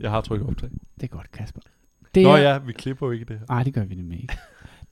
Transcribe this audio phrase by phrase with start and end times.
[0.00, 0.70] Jeg har trykket optag.
[1.00, 1.60] Det er godt, Kasper.
[2.14, 3.46] Det Nå er, ja, vi klipper jo ikke det her.
[3.48, 4.34] Nej, det gør vi nemlig ikke.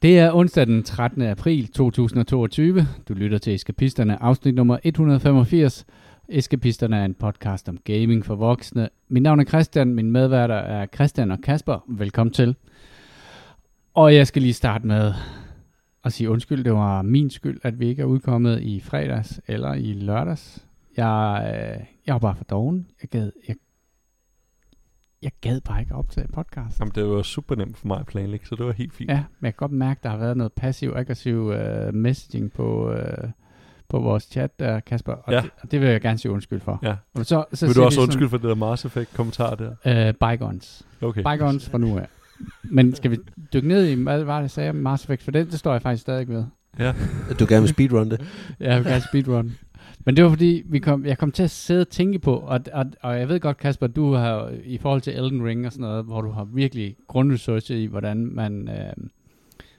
[0.03, 1.23] Det er onsdag den 13.
[1.23, 2.87] april 2022.
[3.09, 5.87] Du lytter til Eskapisterne, afsnit nummer 185.
[6.29, 8.89] Eskapisterne er en podcast om gaming for voksne.
[9.09, 11.85] Mit navn er Christian, min medværter er Christian og Kasper.
[11.89, 12.57] Velkommen til.
[13.95, 15.13] Og jeg skal lige starte med
[16.05, 16.65] at sige undskyld.
[16.65, 20.65] Det var min skyld, at vi ikke er udkommet i fredags eller i lørdags.
[20.97, 22.87] Jeg, øh, jeg var bare for doven.
[23.03, 23.57] Jeg gad, jeg,
[25.23, 26.81] jeg gad bare ikke optage podcast.
[26.81, 29.11] Jamen, det var super nemt for mig at planlægge, så det var helt fint.
[29.11, 32.91] Ja, men jeg kan godt mærke, at der har været noget passiv-aggressiv uh, messaging på,
[32.93, 32.99] uh,
[33.89, 35.13] på vores chat der, Kasper.
[35.13, 35.41] Og, Ja.
[35.41, 36.79] det, og det vil jeg gerne sige undskyld for.
[36.83, 36.95] Ja.
[37.15, 39.71] Og så, så Vil du også vi undskylde for det der Mars Effect kommentar der?
[39.85, 40.83] Sådan, uh, bygons.
[41.03, 41.23] Okay.
[41.23, 42.07] Bygons fra nu af.
[42.63, 43.19] Men skal vi
[43.53, 45.23] dykke ned i, hvad var det, jeg sagde om Mass Effect?
[45.23, 46.45] For det, det står jeg faktisk stadig ved.
[46.79, 46.93] Ja.
[47.41, 48.21] Du gerne vil speedrun det?
[48.61, 49.53] Jeg vil gerne speedrun.
[50.09, 52.61] Men det var fordi, vi kom, jeg kom til at sidde og tænke på, og,
[52.73, 55.89] og, og jeg ved godt, Kasper, du har i forhold til Elden Ring og sådan
[55.89, 59.09] noget, hvor du har virkelig grundresearchet i, hvordan man, øh,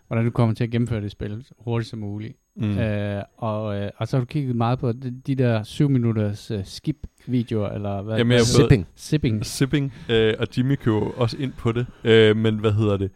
[0.07, 2.37] hvordan du kommer til at gennemføre det spil hurtigt som muligt.
[2.55, 2.77] Mm.
[2.77, 6.51] Øh, og, øh, og så har du kigget meget på de, de der 7 minutters
[6.51, 8.17] uh, skip-videoer, eller hvad?
[8.17, 8.87] Jamen, jeg Sipping.
[8.95, 9.45] Sipping.
[9.45, 11.85] Sipping, øh, og Jimmy køber også ind på det.
[12.03, 13.11] Øh, men hvad hedder det?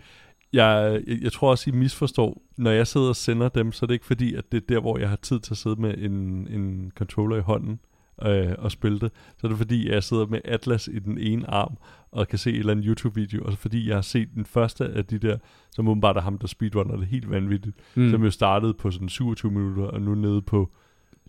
[0.54, 2.42] Jeg, jeg, tror også, I misforstår.
[2.58, 4.80] Når jeg sidder og sender dem, så er det ikke fordi, at det er der,
[4.80, 7.80] hvor jeg har tid til at sidde med en, en controller i hånden
[8.26, 9.12] øh, og spille det.
[9.38, 11.78] Så er det fordi, jeg sidder med Atlas i den ene arm
[12.12, 13.44] og kan se en eller anden YouTube-video.
[13.46, 15.38] Og så fordi jeg har set den første af de der,
[15.72, 17.76] som åbenbart er ham, der speedrunner det helt vanvittigt.
[17.96, 18.12] Mm.
[18.12, 20.70] Som jo startede på sådan 27 minutter, og nu er nede på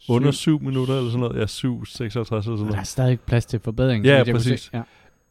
[0.09, 1.41] under 7 minutter eller sådan noget.
[1.41, 2.87] Ja, 7, 56 eller sådan Men der er noget.
[2.87, 4.05] stadig plads til forbedring.
[4.05, 4.61] Ja, præcis.
[4.61, 4.71] se.
[4.77, 4.83] Ja.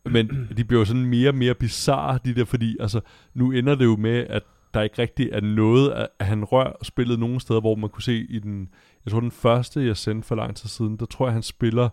[0.05, 3.01] Men de bliver jo sådan mere og mere bizarre, de der, fordi altså,
[3.33, 7.19] nu ender det jo med, at der ikke rigtig er noget, at han rører spillet
[7.19, 8.69] nogen steder, hvor man kunne se i den,
[9.05, 11.89] jeg tror den første, jeg sendte for lang tid siden, der tror jeg, han spiller,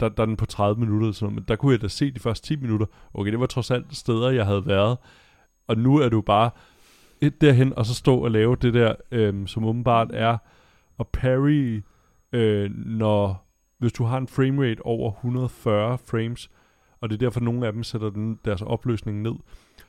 [0.00, 1.88] der, der er den på 30 minutter eller sådan noget, men der kunne jeg da
[1.88, 4.98] se de første 10 minutter, okay, det var trods alt steder, jeg havde været,
[5.68, 6.50] og nu er det bare
[7.20, 10.38] et derhen, og så stå og lave det der, øhm, som åbenbart er.
[11.00, 11.82] At parry,
[12.32, 13.46] øh, når,
[13.78, 16.50] hvis du har en framerate over 140 frames,
[17.00, 19.32] og det er derfor, nogle af dem sætter den, deres opløsning ned.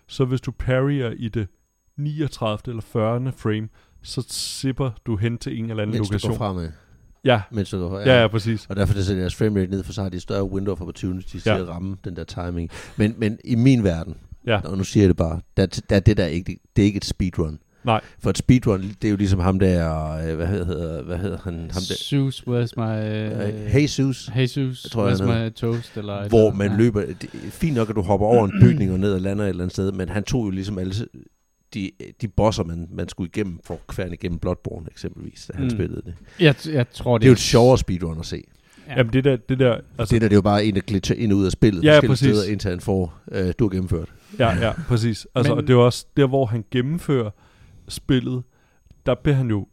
[0.07, 1.47] Så hvis du parryer i det
[1.97, 2.57] 39.
[2.67, 3.31] eller 40.
[3.31, 3.69] frame,
[4.01, 6.31] så zipper du hen til en eller anden Mens du lokation.
[6.31, 6.69] går fremad.
[7.23, 8.65] Ja, Mens du går, ja, ja, præcis.
[8.69, 11.29] Og derfor det sætter deres framerate ned, for så har de større window of opportunity
[11.37, 11.57] til Ja.
[11.61, 12.69] at ramme den der timing.
[12.97, 14.17] Men, men i min verden,
[14.47, 14.59] Ja.
[14.65, 16.97] og nu siger jeg det bare, der, der er det der ikke, det er ikke
[16.97, 17.59] et speedrun.
[17.87, 18.01] Nej.
[18.19, 21.53] For et speedrun, det er jo ligesom ham der, øh, hvad hedder, hvad hedder han?
[21.53, 23.01] Ham der, Zeus, where's my...
[23.81, 25.97] Jesus, Jesus, Jeg tror, jeg, where's han my toast?
[25.97, 26.79] Eller et hvor man andet.
[26.79, 29.43] løber, det er fint nok, at du hopper over en bygning og ned og lander
[29.45, 30.93] et eller andet sted, men han tog jo ligesom alle
[31.73, 35.63] de, de bosser, man, man skulle igennem for at kværne igennem Bloodborne eksempelvis, da han
[35.63, 35.69] Mm.
[35.69, 36.13] spillede det.
[36.39, 38.43] Jeg, jeg tror, det, Det er jo et sjovere speedrun at se.
[38.87, 38.93] Ja.
[38.97, 41.15] Jamen det der, det der, Altså, det der det er jo bare en, der glitcher
[41.15, 42.27] ind og ud af spillet Ja, forskellige præcis.
[42.37, 44.07] steder, indtil han får, øh, du har gennemført.
[44.39, 45.27] ja, ja, præcis.
[45.35, 47.29] Altså, Men- og det er jo også der, hvor han gennemfører
[47.87, 48.43] spillet,
[49.05, 49.67] der bliver han jo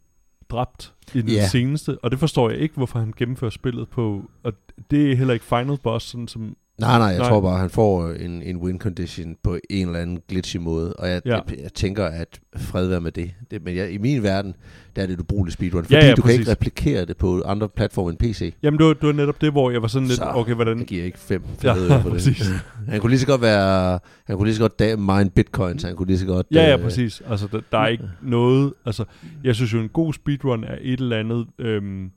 [0.49, 1.47] dræbt i den Ja.
[1.47, 4.53] seneste, og det forstår jeg ikke, hvorfor han gennemfører spillet på, og
[4.91, 7.29] det er heller ikke final boss, sådan som, Nej, nej, jeg Nej.
[7.29, 11.09] tror bare, han får en, en win condition på en eller anden glitchy måde, og
[11.09, 11.35] jeg, Ja.
[11.35, 11.41] ja.
[11.49, 13.31] jeg, jeg tænker, at fred være med det.
[13.51, 14.53] det men jeg, i min verden,
[14.95, 16.51] der er det et ubrugeligt speedrun, fordi Ja, ja, du kan ikke præcis.
[16.51, 18.53] replikere det på andre platforme end PC.
[18.63, 20.77] jamen det var, det var netop det, hvor jeg var sådan lidt, Så, okay, hvordan,
[20.79, 22.11] Jeg giver ikke fem Ja, fede øre for det.
[22.13, 22.47] præcis.
[22.89, 25.95] Han kunne lige så godt være, han kunne lige så godt da- mine bitcoins, han
[25.95, 26.47] kunne lige så godt...
[26.51, 27.21] Ja, ja, øh, præcis.
[27.29, 28.73] Altså, der, der er ikke noget...
[28.85, 29.05] Altså,
[29.43, 31.45] jeg synes jo, en god speedrun er et eller andet...
[31.59, 32.11] Øhm,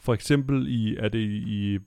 [0.00, 0.96] for eksempel i...
[0.98, 1.78] Er det i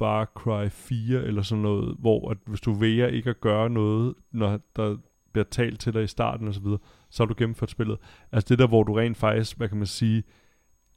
[0.00, 4.14] Far Cry 4 eller sådan noget, hvor at hvis du vælger ikke at gøre noget,
[4.32, 4.96] når der
[5.32, 6.78] bliver talt til dig i starten og så videre,
[7.10, 7.98] så har du gennemført spillet.
[8.32, 10.22] Altså det der, hvor du rent faktisk, hvad kan man sige,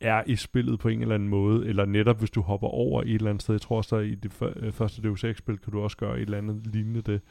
[0.02, 3.14] er i spillet på en eller anden måde, eller netop hvis du hopper over et
[3.14, 3.56] eller andet sted.
[3.56, 6.22] Jeg tror også, der i det øh, første Deus Ex-spil kan du også gøre et
[6.22, 7.22] eller andet lignende det.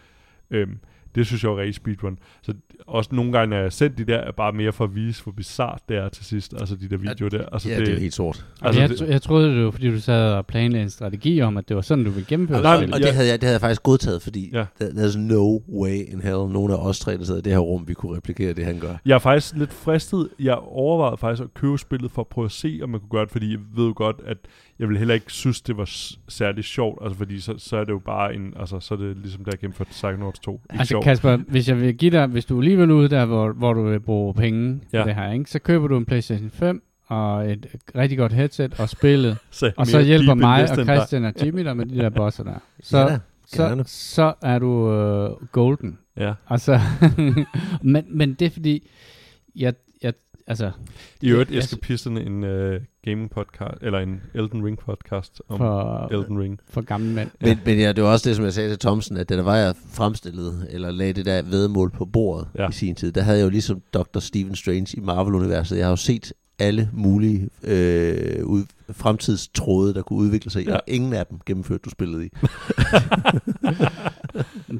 [0.51, 0.79] Øhm,
[1.15, 2.19] det synes jeg er rigtig speedrun.
[2.43, 2.53] Så
[2.87, 5.33] også nogle gange, når jeg sendt de der, er bare mere for at vise, hvor
[5.33, 6.55] bizart det er til sidst.
[6.61, 7.47] Altså de der videoer der.
[7.53, 8.47] Altså, ja, det, det er helt sort.
[8.63, 11.41] Altså, jeg, det, tro- jeg troede, det var, fordi du sad og planlagde en strategi
[11.41, 12.95] om, at det var sådan, du ville gennemføre Nej, Og, spillet.
[12.95, 14.65] og det, havde jeg, det havde jeg faktisk godtaget, fordi Ja.
[14.83, 17.89] there's no way in hell, nogen af os tre, der sidder i det her rum,
[17.89, 18.95] vi kunne replikere det, han gør.
[19.07, 20.29] Jeg er faktisk lidt fristet.
[20.41, 23.25] Jeg overvejede faktisk at købe spillet for at prøve at se, om man kunne gøre
[23.25, 24.37] det, fordi jeg ved jo godt, at
[24.79, 25.91] jeg vil heller ikke synes, det var
[26.29, 29.17] særlig sjovt, altså fordi så, så er det jo bare en, altså så er det
[29.17, 30.53] ligesom der gennemført Psychonauts 2.
[30.53, 31.02] Ikke Altså sjovt.
[31.03, 33.83] Kasper, hvis jeg vil give dig, hvis du er alligevel ude der, hvor, hvor du
[33.83, 35.03] vil bruge penge ja.
[35.03, 35.51] På det her, ikke?
[35.51, 37.67] så køber du en Playstation 5 og et
[37.97, 40.85] rigtig godt headset og spillet, så og så hjælper mig og.
[40.85, 42.59] Christian og Jimmy der med de der bosser der.
[42.83, 45.99] Så, ja, så, så er du øh, golden.
[46.17, 46.33] Ja.
[46.49, 46.81] Altså,
[47.83, 48.89] men, men det er fordi,
[49.57, 49.75] jeg,
[50.47, 50.71] altså,
[51.21, 55.43] I øvrigt, jeg- jeg skal pisterne en uh, gaming podcast, eller en Elden Ring podcast
[55.49, 56.61] om for, Elden Ring.
[56.71, 57.31] for gamle mænd.
[57.41, 59.43] Men, men ja, det var også det, som jeg sagde til Thomsen, at da der
[59.43, 62.63] var jeg fremstillet, eller lagde det der vedmål på bordet Ja.
[62.63, 62.69] ja.
[62.69, 64.19] i sin tid, der havde jeg jo ligesom Dr.
[64.19, 65.77] Stephen Strange i Marvel-universet.
[65.79, 70.71] Jeg har jo set alle mulige øh, ud, fremtidstråde, der kunne udvikle sig, ja.
[70.71, 70.77] Ja.
[70.77, 72.29] og ingen af dem gennemførte du spillet i.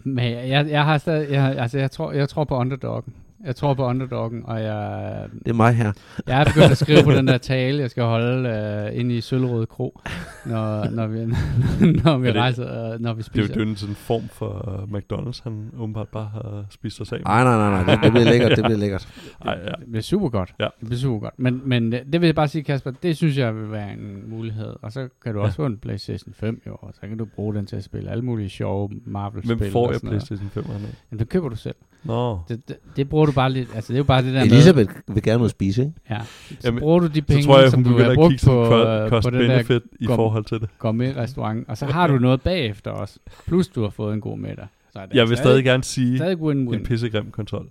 [0.05, 3.15] Men jeg, jeg, jeg har stadig, jeg, altså jeg tror, jeg tror på underdoggen.
[3.47, 5.93] Jeg tror på underdoggen, og jeg, Det er mig her.
[6.27, 9.21] jeg er begyndt at skrive på den der tale, jeg skal holde uh, inde i
[9.21, 10.01] Sølvrøde Kro,
[10.47, 11.19] når, når vi,
[12.05, 13.47] når vi det- rejser, uh, når vi er spiser.
[13.47, 17.19] det er jo en sådan form for uh, McDonald's, han åbenbart bare har spist sig
[17.19, 17.23] af.
[17.25, 17.95] Nej, nej, nej, nej.
[17.95, 19.09] Det, det bliver lækkert, det bliver lækkert.
[19.45, 19.67] Ej, ja.
[19.81, 20.55] Det bliver super godt.
[20.61, 20.65] Ja.
[20.81, 21.35] Det bliver super godt.
[21.39, 24.23] Men, men øh, det vil jeg bare sige, Kasper, det synes jeg vil være en
[24.31, 24.77] mulighed.
[24.83, 27.55] Og så kan du også få en PlayStation 5 jo, og så kan du bruge
[27.55, 29.57] den til at spille alle mulige sjove Marvel-spil.
[29.57, 30.01] Hvem får jeg.
[30.01, 30.71] PlayStation 5 nu?
[30.73, 31.75] Jamen, det køber du selv.
[32.05, 34.43] Nå, Det, det, det, bruger du bare lidt, altså det er jo bare det der
[34.43, 35.93] Elisabeth vil gerne noget spise, ikke?
[36.09, 36.23] med, ja.
[36.51, 38.65] Så Jamen, bruger du de penge, så tror jeg, som du har brugt kigge på,
[38.69, 40.69] på øh, cost på den der benefit i forhold til det.
[40.79, 43.19] gourmet-restaurant, og så har du noget bagefter også.
[43.47, 44.67] Plus du har fået en god middag.
[44.93, 46.75] Så er det Jeg vil stadig gerne sige, stadig win-win.
[46.75, 47.69] en pissegrim konsol.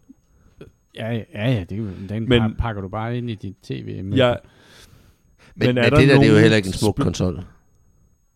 [0.96, 3.86] Ja, ja, ja, det, er den Men- pakker du bare ind i dit tv.
[4.04, 4.16] Men, Men
[5.56, 7.44] men, er men der det der, det er jo nogen heller ikke en smuk konsol.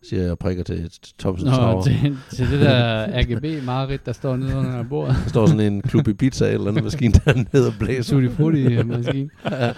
[0.08, 1.82] Siger jeg og prikker til Thomsen Nå, Tower.
[1.82, 5.16] til, til det der RGB Marit, der står nede under bordet.
[5.24, 8.14] Der står sådan en klub i pizza eller en maskine dernede og blæser.
[8.16, 9.30] Tutti frutti maskine.
[9.42, 9.74] sådan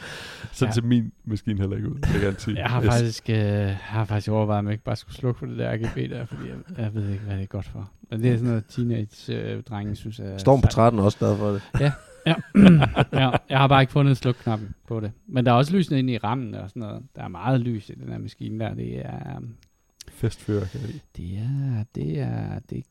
[0.68, 0.72] Ja.
[0.72, 2.58] ser min maskine heller ikke ud, jeg gerne sige.
[2.58, 2.86] Jeg har Yes.
[2.94, 6.10] faktisk, øh, har faktisk overvejet, om jeg ikke bare skulle slukke for det der RGB
[6.10, 7.90] der, fordi jeg, jeg ved ikke, hvad det er godt for.
[8.10, 10.26] Men det er sådan noget teenage-drenge, synes jeg.
[10.26, 10.72] er Storm på sejt.
[10.72, 11.62] 13 er også glad for det.
[11.80, 11.92] Ja.
[13.12, 15.10] ja, jeg har bare ikke fundet slukknappen på det.
[15.28, 17.02] Men der er også lysene inde i rammen og sådan noget.
[17.16, 18.74] Der er meget lys i den her maskine der.
[18.74, 19.40] Det er,
[20.18, 21.00] Festfyrkeri.
[21.16, 22.84] det er, det er, det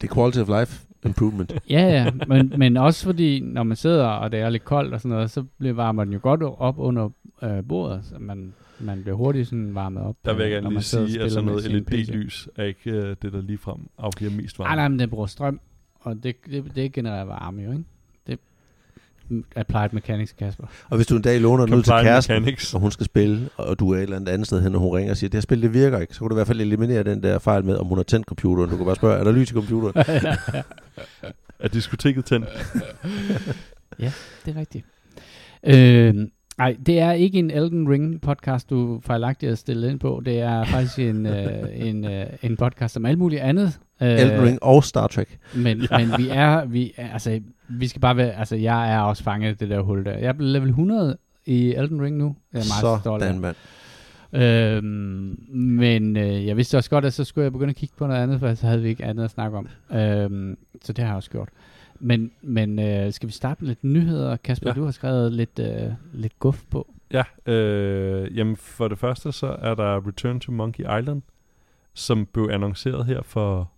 [0.00, 1.52] Det er quality of life improvement.
[1.70, 5.00] Ja, ja, men, men også fordi, når man sidder, og det er lidt koldt og
[5.00, 7.10] sådan noget, så bliver varmer den jo godt op under
[7.42, 10.16] øh, bordet, så man, man bliver hurtigt sådan varmet op.
[10.24, 11.64] Der vil jeg øh, gerne når lige man sidder og sige, at sådan noget.
[11.64, 14.68] LED-lys er ikke uh, det, der ligefrem afgiver mest varme.
[14.68, 15.60] Nej, nej, men den bruger strøm,
[16.00, 17.84] og det, det, det genererer varme jo, ikke?
[19.56, 20.66] Applied mechanics, Kasper.
[20.90, 22.74] Og hvis du en dag låner den ud til kæresten, Mechanics.
[22.74, 24.96] og hun skal spille, og du er et eller andet andet sted hen, og hun
[24.96, 26.60] ringer og siger, det her spil, det virker ikke, så kan du i hvert fald
[26.60, 28.70] eliminere den der fejl med, om hun har tændt computeren.
[28.70, 30.04] Du kan bare spørge, er der lys i computeren?
[31.58, 32.46] Er diskoteket tændt?
[34.46, 34.84] Det er rigtigt.
[35.66, 36.14] Øh,
[36.58, 40.22] Nej, det er ikke en Elden Ring podcast, du fejlagtigt har stillet ind på.
[40.24, 43.78] Det er faktisk en, øh, en, øh, en podcast om alt muligt andet.
[44.00, 45.38] Øh, Elden Ring og Star Trek.
[45.54, 45.98] Men, ja.
[45.98, 49.50] men vi er, vi er, altså, vi skal bare være, altså, jeg er også fanget
[49.50, 50.12] i det der hul der.
[50.12, 52.36] Jeg er blevet level 100 i Elden Ring nu.
[52.52, 53.34] Jeg er meget stolt af.
[53.34, 53.56] Mand.
[54.32, 58.06] Øhm, men øh, jeg vidste også godt, at så skulle jeg begynde at kigge på
[58.06, 59.68] noget andet, for så havde vi ikke andet at snakke om.
[59.92, 61.48] Øhm, så det har jeg også gjort.
[62.00, 64.36] Men, men øh, skal vi starte med lidt nyheder?
[64.36, 64.74] Kasper, ja.
[64.74, 66.92] du har skrevet lidt, øh, lidt guf på.
[67.12, 71.22] Ja, øh, jamen for det første så er der Return to Monkey Island,
[71.94, 73.70] som blev annonceret her for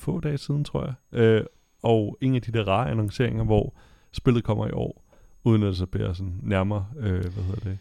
[0.00, 1.20] få dage siden, tror jeg.
[1.20, 1.44] Øh,
[1.82, 3.74] og en af de der rare annonceringer, hvor
[4.12, 5.04] spillet kommer i år,
[5.44, 7.78] uden at det så bliver sådan nærmere, øh, hvad hedder det?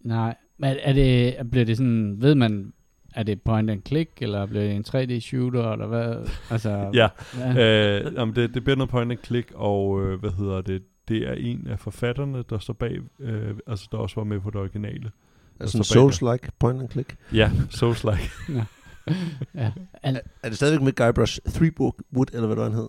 [0.00, 2.72] Nej, men er det, bliver det sådan, ved man,
[3.14, 6.30] er det point and click, eller bliver det en 3D-shooter, eller hvad?
[6.50, 7.98] Altså, Ja, ja.
[8.06, 10.82] øh, jamen det, det bliver noget point and click, og øh, hvad hedder det?
[11.08, 14.50] Det er en af forfatterne, der står bag, øh, altså der også var med på
[14.50, 15.10] det originale.
[15.60, 15.84] Altså en.
[15.84, 17.16] Souls-like point and click.
[17.32, 18.52] Ja, Souls-like.
[18.52, 18.64] ja.
[20.02, 22.88] Al- Er det stadigvæk med Guybrush Threepwood, eller hvad der han hed?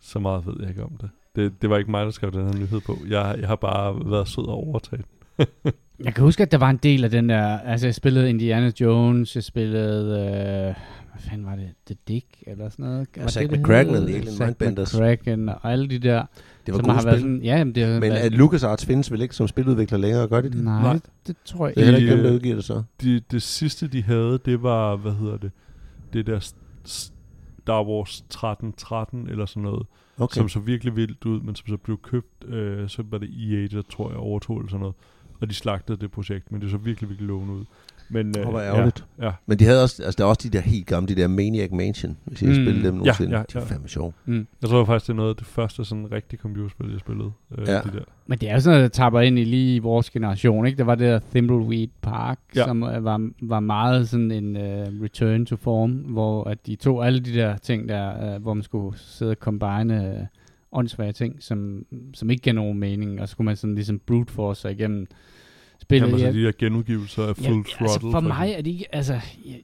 [0.00, 1.10] Så meget ved jeg ikke om det.
[1.36, 2.96] Det, det var ikke mig, der skrev den her nyhed på.
[3.08, 5.04] Jeg, jeg har bare været sød og overtaget.
[6.04, 8.72] Jeg kan huske, at der var en del af den der, altså jeg spillede Indiana
[8.80, 10.74] Jones, jeg spillede, øh,
[11.12, 13.06] hvad fanden var det, The Dick, eller sådan noget?
[13.16, 14.94] Ja, Var det, det McCracken og Alien Zack Mindbenders.
[14.94, 16.24] McCracken og alle de der,
[16.66, 17.20] Det var som gode har været spil.
[17.22, 20.28] sådan, ja, jamen, det har Men været, at LucasArts findes vel ikke som spiludvikler længere,
[20.28, 20.64] gør de det?
[20.64, 20.92] nej, Nej.
[20.92, 22.00] det, det tror jeg Det er ikke.
[22.00, 22.82] ikke dem, der udgiver det så.
[23.02, 25.50] De, det sidste, de havde, det var, hvad hedder det?
[26.12, 26.50] Det der
[26.84, 29.86] Star Wars 1313 eller sådan noget.
[30.18, 30.38] Okay.
[30.38, 33.66] Som så virkelig vildt ud, men som så blev købt, øh, så var det EA,
[33.66, 34.94] der tror jeg overtog eller sådan noget.
[35.40, 37.64] Og de slagtede det projekt, men det så virkelig, virkelig lovende ud.
[38.10, 39.04] Men, øh, hvor ærgerligt.
[39.18, 39.32] Ja, ja.
[39.46, 41.70] Men de havde også, altså der er også de der helt gamle, de der Maniac
[41.72, 42.64] Mansion, hvis I har Mm.
[42.64, 43.36] spillet dem nogensinde.
[43.36, 43.64] ja, De er ja.
[43.74, 44.12] fandme sjove.
[44.26, 44.46] Mm.
[44.62, 47.30] Jeg tror faktisk, det er noget af det første sådan rigtige computerspil, jeg spillede.
[47.58, 47.74] Øh, Ja.
[47.74, 48.04] de der.
[48.26, 50.78] Men det er jo sådan noget, der tapper ind i lige vores generation, ikke?
[50.78, 52.60] Der var det der Thimbleweed Park, Ja.
[52.60, 52.66] ja.
[52.66, 57.06] som øh, var, var meget sådan en uh, return to form, hvor at de tog
[57.06, 60.26] alle de der ting der, uh, hvor man skulle sidde og combine uh,
[60.72, 64.32] åndssvage ting, som, som ikke gav nogen mening, og så kunne man sådan ligesom brute
[64.32, 65.06] force sig igennem
[65.78, 66.06] spillet.
[66.06, 67.84] Jamen, så Jeg- de der genudgivelser af Full Ja, Throttle.
[67.86, 68.58] altså for mig eksempel.
[68.58, 69.12] er det ikke, altså,
[69.46, 69.62] jeg,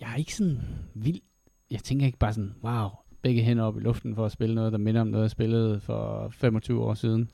[0.00, 0.58] jeg er ikke sådan
[0.94, 1.20] vild.
[1.70, 2.88] Jeg tænker ikke bare sådan, wow,
[3.22, 5.80] begge hænder op i luften for at spille noget, der minder om noget, jeg spillede
[5.80, 7.30] for 25 år siden.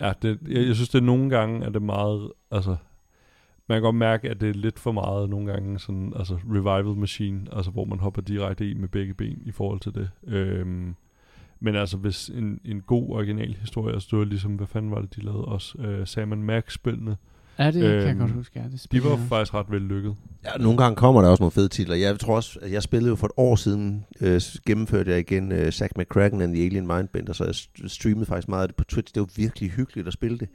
[0.00, 2.76] Ja, det, jeg, jeg synes, det er nogle gange, at det er meget, altså,
[3.68, 6.96] man kan godt mærke, at det er lidt for meget nogle gange sådan, altså revival
[6.96, 10.10] machine, altså hvor man hopper direkte i med begge ben i forhold til det.
[10.26, 10.94] Øhm,
[11.60, 15.00] men altså, hvis en, en god original historie, altså det var ligesom, hvad fanden var
[15.00, 17.16] det, de lavede også, øh, Sam Max-spillene,
[17.58, 18.58] Ja, det kan jeg Øhm, godt huske.
[18.58, 19.18] Ja, det de var jeg.
[19.28, 20.14] faktisk ret vellykket.
[20.44, 21.96] Ja, nogle gange kommer der også nogle fede titler.
[21.96, 25.52] Jeg tror også, at jeg spillede jo for et år siden, øh, gennemførte jeg igen
[25.52, 28.76] øh, Zack McCracken and the Alien Mindbender, så jeg st- streamede faktisk meget af det
[28.76, 29.14] på Twitch.
[29.14, 30.48] Det var virkelig hyggeligt at spille det.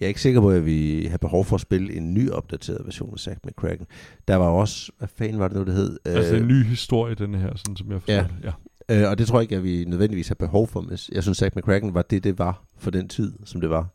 [0.00, 2.80] Jeg er ikke sikker på, at vi har behov for at spille en ny opdateret
[2.84, 3.86] version af Zack McCracken.
[4.28, 5.98] Der var også, hvad fanden var det nu, det hed?
[6.06, 8.22] Øh, altså, er en ny historie, den her, sådan som jeg forstår ja.
[8.22, 8.34] det.
[8.44, 8.50] Ja.
[8.90, 10.80] Øh, og det tror jeg ikke, at vi nødvendigvis har behov for.
[10.80, 13.88] Men jeg synes, Zack McCracken var det, det var for den tid, som det var.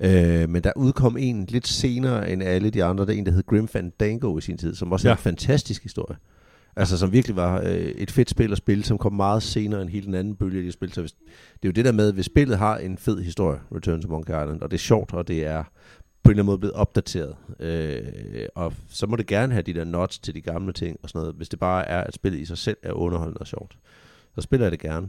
[0.00, 3.06] Øh, men der udkom en lidt senere end alle de andre.
[3.06, 5.10] Der er en, der hed Grim Fandango i sin tid, som også ja.
[5.10, 5.14] Ja.
[5.14, 6.16] er en fantastisk historie.
[6.76, 9.90] Altså, som virkelig var øh, et fedt spil at spille, som kom meget senere end
[9.90, 10.92] hele den anden bølge af de spil.
[10.92, 14.02] Så hvis, det er jo det der med, hvis spillet har en fed historie, Return
[14.02, 15.62] to Monkey Island, og det er sjovt, og det er
[16.22, 17.36] på en eller anden måde blevet opdateret.
[17.60, 18.02] Øh,
[18.54, 21.20] og så må det gerne have de der nods til de gamle ting og sådan
[21.20, 23.76] noget, hvis det bare er, at spillet i sig selv er underholdende og sjovt.
[24.34, 25.08] Så spiller jeg det gerne.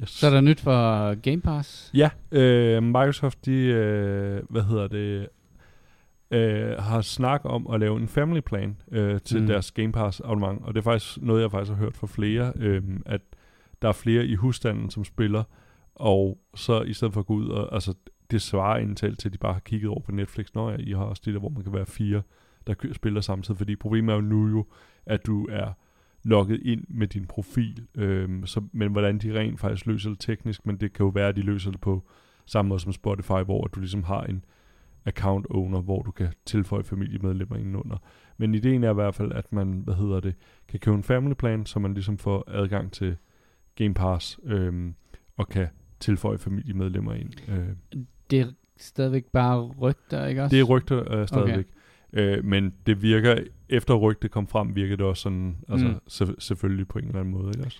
[0.00, 0.10] Yes.
[0.10, 1.90] Så er der nyt for Game Pass.
[1.94, 5.28] Ja, øh, Microsoft, de, øh, hvad hedder det,
[6.30, 9.46] øh, har snak om at lave en family plan øh, til Mm.
[9.46, 12.52] deres Game Pass abonnement, og det er faktisk noget, jeg faktisk har hørt fra flere,
[12.56, 13.20] øh, at
[13.82, 15.44] der er flere i husstanden, som spiller,
[15.94, 17.94] og så i stedet for at gå ud og, altså,
[18.30, 21.04] det svarer indtil til, at de bare har kigget over på Netflix, når I har
[21.04, 22.22] også det der, hvor man kan være fire,
[22.66, 24.66] der spiller samtidig, fordi problemet er jo nu jo,
[25.06, 25.72] at du er
[26.28, 30.66] logget ind med din profil, øhm, så, men hvordan de rent faktisk løser det teknisk,
[30.66, 32.02] men det kan jo være, at de løser det på
[32.46, 34.44] samme måde som Spotify, hvor du ligesom har en
[35.06, 37.96] account owner, hvor du kan tilføje familiemedlemmer indenunder.
[38.36, 40.34] Men ideen er i hvert fald, at man, hvad hedder det,
[40.68, 43.16] kan købe en family plan, så man ligesom får adgang til
[43.74, 44.94] Game Pass, øhm,
[45.36, 45.66] og kan
[46.00, 47.32] tilføje familiemedlemmer ind.
[47.48, 47.68] Øh,
[48.30, 50.56] Det er stadigvæk bare rygter, ikke også?
[50.56, 51.54] det er rygter øh, stadigvæk.
[51.54, 51.64] Okay.
[52.12, 53.36] Øh, men det virker,
[53.68, 55.94] efter rygtet kom frem, virker det også sådan, altså Mm.
[56.08, 57.78] selv, selvfølgelig på en eller anden måde, ikke også?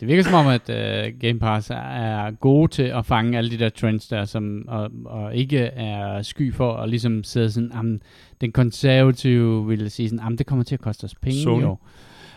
[0.00, 3.58] Det virker som om, at uh, Game Pass er- gode til at fange alle de
[3.58, 8.00] der trends der, som, og, og ikke er sky for at ligesom sidde sådan,
[8.40, 11.62] den konservative ville sige sådan, jamen, det kommer til at koste os penge Sony.
[11.64, 11.88] år.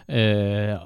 [0.09, 0.77] Øh,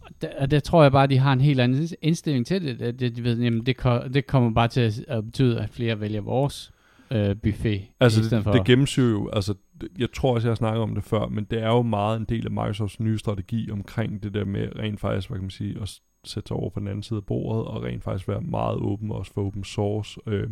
[0.00, 2.78] og der, og der tror jeg bare, at de har en helt anden indstilling til
[2.78, 3.00] det.
[3.16, 3.76] De ved, jamen, det,
[4.14, 6.72] det kommer bare til at betyde, at flere vælger vores
[7.10, 7.82] øh, buffet.
[8.00, 8.52] Altså, i det, for.
[8.52, 9.54] det gennemsyrer jo, altså,
[9.98, 12.24] jeg tror også, jeg har snakket om det før, men det er jo meget en
[12.24, 15.78] del af Microsofts nye strategi omkring det der med rent faktisk, hvad kan man sige,
[15.82, 18.76] at sætte sig over på den anden side af bordet, og rent faktisk være meget
[18.76, 20.20] åben, også for open source.
[20.26, 20.48] Øh,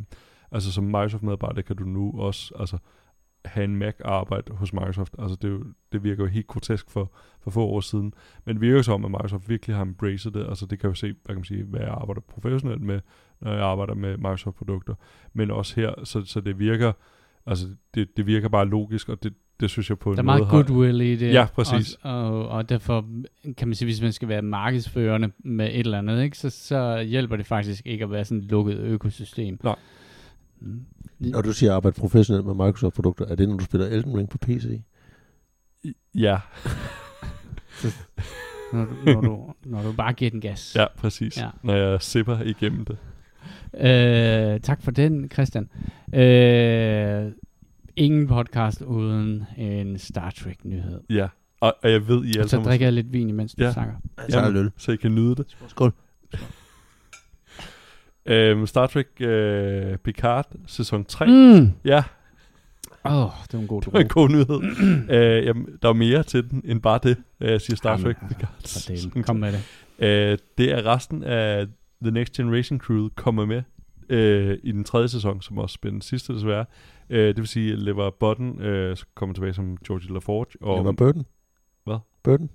[0.52, 2.78] altså, som Microsoft-medarbejder kan du nu også, altså,
[3.44, 5.14] have en Mac og arbejde hos Microsoft.
[5.18, 8.14] Altså, det, jo, det virker jo helt grotesk for, for få år siden.
[8.44, 10.46] Men det virker jo som, at Microsoft virkelig har embraced det.
[10.48, 13.00] Altså, det kan jo se, hvad kan man sige, hvad jeg arbejder professionelt med,
[13.40, 14.94] når jeg arbejder med Microsoft-produkter.
[15.32, 16.92] Men også her, så, så det virker,
[17.46, 20.24] altså, det, det virker bare logisk, og det, det synes jeg på en Der er
[20.26, 21.32] måde meget har- goodwill i det.
[21.32, 21.98] Ja, præcis.
[22.02, 23.06] Og, og, og derfor
[23.56, 27.02] kan man sige, hvis man skal være markedsførende med et eller andet, ikke, så, så
[27.02, 29.58] hjælper det faktisk ikke at være sådan et lukket økosystem.
[29.62, 29.76] Nej.
[30.60, 30.84] Mm.
[31.30, 34.38] Når du siger arbejde professionelt med Microsoft-produkter, er det, når du spiller Elden Ring på
[34.38, 34.80] PC?
[36.14, 36.38] Ja,
[38.72, 40.76] Når, du, når, du, når du bare giver den gas.
[40.76, 41.36] ja, præcis.
[41.36, 41.42] Ja.
[41.44, 41.50] Ja.
[41.62, 42.96] Når jeg sipper igennem det.
[44.54, 45.68] Øh, tak for den, Christian.
[46.14, 47.32] Øh,
[47.96, 51.00] ingen podcast uden en Star Trek-nyhed.
[51.10, 51.28] Ja,
[51.60, 52.68] og, og jeg ved, I alle Så sammen...
[52.68, 53.72] drikker jeg lidt vin, imens du Ja.
[53.72, 53.94] snakker.
[54.18, 54.70] Så er der Jamen, løl.
[54.76, 55.56] Så I kan nyde det.
[55.68, 55.92] Skål.
[58.26, 61.26] Øhm, Star Trek øh, Picard, sæson 3.
[61.26, 61.72] Mm.
[61.84, 62.02] Ja,
[63.04, 64.60] Åh, oh, det var en god det var en god nyhed.
[65.16, 68.04] øh, jamen, der er mere til den, end bare det, øh, jeg siger Star Jamen,
[68.04, 69.12] Trek altså, Picard.
[69.12, 69.22] Delen.
[69.22, 69.62] Kom med det.
[69.98, 71.66] Øh, det er resten af
[72.02, 73.62] The Next Generation Crew kommer med
[74.08, 76.64] øh, i den tredje sæson, som også bliver den sidste desværre.
[77.10, 80.92] Øh, det vil sige, at Lever Button øh, kommer tilbage som George LaForge, og Liver
[80.92, 81.26] Burton.
[81.84, 81.98] Hvad?
[82.22, 82.50] Burton.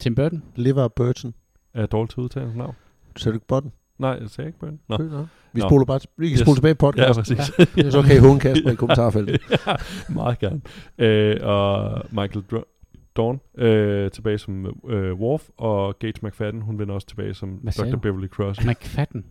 [0.00, 0.42] Tim Burton?
[0.56, 1.34] Liver Burton.
[1.74, 2.74] er dårligt til at udtale hans navn.
[3.16, 3.72] Sagde du ikke Button?
[4.00, 4.80] Nej, jeg sagde ikke Burton.
[4.88, 4.96] Nå.
[4.96, 5.26] Nå.
[5.52, 6.40] Vi spoler bare vi kan Yes.
[6.40, 7.36] spole tilbage Ja, podcasten.
[7.36, 7.76] præcis.
[7.76, 7.90] Ja.
[7.90, 9.40] Så kan I håne Kasper i kommentarfeltet.
[9.66, 9.74] ja,
[10.08, 10.60] meget gerne.
[10.98, 16.94] Øh, og Michael Dr- Dawn øh, tilbage som øh, Worf, og Gage McFadden, hun vender
[16.94, 17.90] også tilbage som Hvad Dr.
[17.90, 17.98] du?
[17.98, 18.64] Beverly Cross.
[18.64, 19.24] McFadden?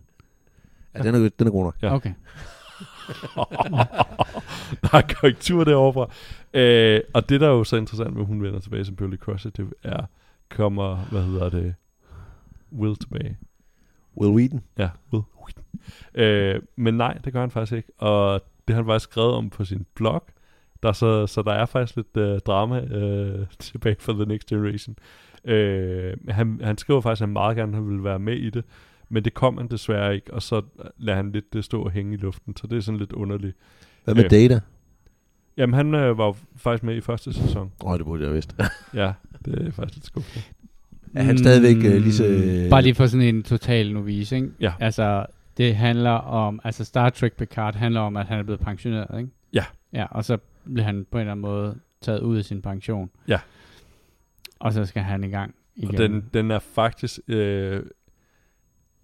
[0.95, 1.75] Ja, den er, den er god nok.
[1.81, 1.93] Ja.
[1.95, 2.13] Okay.
[4.81, 6.09] der er korrektur derovre fra.
[6.59, 9.17] Øh, og det, der er jo så interessant med, at hun vender tilbage som Beverly
[9.17, 10.05] Crusher, det er,
[10.49, 11.75] kommer, hvad hedder det,
[12.71, 13.37] Will tilbage.
[14.17, 14.61] Will Wheaton.
[14.77, 15.23] Ja, Will.
[16.15, 17.91] Øh, men nej, det gør han faktisk ikke.
[17.97, 20.25] Og det har han faktisk skrevet om på sin blog.
[20.83, 24.47] Der er så, så der er faktisk lidt øh, drama øh, tilbage for The Next
[24.47, 24.95] Generation.
[25.45, 28.63] Øh, han, han skriver faktisk, at han meget gerne vil være med i det.
[29.09, 30.61] Men det kom han desværre ikke, og så
[30.97, 33.57] lader han lidt det stå og hænge i luften, så det er sådan lidt underligt.
[34.03, 34.29] Hvad med Øh.
[34.29, 34.59] Data?
[35.57, 37.71] Jamen, han øh, var jo faktisk med i første sæson.
[37.83, 38.55] Åh, oh, det burde jeg vidst.
[38.93, 39.13] Ja,
[39.45, 40.45] det er faktisk lidt skuffende.
[41.15, 44.49] Er han stadigvæk, øh, lige så- Mm, Bare lige for sådan en total novice, ikke?
[44.61, 44.73] Ja.
[44.79, 45.25] Altså,
[45.57, 49.29] det handler om, altså Star Trek Picard handler om, at han er blevet pensioneret, ikke?
[49.53, 49.63] Ja.
[49.93, 50.37] Ja, og så
[50.73, 53.09] bliver han på en eller anden måde taget ud af sin pension.
[53.27, 53.39] Ja.
[54.59, 55.89] Og så skal han i gang igen.
[55.89, 57.19] Og den, den er faktisk...
[57.27, 57.83] Øh,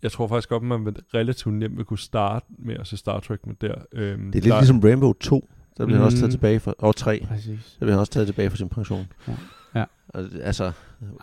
[0.03, 3.19] jeg tror faktisk godt, man vil relativt nemt vil kunne starte med at se Star
[3.19, 3.73] Trek med der.
[3.91, 5.49] Øhm, Det er lidt ligesom Rainbow 2.
[5.77, 6.19] Der bliver han også Mm.
[6.19, 6.75] taget tilbage for...
[6.79, 7.25] Og 3.
[7.27, 7.75] Præcis.
[7.79, 9.07] Der bliver han også taget tilbage for sin pension.
[9.27, 9.33] Ja.
[9.75, 9.83] Ja.
[10.07, 10.71] Og, altså,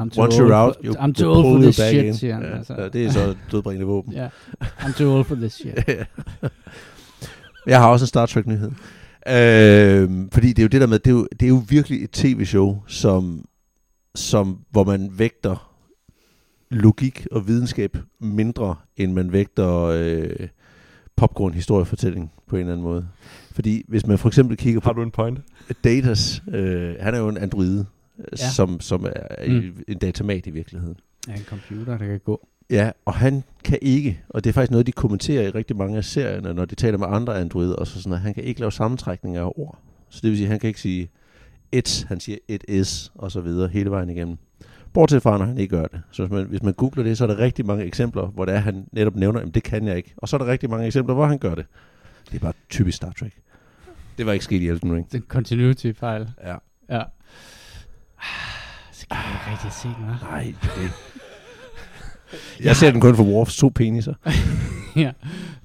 [0.01, 2.05] I'm too once old you're out, for- you, I'm too you old for this shit,
[2.05, 2.15] in.
[2.15, 2.75] siger han, Ja, altså.
[2.79, 4.13] ja, det er så dødbringende våben.
[4.21, 4.29] Ja.
[4.83, 5.75] I'm too old for this shit.
[7.67, 8.71] Jeg har også en Star Trek-nyhed.
[9.29, 12.05] Øh, fordi det er jo det der med, det er jo, det er jo virkelig
[12.05, 13.45] et tv-show, som,
[14.15, 15.69] som, hvor man vægter
[16.71, 20.49] logik og videnskab mindre, end man vægter øh,
[21.17, 23.09] popcorn-historiefortælling på en eller anden måde.
[23.53, 25.39] Fordi hvis man for eksempel kigger på Har du en point?
[25.85, 27.87] Datas, øh, han er jo en androide,
[28.19, 28.37] ja.
[28.37, 29.83] Som, som er Mm.
[29.89, 30.97] en datamat i virkeligheden.
[31.29, 32.49] Ja, en computer, der kan gå.
[32.71, 35.97] Ja, og han kan ikke, og det er faktisk noget, de kommenterer i rigtig mange
[35.97, 38.61] af serierne, når de taler med andre androider, og så sådan, at han kan ikke
[38.61, 39.79] lave sammentrækninger af ord.
[40.09, 41.11] Så det vil sige, at han kan ikke sige
[41.73, 44.37] et, han siger et is, og så videre hele vejen igennem.
[44.93, 46.01] Bortset fra, når han ikke gør det.
[46.11, 48.55] Så hvis man, hvis man googler det, så er der rigtig mange eksempler, hvor det
[48.55, 50.15] er, han netop nævner, at det kan jeg ikke.
[50.17, 51.67] Og så er der rigtig mange eksempler, hvor han gør det.
[52.31, 53.33] Det er bare typisk Star Trek.
[54.19, 55.07] Det var ikke sket i Elden Ring.
[55.07, 56.29] Det er en continuity-fejl.
[56.45, 56.57] Ja.
[56.91, 57.03] Ja.
[58.93, 60.25] Så kan jeg ikke rigtig se den, hva'?
[60.31, 60.93] Nej, det
[62.65, 64.15] Jeg ser den kun for Worfs to peniser.
[64.97, 65.13] ja.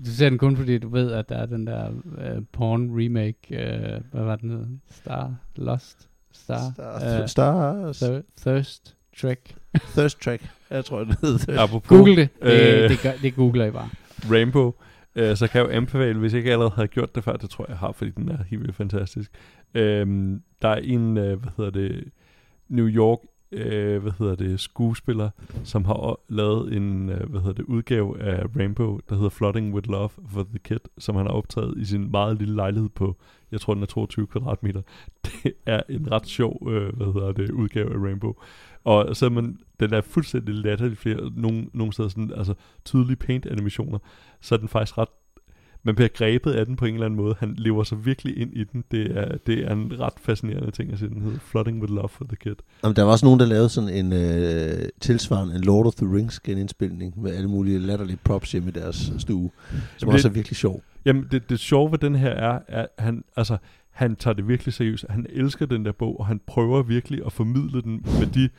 [0.05, 3.37] Du ser den kun, fordi du ved, at der er den der uh, porn remake,
[3.49, 4.65] uh, hvad var den hed?
[4.91, 8.01] Star, Lost, Star, Star, uh, Stars.
[8.03, 9.55] Thir- Thirst Trek.
[9.97, 10.49] Thirst Track.
[10.69, 11.61] Jeg tror, det hedder.
[11.61, 12.29] Apropos Google det.
[12.43, 12.89] Det, Øh.
[12.89, 13.89] det, gør, det googler I bare.
[14.31, 14.71] Rainbow,
[15.15, 17.49] øh, så kan jeg jo anbefale, hvis jeg ikke allerede har gjort det før, det
[17.49, 19.31] tror jeg, jeg har, fordi den er helt vildt fantastisk.
[19.73, 22.03] Øhm, der er en, øh, hvad hedder det,
[22.69, 23.19] New York,
[23.51, 25.29] øh, hvad hedder det, skuespiller,
[25.63, 29.89] som har lavet en, øh, hvad hedder det, udgave af Rainbow, der hedder Flooding with
[29.89, 33.15] Love for the Kid, som han har optaget i sin meget lille lejlighed på,
[33.51, 34.81] jeg tror den er 22 kvadratmeter.
[35.25, 38.33] Det er en ret sjov, øh, hvad hedder det, udgave af Rainbow.
[38.83, 42.53] Og så er man, den er fuldstændig latterlig flere, nogle, nogle steder sådan, altså
[42.85, 43.99] tydelige paint-animationer,
[44.41, 45.09] så er den faktisk ret,
[45.87, 47.35] man bliver grebet af den på en eller anden måde.
[47.39, 48.83] Han lever sig virkelig ind i den.
[48.91, 51.09] Det er, det er en ret fascinerende ting at se.
[51.09, 52.55] Den hedder Flooding with Love for the Kid.
[52.83, 56.15] Jamen, der var også nogen, der lavede sådan en øh, tilsvarende en Lord of the
[56.15, 60.33] Rings genindspilning med alle mulige latterlige props hjemme i deres stue, som Jamen, også det-
[60.33, 60.83] er virkelig sjov.
[61.05, 63.57] Jamen, det, det sjove ved den her er, at han, altså,
[63.91, 65.05] han tager det virkelig seriøst.
[65.09, 68.49] Han elsker den der bog, og han prøver virkelig at formidle den med de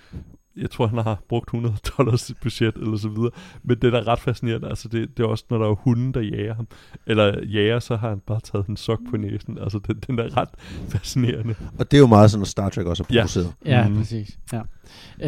[0.61, 3.31] jeg tror, han har brugt 100 dollars i budget, eller så videre.
[3.63, 4.69] Men det er da ret fascinerende.
[4.69, 6.67] Altså, det, det er også, når der er hunden, der jager ham.
[7.07, 9.59] Eller jager, så har han bare taget en sok på næsen.
[9.59, 10.49] Altså, det, den er ret
[10.89, 11.55] fascinerende.
[11.79, 13.21] Og det er jo meget sådan, at Star Trek også er Ja.
[13.21, 13.53] produceret.
[13.65, 13.93] Ja, Mhm.
[13.93, 13.99] mm.
[13.99, 14.39] præcis.
[14.53, 14.61] Ja.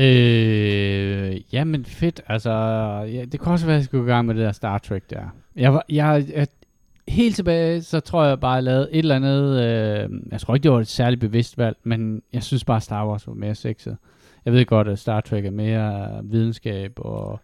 [0.02, 2.20] Øh, ja, men fedt.
[2.26, 2.50] Altså,
[3.12, 5.10] ja, det kunne også være, at jeg skulle i gang med det der Star Trek
[5.10, 5.22] der.
[5.56, 6.46] Jeg, var, jeg, jeg
[7.08, 10.62] helt tilbage, så tror jeg bare, jeg lavede et eller andet, øh, jeg tror ikke,
[10.62, 13.96] det var et særligt bevidst valg, men jeg synes bare, Star Wars var mere sexet.
[14.44, 17.40] Jeg ved godt, at Star Trek er mere videnskab, og,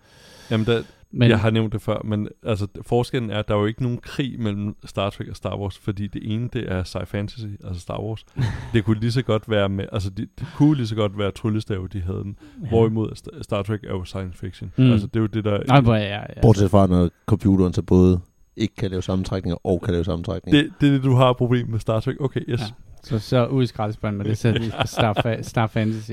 [0.50, 3.58] Jamen, der, men jeg har nævnt det før, men altså, forskellen er, at der er
[3.58, 6.82] jo ikke nogen krig mellem Star Trek og Star Wars, fordi det ene, det er
[6.82, 8.24] sci fantasy, altså Star Wars.
[8.72, 11.30] det kunne lige så godt være med, altså det, det kunne lige så godt være
[11.30, 12.38] tryllestav, de havde den.
[12.62, 12.68] Ja.
[12.68, 14.72] Hvorimod St- Star Trek er jo science fiction.
[14.76, 14.92] Mm.
[14.92, 15.58] Altså det er jo det, der...
[15.68, 16.40] Nej, hvor ja, ja.
[16.42, 18.20] Bortset fra, når computeren så både
[18.56, 20.62] ikke kan lave sammentrækninger og kan lave sammentrækninger.
[20.62, 22.16] det, det er det, du har problem med Star Trek.
[22.20, 22.60] Okay, yes.
[22.60, 22.66] Ja.
[23.02, 26.12] Så, så ud i skraldespanden med det, på Star, Star Fantasy.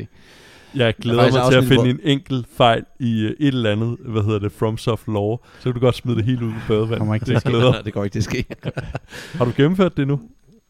[0.75, 4.23] Jeg glæder mig til at finde en enkelt fejl i uh, et eller andet, hvad
[4.23, 5.37] hedder det, FromSoft Lore.
[5.59, 6.97] Så kan du godt smide det helt ud i badevand.
[6.99, 7.71] Kommer ikke det glæder.
[7.71, 8.45] Nej, det går ikke til at ske.
[9.37, 10.19] Har du gennemført det nu?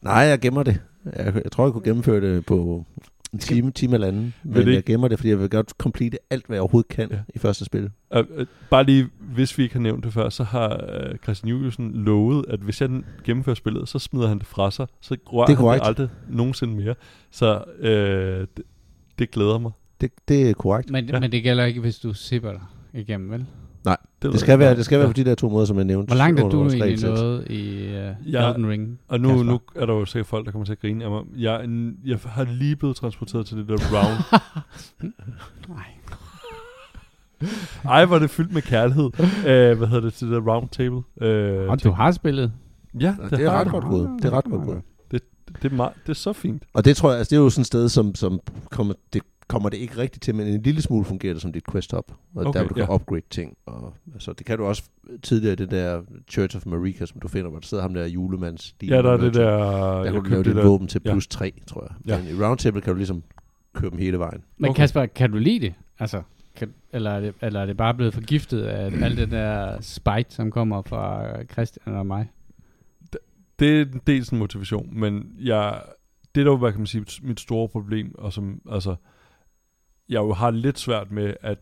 [0.02, 0.80] Nej, jeg gemmer det.
[1.16, 2.84] Jeg, jeg tror, jeg kunne gennemføre det på
[3.32, 4.34] en time, time eller anden.
[4.44, 7.08] Men det jeg gemmer det, fordi jeg vil godt complete alt, hvad jeg overhovedet kan
[7.10, 7.18] Ja.
[7.34, 7.90] i første spil.
[8.16, 11.50] Uh, uh, bare lige, hvis vi ikke har nævnt det før, så har uh, Christian
[11.50, 12.90] Juliusen lovet, at hvis jeg
[13.24, 14.86] gennemfører spillet, så smider han det fra sig.
[15.00, 16.94] Så rører Det han det aldrig nogensinde mere.
[17.30, 17.86] Så uh,
[18.56, 18.62] det,
[19.18, 19.72] det glæder mig.
[20.00, 20.90] Det, det er korrekt.
[20.90, 21.20] Men, Ja.
[21.20, 22.60] men det gælder ikke, hvis du sipper dig
[22.94, 23.46] igennem, vel?
[24.22, 24.58] ved Det skal jeg.
[24.58, 25.12] være, det skal være Ja.
[25.12, 26.10] på de der to måder, som jeg nævnte.
[26.10, 28.98] Hvor langt er du egentlig nået i uh, Ja, Elden Ring?
[29.08, 29.44] Og nu, Kasper?
[29.44, 31.22] nu er der jo sikkert folk, der kommer til at grine af mig.
[31.36, 34.42] Jeg, er en- jeg har lige blevet transporteret til det der round.
[35.68, 35.84] Nej.
[37.84, 39.04] Ej, hvor er det fyldt med kærlighed.
[39.04, 40.96] uh, hvad hedder det til det der round table?
[40.96, 42.52] Uh, Og du har spillet?
[43.00, 44.10] Ja, Det er har ret godt gået.
[44.22, 44.82] Det er ret godt gået.
[45.62, 46.62] Det er, meget, det er så fint.
[46.72, 49.22] Og det tror jeg, altså det er jo sådan et sted, som, som kommer, det
[49.48, 52.12] kommer det ikke rigtigt til, men en lille smule fungerer det som dit quest hub,
[52.34, 52.94] og okay, der du kan ja.
[52.94, 53.56] upgrade ting.
[53.66, 54.82] Og, altså, det kan du også
[55.22, 58.06] tidligere i det der Church of Marika, som du finder, hvor der sidder ham der
[58.06, 58.74] julemands.
[58.82, 59.50] Ja, der er det der...
[59.50, 61.10] Der jeg kan du lave dit der- våben til ja.
[61.12, 61.90] plus 3, tror jeg.
[62.06, 62.22] Ja.
[62.22, 63.22] Men i Roundtable kan du ligesom
[63.74, 64.42] køre dem hele vejen.
[64.58, 64.76] Men Okay.
[64.82, 65.74] Kasper, kan du lide det?
[65.98, 66.22] Altså,
[66.56, 70.24] kan, eller, er det, eller er det bare blevet forgiftet af alt det der spite,
[70.28, 72.28] som kommer fra Christian og mig?
[73.58, 75.80] det er dels en motivation, men jeg,
[76.34, 78.94] det er dog, hvad kan man sige, mit store problem, og som, altså,
[80.08, 81.58] jeg jo har lidt svært med, at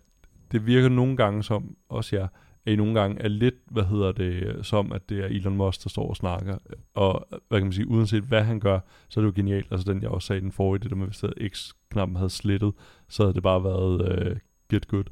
[0.53, 2.29] det virker nogle gange som, også jeg,
[2.67, 5.85] at I nogle gange er lidt, hvad hedder det, som at det er Elon Musk,
[5.85, 6.59] der står og snakker,
[6.95, 9.93] og hvad kan man sige, uanset hvad han gør, så er det jo genialt, altså
[9.93, 12.73] den jeg også sagde den forrige, det der med, hvis X-knappen havde slettet,
[13.09, 14.37] så havde det bare været øh,
[14.71, 15.05] get good.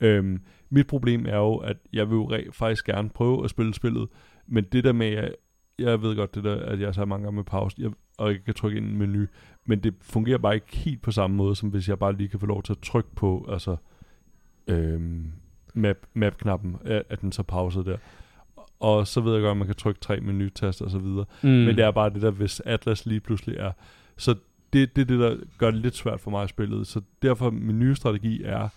[0.00, 3.74] Øhm, mit problem er jo, at jeg vil jo re- faktisk gerne prøve at spille
[3.74, 4.08] spillet,
[4.46, 5.34] men det der med, at
[5.78, 8.44] jeg ved godt det der, at jeg så mange gange med pause, jeg, og jeg
[8.44, 9.26] kan trykke ind i en menu,
[9.66, 12.40] men det fungerer bare ikke helt på samme måde, som hvis jeg bare lige kan
[12.40, 13.76] få lov til at trykke på, altså,
[14.66, 15.32] øhm,
[15.74, 17.96] map, map-knappen, at, at den så pauser der.
[18.80, 21.24] Og så ved jeg godt, at man kan trykke tre menutaster og så videre.
[21.42, 21.48] Mm.
[21.48, 23.72] Men det er bare det der, hvis Atlas lige pludselig er.
[24.16, 24.34] Så
[24.72, 26.84] det, det er det, der gør det lidt svært for mig at spille.
[26.84, 28.68] Så derfor min nye strategi er,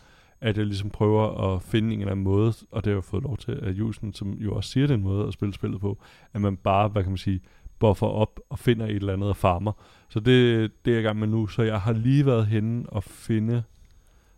[0.42, 3.24] at jeg ligesom prøver at finde en eller anden måde, og det har jeg fået
[3.24, 5.82] lov til af Jusen, som jo også siger, det er en måde at spille spillet
[5.82, 5.98] på,
[6.34, 7.42] at man bare, hvad kan man sige,
[7.80, 9.72] buffer op og finder et eller andet og farmer.
[10.10, 11.48] Så det, det er jeg i gang med nu.
[11.48, 13.64] Så jeg har lige været henne og finde, hvad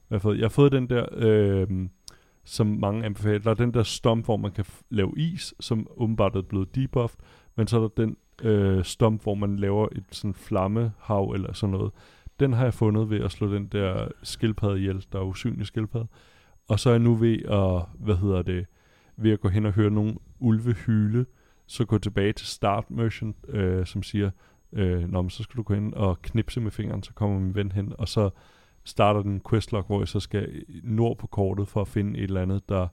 [0.09, 0.37] jeg har fået.
[0.37, 1.67] Jeg har fået den der, øh,
[2.43, 5.87] som mange anbefaler, der er den der stomp, hvor man kan f- lave is, som
[5.97, 7.19] åbenbart er blevet debuffed,
[7.55, 11.71] men så er der den øh, stomp, hvor man laver et sådan flammehav eller sådan
[11.71, 11.91] noget.
[12.39, 16.07] Den har jeg fundet ved at slå den der skildpadde ihjel, der er usynlig skildpadde.
[16.67, 18.65] Og så er jeg nu ved at, hvad hedder det,
[19.17, 21.25] ved at gå hen og høre nogle ulve hyle,
[21.71, 24.29] så gå tilbage til start merchant, øh, som siger,
[24.73, 27.55] øh, Nå, men så skal du gå hen og knipse med fingeren, så kommer min
[27.55, 28.29] ven hen, og så
[28.83, 30.47] starter den questlog, hvor jeg så skal
[30.83, 32.87] nord på kortet for at finde et eller andet, der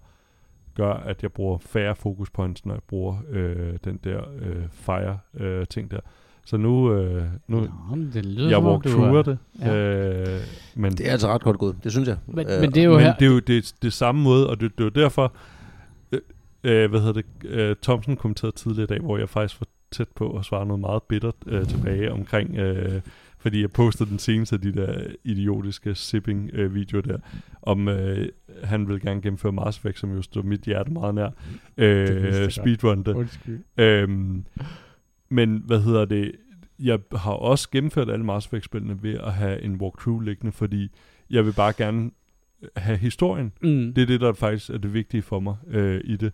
[0.74, 5.18] gør, at jeg bruger færre focus points, når jeg bruger øh, den der øh, fire
[5.34, 6.00] øh, ting der.
[6.44, 9.22] Så nu, øh, nu Nå, men det lyder jeg som om, walk du through er-
[9.22, 9.38] det.
[9.60, 9.74] Ja.
[9.74, 10.40] Øh,
[10.74, 12.16] men Det er altså ret godt gået, det synes jeg.
[12.26, 13.14] Men, Øh, men det er jo men her...
[13.14, 15.32] det er jo det, det samme måde, og det, det er jo derfor,
[16.64, 19.66] øh, øh, hvad hedder det, øh, Thomsen kommenterede tidligere i dag, hvor jeg faktisk var
[19.90, 23.00] tæt på at svare noget meget bittert øh, tilbage omkring, øh,
[23.38, 27.18] fordi jeg postede den seneste af de der idiotiske sipping-videoer der,
[27.62, 28.28] om øh,
[28.64, 31.30] han vil gerne gennemføre Mars Effect, som jo står mit hjerte meget nær,
[31.76, 33.14] øh, speedrun det.
[33.14, 33.60] Undskyld.
[33.76, 34.44] Øhm,
[35.28, 36.32] men hvad hedder det?
[36.78, 40.90] Jeg har også gennemført alle Mass Effect-spillene ved at have en walkthrough liggende, fordi
[41.30, 42.10] jeg vil bare gerne
[42.76, 43.52] have historien.
[43.62, 43.92] Mm.
[43.94, 46.32] Det er det, der faktisk er det vigtige for mig øh, i det.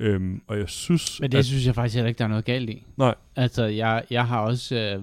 [0.00, 2.44] Øhm, og jeg synes, Men det at synes jeg faktisk heller ikke, der er noget
[2.44, 2.86] galt i.
[2.96, 3.14] Nej.
[3.36, 5.02] Altså, jeg, jeg har også øh,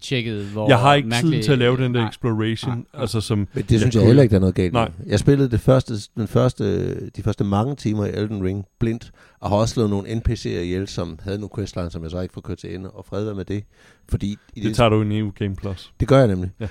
[0.00, 2.08] tjekket, hvor jeg har ikke mærkelige- tid til at lave den der Nej.
[2.08, 3.00] exploration, Nej, nej.
[3.02, 3.38] altså som...
[3.38, 4.88] Men det synes jeg kunne- heller ikke, der er noget galt Nej.
[5.06, 5.08] i.
[5.08, 9.48] Jeg spillede det første, den første, de første mange timer i Elden Ring blindt, og
[9.50, 12.40] har også slået nogle NPC'er ihjel, som havde nogle questlines, som jeg så ikke får
[12.40, 13.64] kørt til ende, og fred med det.
[14.08, 15.92] Fordi i Det tager du i EU Game Plus.
[16.00, 16.50] Det gør jeg nemlig.
[16.60, 16.68] Ja.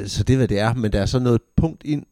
[0.00, 0.74] Øh, så det er, hvad det er.
[0.74, 2.04] Men der er så noget punkt ind,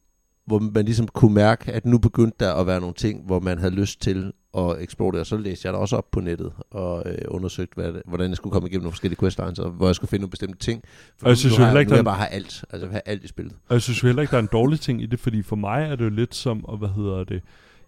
[0.47, 3.59] hvor man ligesom kunne mærke, at nu begyndte der at være nogle ting, hvor man
[3.59, 4.81] havde lyst til at
[5.13, 5.21] det.
[5.21, 8.29] Og så læste jeg der også op på nettet og øh, undersøgte, hvad det, hvordan
[8.29, 10.83] jeg skulle komme igennem nogle forskellige questlines, og hvor jeg skulle finde nogle bestemte ting.
[11.19, 12.65] For Og jeg synes nu jo har heller ikke, nu jeg bare have alt.
[12.71, 13.55] Altså jeg have alt i spillet.
[13.69, 15.57] Og jeg synes jo heller ikke, der er en dårlig ting i det, fordi for
[15.57, 17.43] mig er det jo lidt som, og hvad hedder det,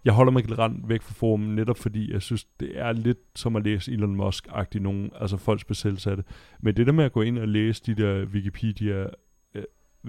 [0.04, 3.56] jeg holder mig generelt væk fra forum, netop fordi jeg synes, det er lidt som
[3.56, 6.16] at læse Elon Musk-agtigt nogen, altså folks besættelse
[6.60, 9.06] Men det der med at gå ind og læse de der Wikipedia,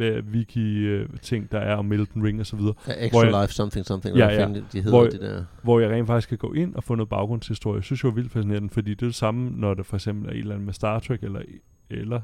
[0.05, 3.85] hvad wiki-ting, der er om Elden Ring og så videre, Ja, extra jeg- life something
[3.85, 4.17] something.
[4.17, 4.47] Ja, ja.
[4.47, 5.43] de hedder Hvor- det der.
[5.63, 7.75] hvor jeg rent faktisk kan gå ind og få noget baggrundshistorie.
[7.75, 10.27] Jeg synes jo er vildt fascinerende, fordi det er det samme, når der for eksempel
[10.29, 11.41] er et eller andet med Star Trek, eller,
[11.89, 12.21] eller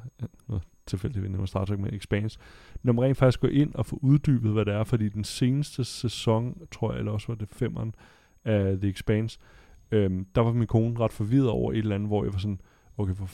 [0.54, 2.40] øh, tilfældigvis med Star Trek med Expanse,
[2.84, 5.84] når man rent faktisk går ind og får uddybet, hvad det er, fordi den seneste
[5.84, 7.96] sæson, tror jeg, eller også var det femeren
[8.46, 9.40] af The Expanse,
[9.92, 12.60] øhm, der var min kone ret forvirret over et eller andet, hvor jeg var sådan,
[12.98, 13.30] okay, hvor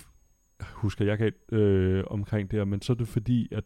[0.74, 3.64] husker jeg ikke øh, omkring det her, men så er det fordi, at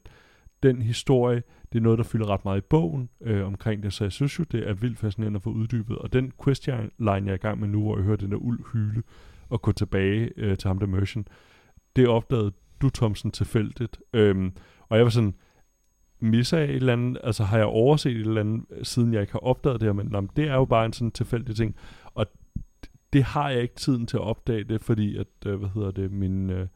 [0.63, 4.03] den historie, det er noget, der fylder ret meget i bogen øh, omkring det, så
[4.03, 5.97] jeg synes jo, det er vildt fascinerende at få uddybet.
[5.97, 8.59] Og den questline, jeg er i gang med nu, hvor jeg hører den der uld
[8.73, 9.03] hyle,
[9.49, 11.27] og gå tilbage øh, til ham der Merchant,
[11.95, 13.99] det opdagede du, Thomsen, tilfældigt.
[14.13, 14.53] Øhm,
[14.89, 15.35] og jeg var sådan,
[16.19, 19.33] misser jeg et eller andet, altså har jeg overset et eller andet, siden jeg ikke
[19.33, 21.75] har opdaget det her, men jamen, det er jo bare en sådan tilfældig ting.
[22.05, 22.25] Og
[22.83, 25.91] det, det har jeg ikke tiden til at opdage det, fordi at, øh, hvad hedder
[25.91, 26.49] det, min...
[26.49, 26.67] Øh,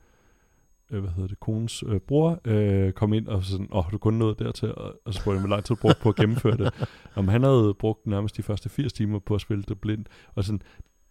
[0.92, 3.98] øh, hvad hedder det, konens øh, bror øh, kom ind og sådan, åh, oh, du
[3.98, 4.76] kun nået dertil?
[4.76, 6.88] Og, og så spurgte jeg, hvor lang tid du brugte på at gennemføre det.
[7.16, 10.44] Om han havde brugt nærmest de første 80 timer på at spille det blind, og
[10.44, 10.62] sådan,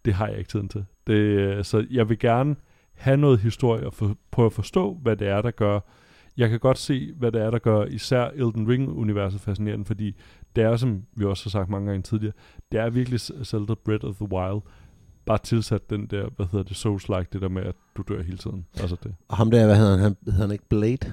[0.05, 0.85] det har jeg ikke tiden til.
[1.07, 2.55] Det, øh, så jeg vil gerne
[2.93, 5.79] have noget historie og for, prøve at forstå, hvad det er, der gør.
[6.37, 10.15] jeg kan godt se, hvad det er, der gør især Elden Ring-universet fascinerende, fordi
[10.55, 12.33] det er, som vi også har sagt mange gange tidligere,
[12.71, 14.61] det er virkelig Zelda Breath of the Wild,
[15.25, 18.37] bare tilsat den der, hvad hedder det, Souls-like, det der med, at du dør hele
[18.37, 18.65] tiden.
[18.79, 19.11] Altså det.
[19.27, 19.99] Og ham der, hvad hedder han?
[19.99, 21.11] Han hedder han ikke Blade?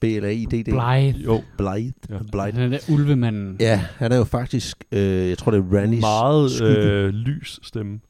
[0.00, 0.64] B-L-A-I-D-D?
[0.64, 1.24] Blythe.
[1.24, 1.92] Jo, Blythe.
[2.10, 2.18] Ja.
[2.32, 2.52] Blythe.
[2.60, 3.56] Han er der ulvemanden.
[3.60, 6.82] Ja, han er jo faktisk, øh, jeg tror det er Rannys meget skygge.
[6.82, 8.00] øh, lys stemme,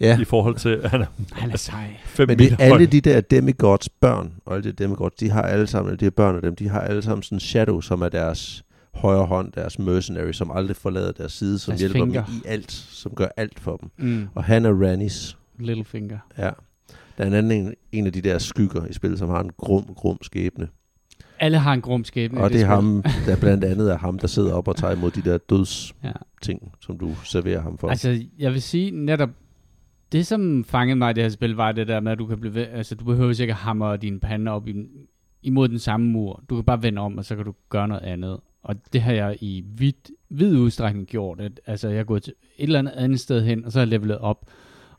[0.00, 1.96] ja, i forhold til, at han er Han er sej.
[2.04, 5.42] fem men det er alle de der demigods børn, og alle de demigods, de har
[5.42, 8.02] alle sammen, de her børn af dem, de har alle sammen sådan en shadow, som
[8.02, 12.24] er deres højre hånd, deres mercenary, som aldrig forlader deres side, som Deres hjælper finger.
[12.24, 13.90] dem i alt, som gør alt for dem.
[13.96, 14.28] Mm.
[14.34, 16.18] Og han er Rannys, Littlefinger.
[16.38, 16.50] ja.
[17.18, 19.50] Der er en anden en, en af de der skygger i spillet, som har en
[19.56, 20.68] grum, grum skæbne.
[21.40, 22.40] Alle har en grum skæbne.
[22.40, 25.10] Og det er ham, der blandt andet er ham, der sidder op og tager imod
[25.10, 26.12] de der døds Ja.
[26.42, 27.88] ting, som du serverer ham for.
[27.88, 29.30] Altså, jeg vil sige netop,
[30.12, 32.40] det som fangede mig i det her spil, var det der med, at du kan
[32.40, 34.74] blive ved, altså du behøver ikke at hamre din pande op i,
[35.42, 36.42] imod den samme mur.
[36.50, 38.40] Du kan bare vende om, og så kan du gøre noget andet.
[38.62, 41.40] Og det har jeg i vidt, vid udstrækning gjort.
[41.40, 43.82] At, altså, jeg er gået til et eller andet andet sted hen, og så har
[43.86, 44.50] jeg levelet op,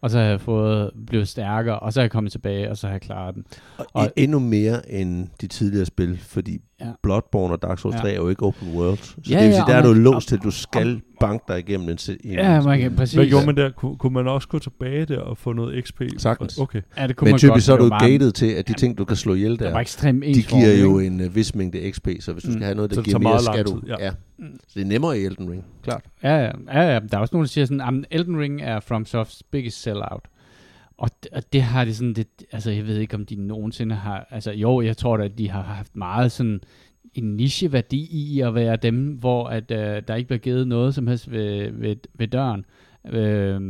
[0.02, 2.88] og så har jeg fået blevet stærkere, og så er jeg kommet tilbage, og så
[2.88, 3.45] har jeg klaret den.
[3.78, 6.88] Og, Og- endnu mere end de tidligere spil, fordi Ja.
[6.88, 6.93] ja.
[7.04, 8.02] Bloodborne og Dark Souls Ja.
[8.02, 8.98] 3 er jo ikke open world.
[8.98, 10.52] Så Ja, ja, det vil ja, sige, og der er du låst til, at du
[10.52, 13.15] skal banke dig igennem en, se- en Ja, man kan præcis.
[13.15, 13.69] Hvad gjorde man der?
[13.72, 16.02] Kunne, kunne man også gå tilbage der og få noget XP?
[16.17, 16.58] Sagtens.
[16.58, 16.82] Okay.
[16.98, 18.72] Ja, det kunne Men man typisk godt, så er men du gated til, at de
[18.72, 21.36] Ja, ting, du kan slå ihjel Det var der, ekstremt de giver jo en uh,
[21.36, 22.54] vis mængde XP, så hvis du Mm.
[22.54, 23.82] skal have noget, Så der det giver mere, skal du...
[23.88, 23.96] ja.
[24.06, 24.12] Ja.
[24.39, 26.02] Så det er nemmere i Elden Ring, klart.
[26.24, 27.00] Ja, ja, ja, ja.
[27.00, 30.22] Der er også nogen, der siger sådan, at Elden Ring er FromSofts biggest sellout.
[30.97, 33.95] Og, det, og det har det sådan, det, altså jeg ved ikke, om de nogensinde
[33.95, 36.62] har, altså jo, jeg tror da, at de har haft meget sådan
[37.13, 41.08] en nicheværdi i at være dem, hvor at, øh, der ikke bliver givet noget som
[41.08, 42.65] helst ved, ved, ved døren.
[43.06, 43.62] Øh,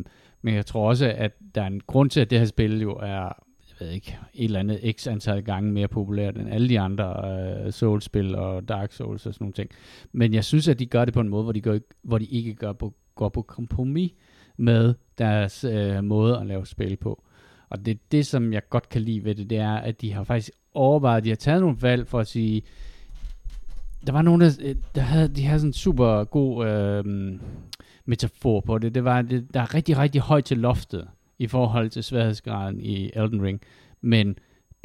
[0.41, 2.91] men jeg tror også, at der er en grund til, at det her spil jo
[2.91, 3.21] er,
[3.69, 7.05] jeg ved ikke, et eller andet x antal gange mere populært end alle de andre
[7.65, 9.69] øh, Souls-spil og Dark Souls og sådan nogle ting.
[10.11, 12.25] Men jeg synes, at de gør det på en måde, hvor de, gør, hvor de
[12.25, 14.11] ikke gør på, går på kompromis
[14.57, 17.23] med deres øh, måde at lave spil på.
[17.69, 20.13] Og det er det, som jeg godt kan lide ved det, det er, at de
[20.13, 22.61] har faktisk overvejet, de har taget nogle valg for at sige,
[24.07, 27.03] der var nogen, der, øh, der havde, de havde sådan en super god øh,
[28.05, 28.95] metafor på det.
[28.95, 31.07] Det var, det, der er rigtig, rigtig højt til loftet
[31.39, 33.61] i forhold til sværhedsgraden i Elden Ring.
[34.01, 34.35] Men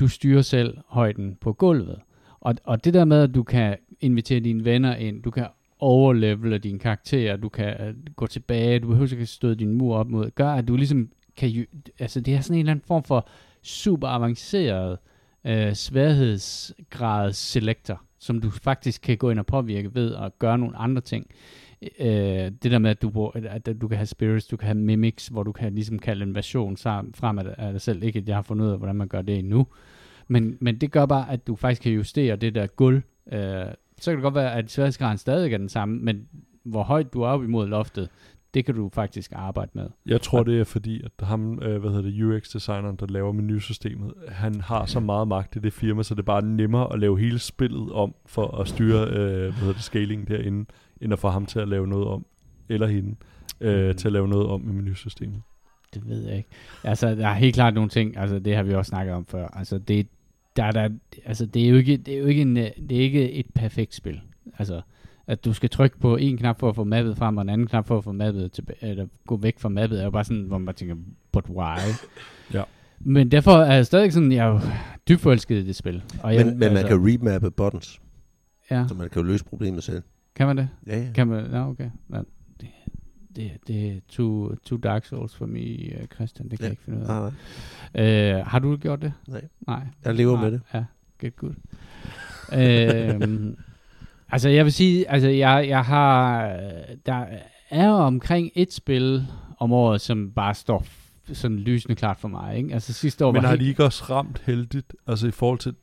[0.00, 1.98] du styrer selv højden på gulvet.
[2.40, 5.46] Og, og det der med, at du kan invitere dine venner ind, du kan
[5.78, 9.96] overlevele dine karakterer, du kan øh, gå tilbage, du behøver ikke at støde din mur
[9.96, 11.66] op mod, gør, at du ligesom kan,
[11.98, 13.28] altså det er sådan en eller anden form for
[13.62, 14.98] super avanceret
[15.44, 20.76] øh, sværhedsgrad selector, som du faktisk kan gå ind og påvirke ved at gøre nogle
[20.76, 21.26] andre ting.
[21.98, 22.08] Øh,
[22.62, 25.42] det der med, at du, at du kan have spirits, du kan have mimics, hvor
[25.42, 28.02] du kan ligesom kalde en version frem af af dig selv.
[28.02, 29.66] Ikke at jeg har fundet ud af, hvordan man gør det endnu.
[30.28, 33.02] Men, men det gør bare, at du faktisk kan justere det der gulv.
[33.32, 33.66] Øh,
[34.00, 36.28] så kan det godt være, at sværhedsgraden stadig er den samme, men
[36.64, 38.08] hvor højt du er op imod loftet,
[38.54, 39.88] det kan du faktisk arbejde med.
[40.06, 44.14] Jeg tror, det er fordi, at ham, øh, hvad hedder det, UX-designeren, der laver menusystemet,
[44.28, 47.18] han har så meget magt i det firma, så det er bare nemmere at lave
[47.18, 51.28] hele spillet om, for at styre, øh, hvad hedder det, scaling derinde, end at få
[51.28, 52.26] ham til at lave noget om,
[52.68, 53.16] eller hende,
[53.60, 53.96] øh, Mm.
[53.96, 55.42] til at lave noget om i menusystemet.
[55.94, 56.48] Det ved jeg ikke.
[56.84, 59.46] Altså, der er helt klart nogle ting, altså det har vi også snakket om før.
[59.48, 60.06] Altså, det,
[60.58, 60.88] der, er der,
[61.24, 63.46] altså, det er jo ikke, det er jo ikke, en, øh, det er ikke et
[63.54, 64.20] perfekt spil.
[64.58, 64.80] Altså,
[65.26, 67.66] at du skal trykke på en knap for at få mappet frem, og en anden
[67.66, 70.42] knap for at få mappet tilbage, eller gå væk fra mappet, er jo bare sådan,
[70.42, 70.94] hvor man tænker,
[71.32, 71.78] but why?
[72.54, 72.62] Ja.
[73.00, 74.60] Men derfor er jeg stadig sådan, jeg er jo
[75.08, 76.02] dybt forelsket i det spil.
[76.22, 78.00] Og jeg, Men, men man kan remappe buttons,
[78.70, 80.02] Ja, så man kan jo løse problemet selv.
[80.34, 80.68] kan man det?
[80.86, 81.06] Ja, ja.
[81.14, 81.50] Kan man?
[81.50, 81.90] Nå, okay.
[82.08, 82.18] Nå,
[83.38, 86.48] det, det, er too, too Dark Souls for mig, øh, Christian.
[86.48, 86.66] Det kan Ja.
[86.66, 87.08] jeg ikke finde ud af.
[87.20, 87.30] Nej,
[87.94, 88.38] nej.
[88.40, 89.12] Øh, har du gjort det?
[89.28, 89.44] Nej.
[89.66, 89.82] Nej.
[90.04, 90.42] Jeg lever Nej.
[90.44, 90.60] med det.
[90.74, 90.84] Ja,
[91.20, 91.54] good, good.
[92.52, 93.56] øhm,
[94.32, 96.46] altså, jeg vil sige, altså, jeg, jeg har,
[97.06, 97.24] der
[97.70, 99.26] er omkring et spil
[99.58, 102.74] om året, som bare står f- sådan lysende klart for mig, ikke?
[102.74, 105.58] Altså, sidste år Men var har helt, de ikke også ramt heldigt, altså i forhold
[105.58, 105.74] til,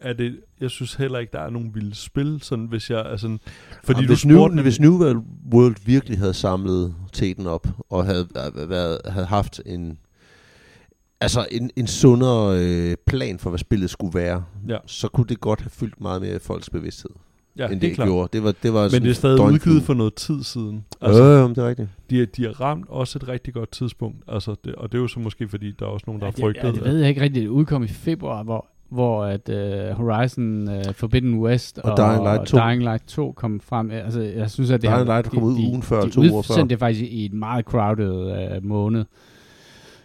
[0.00, 3.16] er det, jeg synes heller ikke, der er nogen vilde spil, sådan hvis jeg er
[3.16, 3.40] sådan,
[3.84, 4.98] fordi Jamen, du hvis, New, spurgte, hvis New
[5.52, 8.28] World virkelig havde samlet teten op, og havde,
[8.68, 9.98] været, havde haft en,
[11.20, 14.76] altså en, en sundere øh, plan for, hvad spillet skulle være, Ja.
[14.86, 17.10] så kunne det godt have fyldt meget mere i folks bevidsthed,
[17.56, 18.06] ja, end det, det, klart.
[18.08, 18.28] gjorde.
[18.32, 20.84] Det var, det var Men det er stadig udgivet for noget tid siden.
[21.00, 21.88] Altså, Altså, øh, det er rigtigt.
[22.10, 25.08] de, de har ramt også et rigtig godt tidspunkt, altså det, og det er jo
[25.08, 26.62] så måske fordi, der er også nogen, der ja, har det, frygtet.
[26.64, 27.42] ja, det ved jeg ikke rigtigt.
[27.42, 32.46] Det udkom i februar, hvor hvor at uh, Horizon uh, Forbidden West Og Dying Light
[32.46, 32.58] 2.
[32.58, 33.90] Dying Light 2 kom frem.
[33.90, 36.42] Altså, jeg synes, at det Dying har, Light kom ud ugen før, de to uger
[36.42, 36.64] før.
[36.64, 39.04] det faktisk i en meget crowded uh, måned.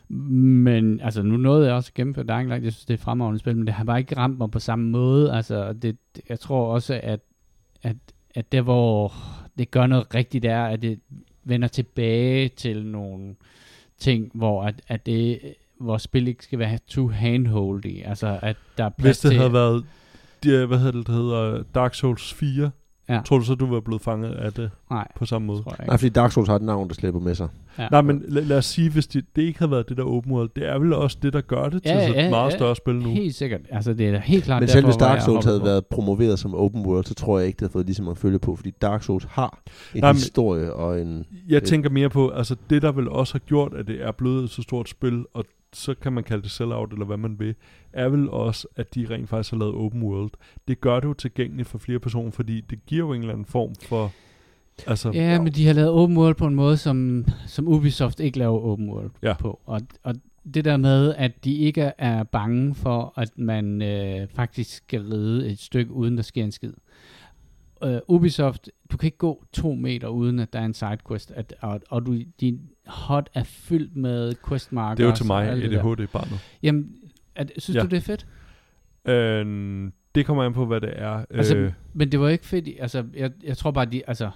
[0.08, 2.64] Men altså, nu nåede jeg også at gennemføre Dying Light.
[2.64, 4.60] Jeg synes, det er et fremragende spil, men det har bare ikke ramt mig på
[4.60, 5.34] samme måde.
[5.34, 5.98] Altså, det,
[6.30, 7.20] jeg tror også, at,
[7.84, 7.96] at,
[8.36, 9.14] at der, hvor
[9.58, 11.00] det gør noget rigtigt, er, at det
[11.44, 13.36] vender tilbage til nogle
[13.98, 15.40] ting, hvor at, at det
[15.80, 18.04] hvor spil ikke skal være too handholdy.
[18.06, 19.38] Altså, at der er plads Hvis det til...
[19.40, 19.84] havde været,
[20.44, 22.72] de, hvad hedder det, det hedder Dark Souls 4,
[23.10, 23.22] Ja.
[23.26, 25.62] tror du så, du var blevet fanget af det Nej, på samme måde?
[25.64, 26.00] tror jeg Nej, ikke.
[26.00, 27.48] fordi Dark Souls har et navn, der slæber med sig.
[27.80, 27.88] Ja.
[27.92, 30.32] Nej, men lad, lad os sige, hvis det, det ikke havde været det der open
[30.32, 32.52] world, det er vel også det, der gør det til Ja, ja, ja, et meget
[32.52, 32.58] ja.
[32.58, 33.10] større spil nu.
[33.10, 33.62] Helt sikkert.
[33.72, 35.66] Altså, det er da helt klart Men selv hvis Dark Souls havde på.
[35.66, 38.18] været promoveret som open world, så tror jeg ikke, det havde fået lige så meget
[38.18, 39.60] følge på, fordi Dark Souls har
[39.96, 41.26] en Nej, historie og en...
[41.50, 44.12] Jeg Det- tænker mere på, altså det der vel også har gjort, at det er
[44.12, 47.40] blevet et så stort spil, og så kan man kalde det sellout, eller hvad man
[47.40, 47.56] vil,
[47.94, 50.32] er vel også, at de rent faktisk har lavet open world.
[50.68, 53.46] Det gør det jo tilgængeligt for flere personer, fordi det giver jo en eller anden
[53.46, 54.12] form for...
[54.88, 58.38] Altså, Ja, men de har lavet open world på en måde, som, som Ubisoft ikke
[58.40, 59.34] laver open world Ja.
[59.34, 59.60] på.
[59.66, 60.16] Og, og
[60.54, 65.50] det der med, at de ikke er bange for, at man øh, faktisk skal ride
[65.50, 66.74] et stykke, uden der sker en skid.
[67.82, 71.54] Uh, Ubisoft, du kan ikke gå to meter, uden at der er en sidequest, at,
[71.62, 74.98] og, og du, din hot er fyldt med questmarkers.
[74.98, 75.48] det er jo til mig.
[75.50, 76.40] ADHD-barnet.
[76.64, 76.96] Jamen,
[77.40, 77.82] det- synes Ja.
[77.82, 78.28] du, det er fedt?
[79.06, 81.26] Øh, det kommer an på, hvad det er.
[81.30, 84.30] Altså, øh, Men det var ikke fedt, altså, jeg, jeg tror bare, de, altså,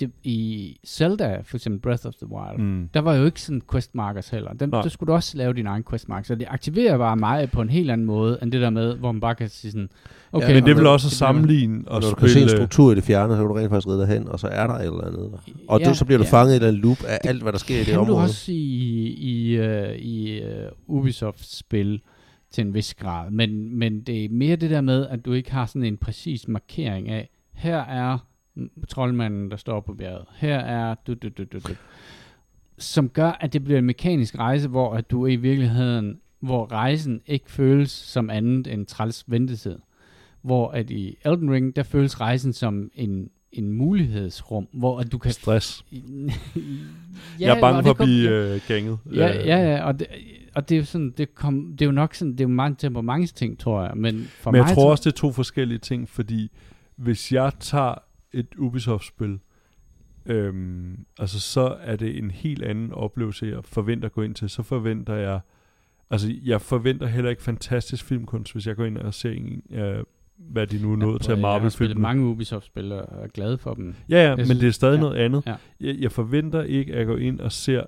[0.00, 2.88] det, i Zelda, for eksempel Breath of the Wild, mm.
[2.94, 4.52] Der var jo ikke sådan quest markers heller.
[4.52, 4.82] Den, Nej.
[4.82, 6.26] der skulle du også lave din egen quest marker.
[6.26, 9.12] Så det aktiverer bare mig på en helt anden måde, end det der med, hvor
[9.12, 9.88] man bare kan sige sådan,
[10.32, 10.48] okay.
[10.48, 12.94] Ja, men det og også det sammenligne Og når du kan se en struktur i
[12.94, 15.04] det fjerne, så kan du rent faktisk ride derhen, og så er der et eller
[15.06, 15.40] andet.
[15.68, 16.30] Og Ja, du, så bliver du ja.
[16.30, 18.22] fanget i den loop af alt, hvad der sker i det kan du område.
[18.22, 18.54] også i,
[19.18, 22.00] i, uh, i uh, Ubisoft-spil
[22.52, 23.30] til en vis grad.
[23.30, 26.48] Men, men det er mere det der med, at du ikke har sådan en præcis
[26.48, 28.18] markering af, her er
[28.88, 30.24] troldmanden, der står på bjerget.
[30.36, 31.74] Her er du, du, du, du, du.
[32.78, 37.20] Som gør, at det bliver en mekanisk rejse, hvor at du i virkeligheden, hvor rejsen
[37.26, 39.76] ikke føles som andet end træls ventetid.
[40.42, 45.18] Hvor at i Elden Ring, der føles rejsen som en, en mulighedsrum, hvor at du
[45.18, 45.84] kan Stress.
[45.92, 45.98] ja,
[47.40, 48.98] jeg er bange for at blive øh, ganget.
[49.14, 50.06] Ja, Øh, ja, ja, og det,
[50.54, 52.48] og det er jo sådan, det, kom, det er jo nok sådan, det er jo
[52.54, 55.32] meget temperamentsting, tror jeg, men for Men mig jeg tror så- også, det er to
[55.32, 56.50] forskellige ting, fordi
[56.96, 57.94] hvis jeg tager
[58.32, 59.38] et Ubisoft-spil,
[60.26, 64.48] øhm, altså så er det en helt anden oplevelse, jeg forventer at gå ind til.
[64.48, 65.40] Så forventer jeg,
[66.10, 70.04] altså jeg forventer heller ikke fantastisk filmkunst, hvis jeg går ind og ser en, øh,
[70.38, 72.02] hvad de nu er nået til at Jeg har spillet Marvel-filme.
[72.02, 73.94] mange Ubisoft-spil og er glad for dem.
[74.08, 75.42] Ja, ja, Jeg men synes- det er stadig ja, noget andet.
[75.46, 75.54] ja.
[75.80, 77.84] Jeg, jeg forventer ikke at gå ind og ser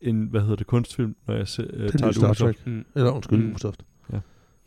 [0.00, 2.38] en, hvad hedder det, kunstfilm, når jeg ser, øh, tager er et Star Ubisoft.
[2.38, 2.66] Trek.
[2.66, 2.84] Mm.
[2.96, 3.50] Eller undskyld, Mm.
[3.50, 3.84] Ubisoft.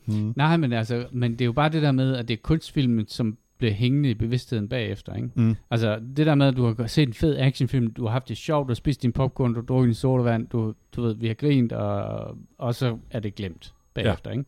[0.06, 0.34] Mm.
[0.36, 3.08] Nej, men altså, men det er jo bare det der med, at det er kunstfilmen,
[3.08, 5.30] som bliver hængende i bevidstheden bagefter, ikke?
[5.36, 5.56] Mm.
[5.72, 8.38] Altså, det der med, at du har set en fed actionfilm, du har haft det
[8.38, 11.28] sjovt, du har spist din popcorn, du har drukket din sodavand, du, du ved, vi
[11.28, 14.44] har grint, og, og så er det glemt bagefter, ikke?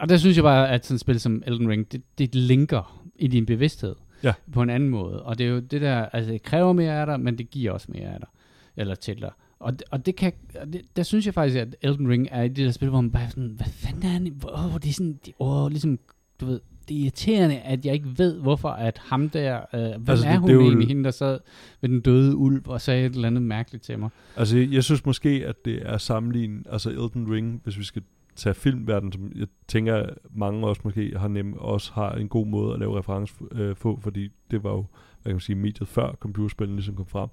[0.00, 3.02] Og der synes jeg bare, at sådan et spil som Elden Ring, det, det linker
[3.16, 4.32] i din bevidsthed Ja.
[4.52, 5.22] på en anden måde.
[5.22, 7.72] Og det er jo det der, altså det kræver mere af dig, men det giver
[7.72, 8.28] også mere af dig,
[8.76, 9.30] eller til dig.
[9.58, 12.42] Og, det- og det kan, og det, der synes jeg faktisk, at Elden Ring er
[12.42, 14.40] i det der spil, hvor man bare sådan, hvad fanden er han?
[14.48, 15.98] Åh, det er sådan, åh, ligesom,
[16.40, 20.04] du ved, det er irriterende, at jeg ikke ved, hvorfor at ham der, øh, hvem
[20.08, 21.38] Altså, er det- hun det er jo- egentlig, hende der sad
[21.80, 24.10] ved den døde ulv og sagde et eller andet mærkeligt til mig.
[24.36, 28.02] Altså, jeg, synes måske, at det er sammenlignet, altså Elden Ring, hvis vi skal
[28.36, 32.72] tage filmverden, som jeg tænker, mange også måske har nem, også har en god måde
[32.74, 34.84] at lave reference øh, på, fordi det var jo,
[35.22, 37.28] hvad kan man sige, mediet før computerspillene ligesom kom frem.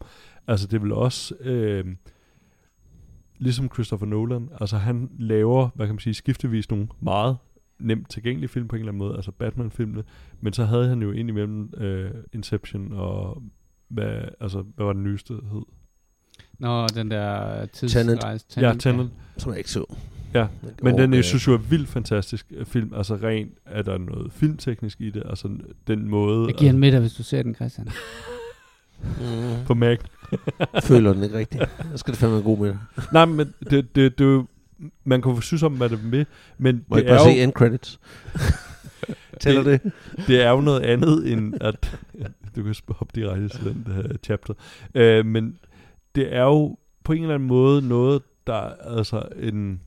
[0.47, 1.85] Altså, det vil også, øh,
[3.39, 7.37] ligesom Christopher Nolan, altså han laver, hvad kan man sige, skiftevis nogle meget
[7.79, 10.03] nemt tilgængelige film på en eller anden måde, altså Batman-filmene,
[10.41, 13.43] men så havde han jo indimellem øh, Inception og
[13.87, 15.61] hvad, altså, hvad var den nyeste hed?
[16.59, 18.45] Nå, den der tidsrejse.
[18.61, 19.11] Ja, Tenet.
[19.37, 19.95] Som jeg ikke så.
[20.33, 20.47] Ja,
[20.81, 22.93] Men den, øh, jeg synes jo er vildt fantastisk øh, film.
[22.95, 25.23] Altså rent, er der noget filmteknisk i det?
[25.25, 25.49] Altså
[25.87, 26.47] den måde...
[26.47, 27.89] Jeg giver den med dig, hvis du ser den, Christian.
[29.03, 29.65] Mm.
[29.65, 29.99] på Mac.
[30.83, 31.63] Føler den ikke rigtigt.
[31.91, 32.79] Så skal det fandme være god med det.
[33.13, 34.47] Nej, men det, det, det, er jo...
[35.03, 36.25] Man kan jo synes om, hvad det vil,
[36.57, 37.99] men Må jeg det ikke er, bare se jo, end credits?
[39.41, 39.81] Tæller det?
[40.27, 41.99] det er jo noget andet end at...
[42.55, 44.53] du kan hoppe direkte til den der chapter.
[44.95, 45.59] Øh, men
[46.15, 49.81] det er jo på en eller anden måde noget, der er altså en...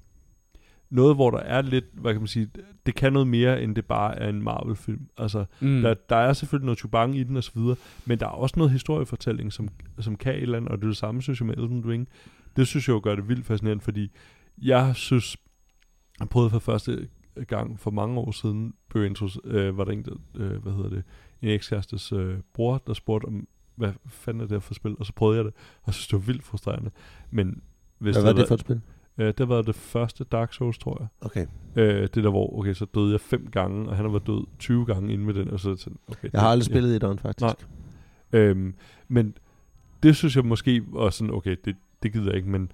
[0.90, 2.48] Noget, hvor der er lidt, hvad kan man sige,
[2.86, 5.00] det kan noget mere, end det bare er en Marvel-film.
[5.18, 5.82] Altså, Mm.
[5.82, 8.54] Der, der er selvfølgelig noget chubang i den og så videre, men der er også
[8.56, 9.68] noget historiefortælling, som,
[10.00, 12.08] som kan et eller andet, og det er det samme, synes jeg, med Elden Ring.
[12.56, 14.10] Det synes jeg jo gør det vildt fascinerende, fordi
[14.58, 15.36] jeg synes,
[16.20, 17.08] jeg prøvede for første
[17.48, 20.90] gang for mange år siden, blev intros, øh, var der en, der, øh, hvad hedder
[20.90, 21.02] det,
[21.42, 25.06] en ekskærestes øh, bror, der spurgte om, hvad fanden er det her for spil, og
[25.06, 26.90] så prøvede jeg det, og så synes det var vildt frustrerende.
[27.30, 27.62] Men
[27.98, 28.80] Hvis Hvad var det for et spil?
[29.18, 31.08] Øh, det var det første Dark Souls, tror jeg.
[31.20, 31.46] Okay.
[31.76, 34.46] Øh, det der, hvor, okay, så døde jeg fem gange, og han har været død
[34.58, 36.28] 20 gange inden med den, og så sådan, okay.
[36.32, 37.40] Jeg har aldrig spillet i etteren, faktisk.
[37.40, 38.40] Nej.
[38.40, 38.74] Øhm,
[39.08, 39.34] men
[40.02, 42.72] det synes jeg måske var sådan, okay, det, det gider jeg ikke, men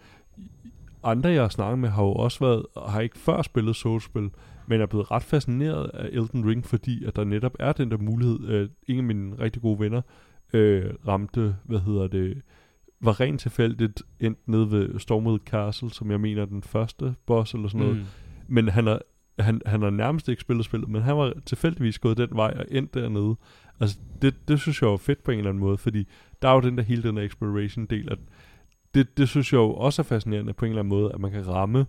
[1.10, 4.30] andre, jeg har snakket med, har jo også været, har ikke før spillet Souls-spil,
[4.66, 7.98] men er blevet ret fascineret af Elden Ring, fordi at der netop er den der
[7.98, 8.48] mulighed.
[8.48, 10.02] Øh, en af mine rigtig gode venner
[10.52, 12.42] øh, ramte, hvad hedder det,
[13.00, 17.54] var rent tilfældigt endt nede ved Stormwood Castle, som jeg mener er den første boss
[17.54, 17.96] eller sådan noget.
[17.96, 18.04] Mm.
[18.48, 19.00] Men han har,
[19.38, 22.64] han, han har nærmest ikke spillet spillet, men han var tilfældigvis gået den vej og
[22.70, 23.36] endt dernede.
[23.80, 26.08] Altså, det, det synes jeg var fedt på en eller anden måde, fordi
[26.42, 28.18] der er jo den der hele den der exploration-del, at
[28.96, 31.30] det, det synes jeg jo også er fascinerende på en eller anden måde, at man
[31.30, 31.86] kan ramme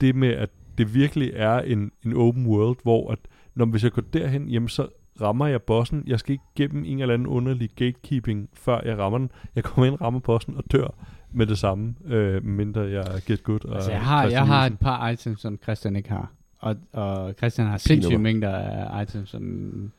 [0.00, 3.18] det med, at det virkelig er en, en open world, hvor at,
[3.54, 4.88] når hvis jeg går derhen, jamen så
[5.20, 6.04] rammer jeg bossen.
[6.06, 9.30] Jeg skal ikke gennem en eller anden underlig gatekeeping, før jeg rammer den.
[9.54, 10.94] Jeg kommer ind, rammer bossen og dør
[11.32, 13.64] med det samme, øh, mindre jeg er get good.
[13.64, 16.32] Og Altså, jeg har, Christian jeg har et par items, som Christian ikke har.
[16.58, 19.92] Og, og Christian har sindssyge mængder af items, som,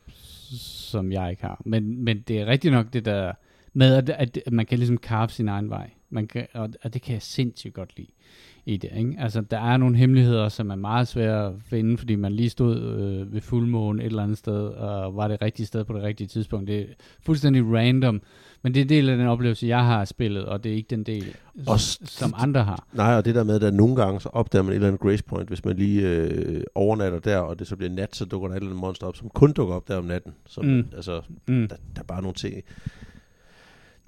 [0.88, 1.60] som jeg ikke har.
[1.64, 3.32] Men, men det er rigtigt nok det der
[3.72, 5.90] med, at, at, at man kan ligesom carve sin egen vej.
[6.10, 8.08] Man kan, og, og det kan jeg sindssygt godt lide
[8.66, 8.90] i det.
[8.96, 9.16] Ikke?
[9.18, 12.80] Altså, der er nogle hemmeligheder, som er meget svære at finde, fordi man lige stod
[12.82, 16.26] øh, ved fuldmåne et eller andet sted, og var det rigtige sted på det rigtige
[16.26, 16.66] tidspunkt.
[16.68, 16.84] Det er
[17.22, 18.22] fuldstændig random,
[18.62, 20.90] men det er en del af den oplevelse, jeg har spillet, og det er ikke
[20.90, 21.24] den del,
[21.66, 22.86] Også- som andre har.
[22.92, 25.24] Nej, og det der med, at nogle gange så opdager man et eller andet grace
[25.24, 28.54] point, hvis man lige øh, overnatter der, og det så bliver nat, så dukker der
[28.54, 30.32] et eller andet monster op, som kun dukker op der om natten.
[30.46, 30.70] Som, Mm.
[30.72, 30.84] mm.
[30.96, 31.68] altså, Mm.
[31.68, 32.54] der, der er bare nogle ting,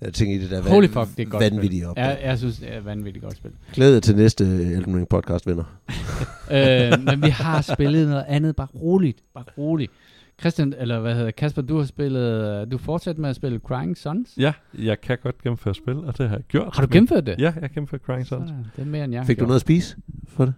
[0.07, 1.96] er ting i det der Holy fuck, det er godt vanvittige op.
[1.96, 3.50] Jeg, jeg synes, det er vanvittigt godt spil.
[3.72, 5.64] Glæder til næste Elden Ring podcast, venner.
[6.57, 8.57] øh, men vi har spillet noget andet.
[8.57, 9.18] Bare roligt.
[9.34, 9.92] Bare roligt.
[10.40, 14.34] Christian, eller hvad hedder Kasper, du har spillet, du fortsat med at spille Crying Sons.
[14.38, 16.76] Ja, jeg kan godt gennemføre spil, og det har jeg gjort.
[16.76, 17.34] Har du gennemført det?
[17.38, 18.50] Ja, jeg har gennemført Crying Sons.
[18.50, 19.48] Så, det er mere end jeg har Fik du gjort.
[19.48, 19.96] noget at spise
[20.28, 20.55] for det?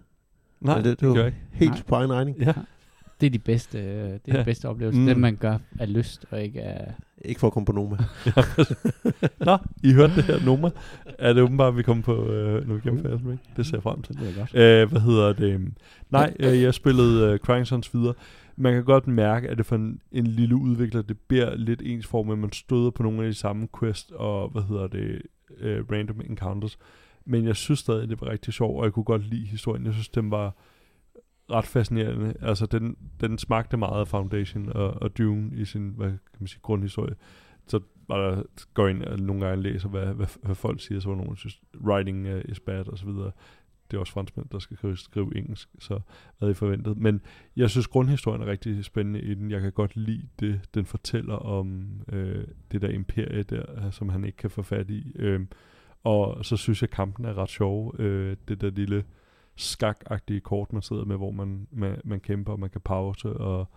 [0.61, 1.39] Nej, det, det, det, gør jeg ikke.
[1.53, 1.83] helt Nej.
[1.89, 2.39] på egen regning.
[2.39, 2.53] Ja,
[3.21, 4.39] Det er de bedste, øh, det er Ja.
[4.39, 4.99] de bedste oplevelser.
[5.01, 5.03] Mm.
[5.05, 5.09] Mm.
[5.09, 6.95] Det man gør af lyst, og ikke af...
[7.25, 7.97] Ikke for at komme på Noma.
[9.47, 10.71] Nå, I hørte det her nummer.
[11.19, 13.41] Er det åbenbart, at vi kommer på, øh, vi gennemfører Elden Ring?
[13.57, 14.17] Det ser jeg frem til.
[14.17, 14.55] Det er godt.
[14.55, 15.73] Øh, hvad hedder det?
[16.11, 18.15] Nej, øh, jeg spillede øh, Crying Sons videre.
[18.57, 22.07] Man kan godt mærke, at det for en, en lille udvikler, det beder lidt ens
[22.07, 25.23] form, at man støder på nogle af de samme quest og, hvad hedder det,
[25.61, 26.79] øh, random encounters.
[27.25, 29.85] Men jeg synes stadig, det var rigtig sjovt, og jeg kunne godt lide historien.
[29.85, 30.55] Jeg synes, den var
[31.51, 32.35] ret fascinerende.
[32.41, 36.47] Altså, den, den smagte meget af Foundation og, og Dune i sin, hvad kan man
[36.47, 37.15] sige, grundhistorie.
[37.67, 38.43] Så var der,
[38.75, 41.61] går ind og nogle gange læser, hvad, hvad, hvad folk siger, så var nogen, synes,
[41.81, 43.31] writing uh, is bad, og så videre.
[43.91, 46.01] Det er også franskmænd, der skal skrive, skrive engelsk, så
[46.39, 46.97] hvad I forventet.
[46.97, 47.21] Men
[47.57, 49.51] jeg synes, grundhistorien er rigtig spændende i den.
[49.51, 54.25] Jeg kan godt lide det, den fortæller om øh, det der imperie der, som han
[54.25, 55.13] ikke kan få fat i.
[55.15, 55.41] Øh,
[56.05, 58.01] og så synes jeg, kampen er ret sjov.
[58.01, 59.05] Øh, det der lille
[59.57, 63.69] skakagtige kort, man sidder med, hvor man, man, man kæmper, og man kan pause og,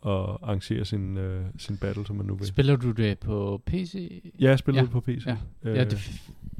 [0.00, 2.46] og arrangere sin, øh, sin battle, som man nu vil.
[2.46, 4.22] Spiller du det på PC?
[4.40, 5.26] Ja, jeg spillede Ja, det på PC.
[5.26, 5.36] ja.
[5.62, 5.98] Øh, Ja, det,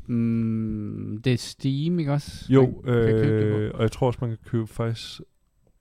[0.07, 2.53] mm, det er Steam, ikke også?
[2.53, 5.21] jo, Man øh, og jeg tror også, man kan købe faktisk...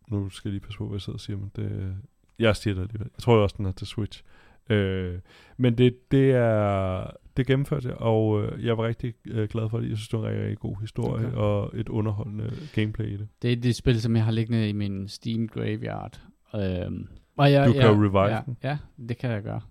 [0.07, 1.95] Nu skal jeg lige passe på, hvad jeg sidder og siger, men det...
[2.39, 3.07] Jeg siger det alligevel.
[3.17, 4.23] Jeg tror også, den er til Switch.
[4.69, 5.19] Øh,
[5.57, 7.07] men det, det er
[7.37, 9.89] det gennemførte jeg, og øh, jeg var rigtig øh, glad for det.
[9.89, 11.37] Jeg synes, det var en rigtig, rigtig god historie, Okay.
[11.37, 13.27] og et underholdende gameplay i det.
[13.41, 16.21] Det er det spil, som jeg har liggende i min Steam Graveyard.
[16.55, 17.07] Øhm,
[17.37, 18.57] og jeg, Du kan jeg, jo revive ja, den.
[18.63, 18.77] Ja,
[19.09, 19.61] det kan jeg gøre.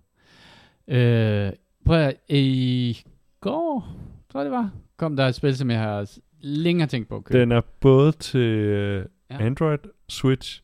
[0.88, 1.52] Øh,
[1.84, 2.98] prøv at, i
[3.40, 3.96] går,
[4.32, 7.16] tror jeg det var, kom der et spil, som jeg har længe har tænkt på
[7.16, 7.40] at købe.
[7.40, 9.44] Den er både til øh, Ja.
[9.44, 10.62] Android, Switch,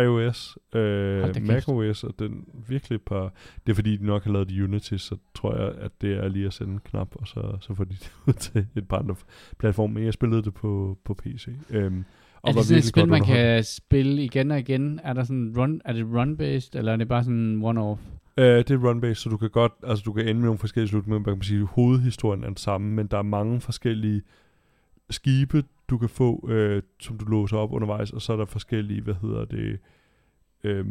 [0.00, 3.32] iOS, øh, macOS, og den virkelig par...
[3.66, 6.46] Det er fordi, de nok har lavet Unity, så tror jeg, at det er lige
[6.46, 9.14] at sende en knap, og så, så får de det ud til et par andre
[9.58, 9.94] platforme.
[9.94, 11.48] Men jeg spillede det på, på PC.
[11.70, 12.04] Øhm,
[12.42, 15.00] og er det sådan et spil, man kan spille igen og igen?
[15.02, 17.98] Er, der sådan run, er det run-based, eller er det bare sådan one-off?
[18.36, 20.88] Øh, det er run-based, så du kan godt, altså du kan ende med nogle forskellige
[20.88, 24.22] slutninger, man kan sige, hovedhistorien er den samme, men der er mange forskellige
[25.10, 29.00] skibe, du kan få, øh, som du låser op undervejs, og så er der forskellige,
[29.00, 29.78] hvad hedder det,
[30.64, 30.86] øh,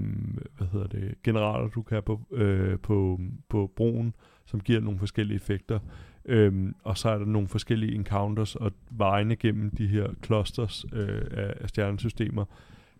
[0.57, 4.13] hvad hedder det, generaler, du kan have på, øh, på, på broen,
[4.45, 5.79] som giver nogle forskellige effekter.
[6.25, 11.21] Øhm, og så er der nogle forskellige encounters og vejene gennem de her clusters øh,
[11.31, 12.45] af, af stjernesystemer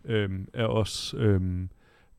[0.05, 1.69] øhm, er også øhm,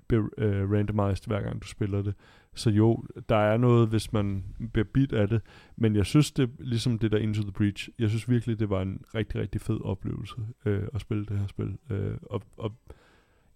[0.08, 2.14] be, øh, randomized hver gang du spiller det.
[2.54, 5.40] Så jo, der er noget, hvis man bliver bit af det,
[5.76, 8.82] men jeg synes det, ligesom det der Into the Breach, jeg synes virkelig, det var
[8.82, 10.34] en rigtig, rigtig fed oplevelse
[10.64, 11.78] øh, at spille det her spil.
[11.90, 12.72] Øh, og, og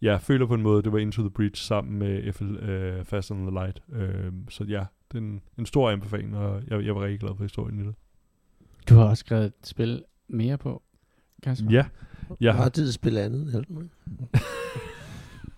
[0.02, 3.30] jeg føler på en måde, det var Into the Breach sammen med FL, øh, Fast
[3.30, 3.82] and the Light.
[3.92, 7.36] Øh, så ja, det er en, en stor anbefaling, og jeg, jeg var rigtig glad
[7.36, 7.94] for historien i det.
[8.88, 10.82] Du har også skrevet et spil mere på,
[11.42, 11.70] Kasper.
[11.70, 11.86] Ja,
[12.40, 13.50] jeg har tid til at spille andet.
[13.50, 13.88] hjælp mig.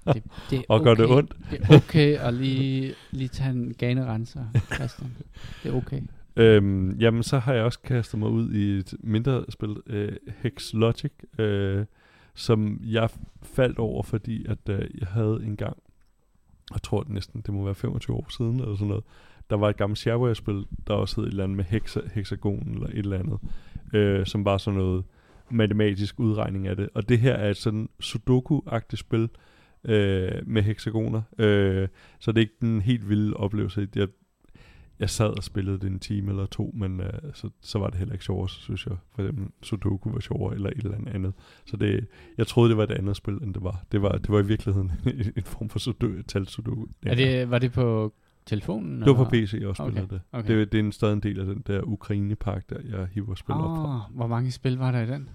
[0.06, 1.14] Det, det og gør det okay.
[1.16, 1.36] ondt.
[1.50, 4.44] Det er okay at lige, lige tage en ganerenser,
[4.74, 5.16] Christian.
[5.62, 6.00] Det er okay.
[6.36, 10.72] Øhm, jamen, så har jeg også kastet mig ud i et mindre spil, øh, Hex
[10.74, 11.84] Logic, øh,
[12.34, 13.08] som jeg
[13.42, 15.76] faldt over, fordi at øh, jeg havde en gang,
[16.72, 19.04] jeg tror det næsten, det må være 25 år siden, eller sådan noget,
[19.50, 22.86] der var et gammelt shareware-spil, der også hed et eller andet med hexa, hexagon, eller
[22.86, 23.38] et eller andet,
[23.94, 25.04] øh, som var sådan noget
[25.50, 26.88] matematisk udregning af det.
[26.94, 29.28] Og det her er et sådan sudoku-agtigt spil,
[29.84, 31.88] øh, med hexagoner, øh,
[32.20, 33.88] så det er ikke den helt vilde oplevelse.
[33.94, 34.08] Jeg
[35.00, 37.98] jeg sad og spillede det en time eller to, men øh, så, så var det
[37.98, 38.96] heller ikke sjovere, synes jeg.
[39.14, 41.32] For eksempel Sudoku var sjovere, eller et eller andet.
[41.66, 42.06] Så det,
[42.38, 43.84] jeg troede, det var et andet spil, end det var.
[43.92, 46.86] Det var, det var i virkeligheden en, en form for sudoku, tal Sudoku.
[47.06, 48.14] Er det, var det på
[48.46, 49.00] telefonen?
[49.00, 49.30] det var på?
[49.30, 50.20] PC, jeg også spillede Okay, det.
[50.32, 50.58] okay.
[50.58, 50.72] det.
[50.72, 53.76] Det er en stadig en del af den der Ukraine-pakke, der jeg hiver spil op
[53.76, 54.06] fra.
[54.10, 55.28] Oh, hvor mange spil var der i den?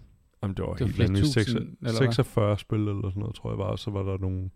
[0.44, 1.20] Jamen, det var det var helt andet.
[1.24, 1.92] tusind, 6, eller hvad?
[1.92, 3.64] 46 spil eller sådan noget, tror jeg var.
[3.66, 4.50] Og så var der nogle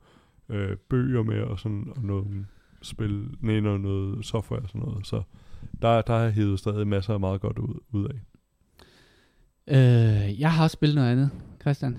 [0.50, 2.46] øh, bøger med, og sådan og noget
[2.82, 5.08] spil, nej, noget, noget software og sådan noget.
[5.08, 5.22] Så
[5.82, 8.20] der, der har jeg hævet stadig masser af meget godt ud, ud af.
[9.68, 11.30] Øh, jeg har også spillet noget andet,
[11.62, 11.98] Christian.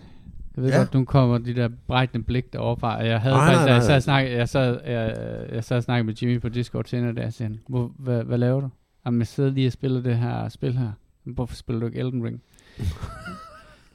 [0.56, 0.78] Jeg ved Ja.
[0.78, 2.94] godt, nu kommer de der brækkende blik derovre fra.
[2.96, 3.96] Jeg havde Nej, faktisk, nej, da jeg nej, sad nej.
[3.96, 7.26] og snakkede, jeg sad, jeg, jeg sad og snakkede med Jimmy på Discord senere der,
[7.26, 8.68] og siger Hvor, hvad, hvad laver du?
[9.06, 10.92] Jamen, jeg sidder lige og spiller det her spil her.
[11.24, 12.42] Hvorfor spiller du ikke Elden Ring?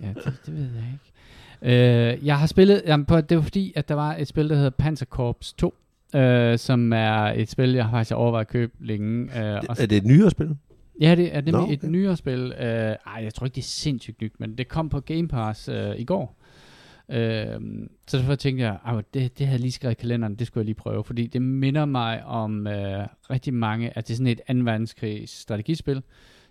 [0.02, 1.14] Ja, det, det ved jeg ikke.
[1.62, 4.56] Øh, jeg har spillet, jamen, på, det var fordi, at der var et spil, der
[4.56, 5.76] hedder Panzer Corps 2,
[6.16, 9.24] øh, som er et spil, jeg har faktisk overvejet at købe længe.
[9.24, 10.58] Øh, og Er det et nyere spil?
[11.02, 11.74] Ja, det er nemlig Nå, okay.
[11.74, 12.54] et nyere spil.
[12.60, 15.70] Uh, ej, jeg tror ikke, det er sindssygt nyt, men det kom på Game Pass
[15.70, 16.38] uh, i går.
[17.08, 17.16] Uh,
[18.08, 20.62] så derfor tænkte jeg, at det, det havde jeg lige skrevet i kalenderen, det skulle
[20.62, 22.74] jeg lige prøve, fordi det minder mig om uh,
[23.30, 24.54] rigtig mange, at det er sådan et 2.
[24.72, 26.04] verdenskrigs strategispil,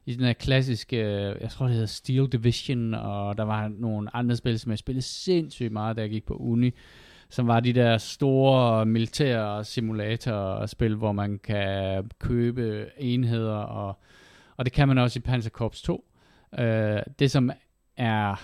[0.06, 0.96] i den her klassiske,
[1.40, 5.02] jeg tror det hedder Steel Division, og der var nogle andre spil, som jeg spillede
[5.02, 6.70] sindssygt meget, da jeg gik på uni,
[7.28, 13.98] som var de der store militære simulatorspil, hvor man kan købe enheder, og,
[14.56, 16.04] og det kan man også i Panzer Corps 2.
[16.52, 17.50] Uh, øh, det som
[17.96, 18.42] er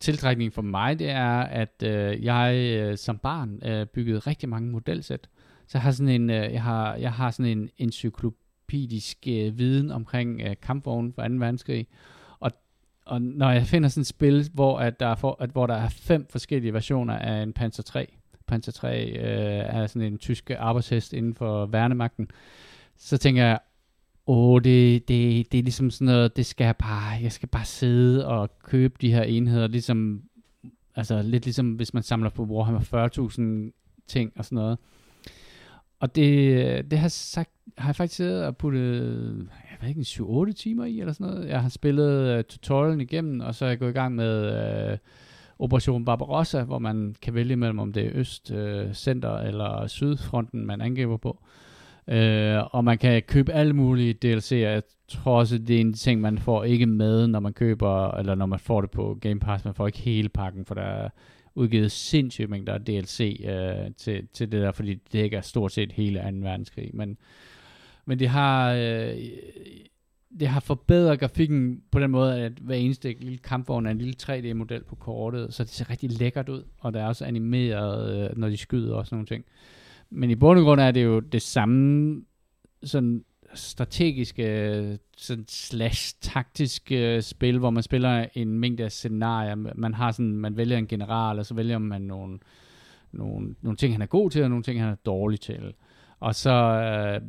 [0.00, 4.70] tiltrækning for mig, det er, at uh, jeg uh, som barn uh, byggede rigtig mange
[4.70, 5.28] modelsæt.
[5.66, 9.90] Så jeg har sådan en, jeg har, jeg har sådan en encyklopædi encyklopedisk øh, viden
[9.90, 11.34] omkring øh, kampvognen for 2.
[11.34, 11.86] verdenskrig.
[12.40, 12.50] Og,
[13.06, 15.74] og når jeg finder sådan et spil, hvor, at der er for, at, hvor der
[15.74, 18.16] er fem forskellige versioner af en Panzer 3,
[18.46, 22.30] Panzer 3 øh, er sådan en tysk arbejdshest inden for værnemagten,
[22.96, 23.58] så tænker jeg,
[24.26, 27.64] åh, det, det, det er ligesom sådan noget, det skal jeg bare, jeg skal bare
[27.64, 30.22] sidde og købe de her enheder, ligesom,
[30.94, 34.78] altså lidt ligesom hvis man samler på Warhammer 40.000 ting og sådan noget.
[36.00, 40.52] Og det, det har, sagt, har jeg faktisk siddet og puttet, jeg ved ikke, 7-8
[40.52, 41.48] timer i eller sådan noget.
[41.48, 44.98] Jeg har spillet uh, tutorialen igennem, og så er jeg gået i gang med uh,
[45.58, 50.66] Operation Barbarossa, hvor man kan vælge mellem, om det er øst, uh, center eller sydfronten,
[50.66, 51.42] man angriber på.
[52.06, 54.54] Uh, og man kan købe alle mulige DLC'er.
[54.54, 58.34] Jeg tror også, det er en ting, man får ikke med, når man køber, eller
[58.34, 59.64] når man får det på Game Pass.
[59.64, 61.08] Man får ikke hele pakken, for der er
[61.54, 65.92] udgivet sindssyge mængder af DLC øh, til, til det der, fordi det dækker stort set
[65.92, 66.24] hele 2.
[66.36, 66.90] verdenskrig.
[66.94, 67.16] Men,
[68.06, 68.72] men det har...
[68.72, 69.16] Øh,
[70.40, 74.14] det har forbedret grafikken på den måde, at hver eneste lille kampvogn er en lille
[74.22, 78.38] 3D-model på kortet, så det ser rigtig lækkert ud, og der er også animeret, øh,
[78.38, 79.44] når de skyder og sådan nogle ting.
[80.10, 82.22] Men i bund og grund er det jo det samme
[82.82, 83.24] sådan
[83.54, 89.54] strategiske sådan slash taktiske øh, spil, hvor man spiller en mængde af scenarier.
[89.54, 92.38] Man har sådan, man vælger en general, og så vælger man nogle,
[93.12, 95.74] nogle, nogle ting, han er god til, og nogle ting, han er dårlig til.
[96.20, 97.20] Og så øh,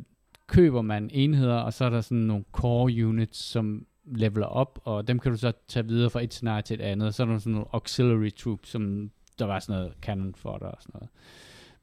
[0.46, 5.08] køber man enheder, og så er der sådan nogle core units, som leveler op, og
[5.08, 7.08] dem kan du så tage videre fra et scenarie til et andet.
[7.08, 10.58] Og så er der sådan nogle auxiliary troops, som der var sådan noget cannon for
[10.58, 11.10] dig og sådan noget.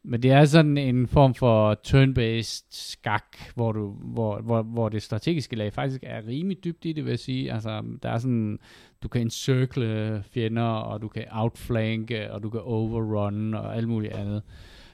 [0.03, 5.03] Men det er sådan en form for turn-based skak, hvor, du, hvor, hvor, hvor det
[5.03, 7.53] strategiske lag faktisk er rimelig dybt i det, vil jeg sige.
[7.53, 8.59] Altså, der er sådan,
[9.03, 14.13] du kan encircle fjender, og du kan outflanke, og du kan overrun, og alt muligt
[14.13, 14.43] andet.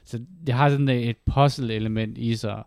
[0.04, 2.62] Så det har sådan et puzzle-element i sig.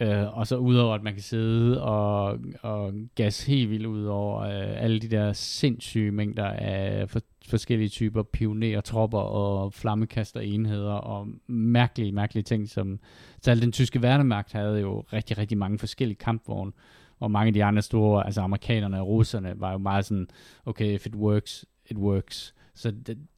[0.00, 4.40] Øh, og så udover, at man kan sidde og, og gas helt vildt ud over
[4.40, 11.28] øh, alle de der sindssyge mængder af for, forskellige typer pionertropper og flammekaster enheder og
[11.46, 12.98] mærkelige, mærkelige ting, som
[13.42, 16.72] selv den tyske værnemagt havde jo rigtig, rigtig mange forskellige kampvogne,
[17.20, 20.28] og mange af de andre store, altså amerikanerne og russerne, var jo meget sådan,
[20.66, 22.54] okay, if it works, it works.
[22.74, 22.92] Så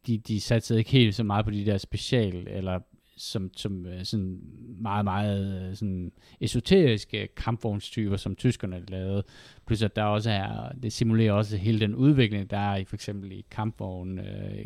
[0.07, 2.81] de, de satte ikke helt så meget på de der special, eller
[3.17, 4.41] som, som øh, sådan
[4.81, 9.23] meget, meget øh, sådan esoteriske kampvognstyper, som tyskerne lavede.
[9.67, 12.97] Plus at der også er, det simulerer også hele den udvikling, der er i for
[12.97, 14.65] eksempel i kampvognen øh,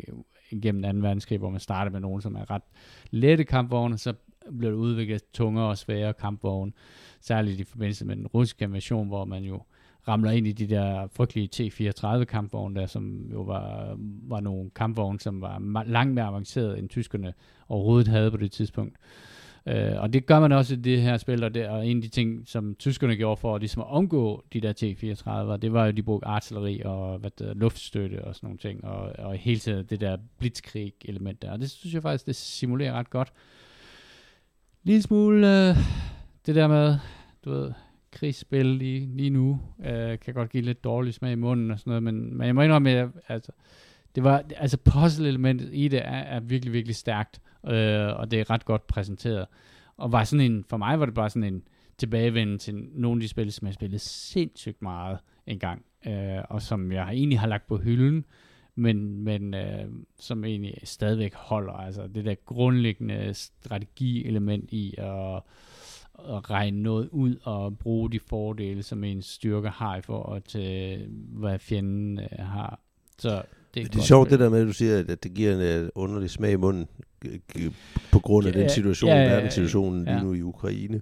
[0.61, 1.07] gennem 2.
[1.07, 2.63] verdenskrig, hvor man starter med nogen, som er ret
[3.11, 4.13] lette kampvogne, så
[4.57, 6.71] bliver det udviklet tungere og sværere kampvogne,
[7.21, 9.61] særligt i forbindelse med den russiske invasion, hvor man jo
[10.07, 13.95] ramler ind i de der frygtelige T-34 kampvogne der, som jo var,
[14.27, 17.33] var nogle kampvogne, som var langt mere avanceret, end tyskerne
[17.69, 18.97] overhovedet havde på det tidspunkt.
[19.65, 22.03] Øh, og det gør man også i det her spil, og, det, og en af
[22.03, 25.85] de ting, som tyskerne gjorde for at, ligesom at omgå de der T-34, det var
[25.85, 29.59] jo, de brugte artilleri og hvad der, luftstøtte og sådan nogle ting, og, og hele
[29.59, 31.51] tiden det der blitzkrig-element der.
[31.51, 33.33] Og det synes jeg faktisk, det simulerer ret godt.
[34.83, 35.75] Lille smule øh,
[36.45, 36.97] det der med,
[37.45, 37.73] du ved,
[38.11, 39.59] krigsspil lige, lige nu.
[39.85, 42.55] øh, kan godt give lidt dårlig smag i munden og sådan noget, men, men jeg
[42.55, 43.51] må indrømme, at altså,
[44.15, 48.49] det var, altså puzzle-elementet i det er, er virkelig, virkelig stærkt, øh, og det er
[48.49, 49.45] ret godt præsenteret.
[49.97, 51.63] Og var sådan en, for mig var det bare sådan en
[51.97, 56.91] tilbagevenden til nogle af de spil, som jeg spillede sindssygt meget engang, øh, og som
[56.91, 58.25] jeg egentlig har lagt på hylden,
[58.75, 59.85] men, men øh,
[60.19, 61.73] som egentlig stadigvæk holder.
[61.73, 65.41] Altså det der grundlæggende strategielement i at
[66.29, 70.99] at regne noget ud og bruge de fordele, som ens styrke har i forhold til,
[71.29, 72.79] hvad fjenden uh, har.
[73.19, 73.41] Så
[73.73, 75.83] det er, det er sjovt det der med, at du siger, at det giver en
[75.83, 76.87] uh, underlig smag i munden
[78.11, 80.13] på grund af ja, den situation, ja, ja, verdenssituationen ja.
[80.13, 81.01] lige nu i Ukraine.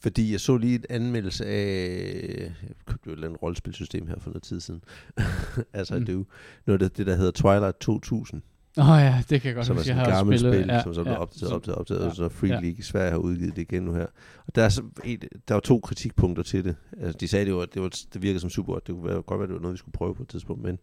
[0.00, 4.18] Fordi jeg så lige et anmeldelse af, jeg købte jo et eller andet rollespilsystem her
[4.18, 4.82] for noget tid siden.
[5.72, 6.00] altså mm.
[6.00, 6.24] det er jo
[6.66, 8.42] noget af det, der hedder Twilight 2000.
[8.78, 10.94] Åh oh ja, det kan jeg godt som huske, jeg har gammelt spil, ja, som
[10.94, 12.60] så blev ja, optaget, optaget, optaget, ja, og så Free ja.
[12.60, 14.06] League i Sverige har udgivet det igen nu her.
[14.46, 16.76] Og der er, så et, der var to kritikpunkter til det.
[17.00, 19.40] Altså, de sagde, det, var, det, var, det virkede som super, det kunne være, godt
[19.40, 20.78] være, det var noget, vi skulle prøve på et tidspunkt, men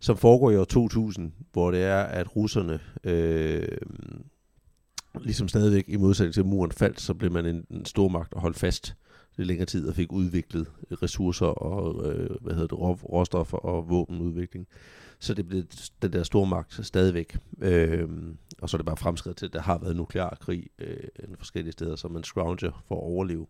[0.00, 3.68] som foregår i år 2000, hvor det er, at russerne øh,
[5.20, 8.40] ligesom stadigvæk i modsætning til muren faldt, så blev man en, en stor magt og
[8.40, 8.96] holdt fast
[9.36, 10.66] lidt længere tid og fik udviklet
[11.02, 12.78] ressourcer og øh, hvad hedder det,
[13.12, 14.66] råstoffer og våbenudvikling.
[15.18, 15.64] Så det blev
[16.02, 17.36] den der store magt stadigvæk.
[17.62, 18.08] Øh,
[18.58, 20.96] og så er det bare fremskrevet til, at der har været nuklear krig øh,
[21.38, 23.46] forskellige steder, så man scrounger for at overleve.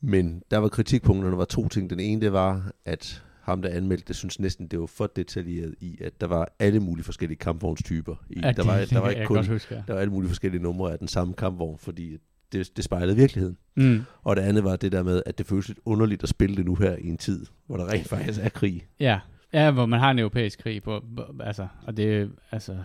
[0.00, 1.90] Men der var kritikpunkterne var to ting.
[1.90, 5.74] Den ene det var, at ham, der anmeldte det, synes næsten, det var for detaljeret
[5.80, 8.14] i, at der var alle mulige forskellige kampvognstyper.
[8.30, 8.40] I.
[8.40, 9.82] Ja, der, var, der var ikke kun, huske, ja.
[9.86, 12.16] der var alle mulige forskellige numre af den samme kampvogn, fordi
[12.52, 13.56] det, det spejlede virkeligheden.
[13.76, 14.02] Mm.
[14.22, 16.64] Og det andet var det der med, at det føles lidt underligt at spille det
[16.64, 18.86] nu her i en tid, hvor der rent faktisk er krig.
[19.00, 19.20] Ja,
[19.52, 21.04] ja hvor man har en europæisk krig på,
[21.40, 22.76] altså, og det, altså,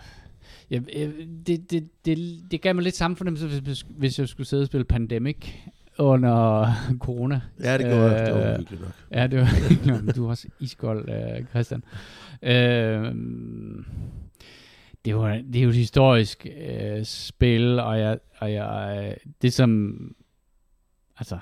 [0.72, 0.80] Ja,
[1.48, 4.68] det, det, det, det gav mig lidt samme fornemmelse, hvis, hvis jeg skulle sidde og
[4.68, 5.52] spille Pandemic
[5.98, 6.68] under
[7.06, 7.42] corona.
[7.64, 8.92] Ja, det går øh, det var hyggeligt nok.
[9.12, 9.48] Ja, det var
[10.04, 10.16] nok.
[10.16, 11.84] Du er også iskold, øh, Christian.
[12.42, 13.16] Øh,
[15.06, 19.98] det, var, det er jo et historisk øh, spil, og jeg, og jeg, det som,
[21.18, 21.38] altså,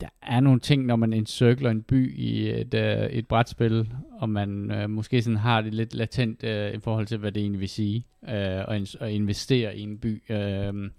[0.00, 4.28] der er nogle ting, når man encirkler en by i et, øh, et brætspil, og
[4.28, 7.60] man øh, måske sådan har det lidt latent øh, i forhold til, hvad det egentlig
[7.60, 10.32] vil sige, øh, og, at investere i en by.
[10.32, 10.90] Øh,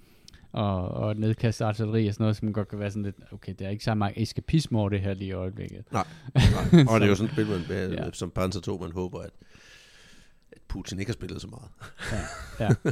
[0.53, 3.67] og, og nedkaste artilleri og sådan noget, som godt kan være sådan lidt, okay, det
[3.67, 5.83] er ikke så meget eskapisme over det her lige i øjeblikket.
[5.91, 6.07] Nej,
[6.73, 6.85] nej.
[6.89, 8.11] og det er jo sådan et spil, man, ja.
[8.13, 9.31] som Panzer 2, man håber, at
[10.71, 11.69] Putin ikke har spillet så meget.
[12.59, 12.91] ja, ja.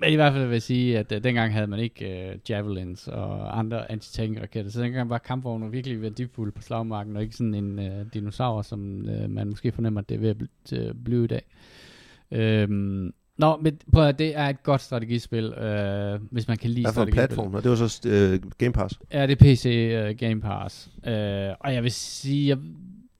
[0.00, 3.08] Men i hvert fald vil jeg sige, at uh, dengang havde man ikke uh, javelins
[3.08, 7.78] og andre antitank-raketter, så dengang var kampvognen virkelig værdifuld på slagmarken, og ikke sådan en
[7.78, 11.42] uh, dinosaur, som uh, man måske fornemmer, at det er ved at blive i dag.
[12.30, 16.84] Øhm, Nå, men prøv at, det er et godt strategispil, øh, hvis man kan lide
[16.84, 17.54] Hvad for en platform?
[17.54, 18.98] Og det var så øh, Game Pass?
[19.12, 20.90] Ja, det er PC øh, Game Pass.
[21.06, 21.12] Øh,
[21.60, 22.58] og jeg vil sige, jeg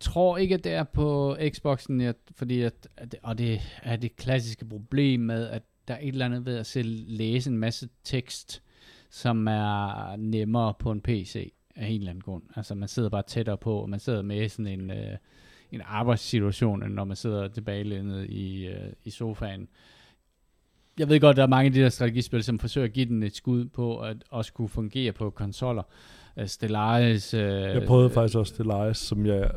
[0.00, 4.16] tror ikke, at det er på Xboxen, jeg, fordi at, at, og det er det
[4.16, 7.88] klassiske problem med, at der er et eller andet ved at selv læse en masse
[8.04, 8.62] tekst,
[9.10, 12.42] som er nemmere på en PC af en eller anden grund.
[12.56, 15.16] Altså man sidder bare tættere på, og man sidder med sådan en, øh,
[15.72, 19.68] en arbejdssituation, end når man sidder tilbage i, øh, i sofaen
[20.98, 23.22] jeg ved godt, der er mange af de der strategispil, som forsøger at give den
[23.22, 25.82] et skud på at også kunne fungere på konsoller.
[26.36, 27.34] Øh, Stellaris...
[27.34, 29.50] Øh, jeg prøvede faktisk også Stellaris, som jeg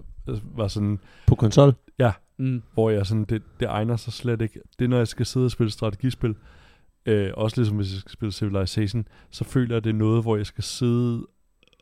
[0.56, 1.00] var sådan...
[1.28, 1.74] På konsol?
[2.00, 2.62] Ja, mm.
[2.74, 4.60] hvor jeg sådan, det, det egner sig slet ikke.
[4.80, 6.36] Det er, når jeg skal sidde og spille strategispil,
[7.10, 10.38] uh, også ligesom hvis jeg skal spille Civilization, så føler jeg, det er noget, hvor
[10.38, 11.26] jeg skal sidde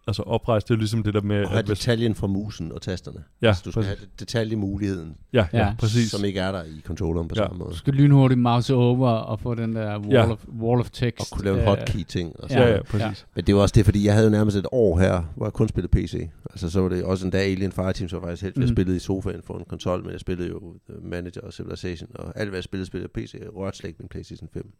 [0.07, 0.67] altså oprejst.
[0.67, 1.43] Det er jo ligesom det der med...
[1.45, 3.23] Og have detaljen fra musen og tasterne.
[3.41, 3.99] ja, altså, du skal præcis.
[3.99, 5.73] have detaljemuligheden, ja, ja, Ja.
[5.79, 6.11] præcis.
[6.11, 7.41] som ikke er der i controlleren på Ja.
[7.43, 7.69] samme måde.
[7.69, 10.31] Du skal lynhurtigt mouse over og få den der wall, Ja.
[10.31, 11.19] of, wall of text.
[11.31, 12.39] Og kunne lave en øh, hotkey-ting.
[12.39, 12.59] Og så.
[12.59, 13.25] Ja, ja, præcis.
[13.35, 15.53] Men det var også det, fordi jeg havde jo nærmest et år her, hvor jeg
[15.53, 16.29] kun spillede PC.
[16.49, 18.61] Altså så var det også en dag Alien Fireteam, så var faktisk helt, mm.
[18.61, 22.09] jeg spillede i sofaen for en konsol, men jeg spillede jo øh, Manager og Civilization,
[22.15, 23.33] og alt hvad jeg spillede, spillede PC.
[23.39, 24.71] Jeg rørte slet ikke min PlayStation 5.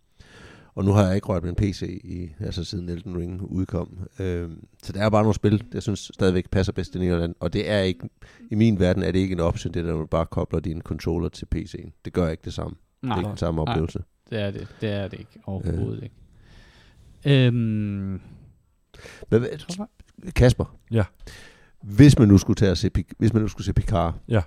[0.76, 4.00] Og nu har jeg ikke rørt min PC, i, altså siden Elden Ring udkom.
[4.20, 7.36] Øhm, så der er bare nogle spil, jeg synes stadigvæk passer bedst til Nederland.
[7.40, 8.10] Og det er ikke,
[8.52, 10.82] i min verden er det ikke en option, det der, når du bare kobler din
[10.82, 12.02] controller til PC'en.
[12.06, 12.76] Det gør ikke det samme.
[13.02, 13.72] Det er Nej, ikke den samme Nej.
[13.72, 14.00] oplevelse.
[14.30, 14.68] det er det.
[14.82, 15.40] Det er det ikke.
[15.46, 16.16] Overhovedet ikke.
[17.48, 18.20] Øhm, Men,
[19.30, 19.90] hvad- tror
[20.24, 20.78] jeg- Kasper.
[20.92, 21.04] Ja.
[21.82, 23.74] Hvis man nu skulle tage at se, hvis man nu skulle se
[24.30, 24.42] Ja.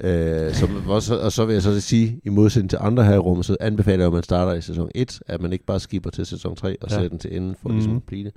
[0.00, 3.14] Øh, så, og, så, og så vil jeg så sige, i modsætning til andre her
[3.14, 5.80] i rummet, så anbefaler jeg, at man starter i sæson 1, at man ikke bare
[5.80, 6.94] skipper til sæson 3 og Ja.
[6.94, 7.76] sætter den til enden for Mhm.
[7.78, 8.32] ligesom at blive det.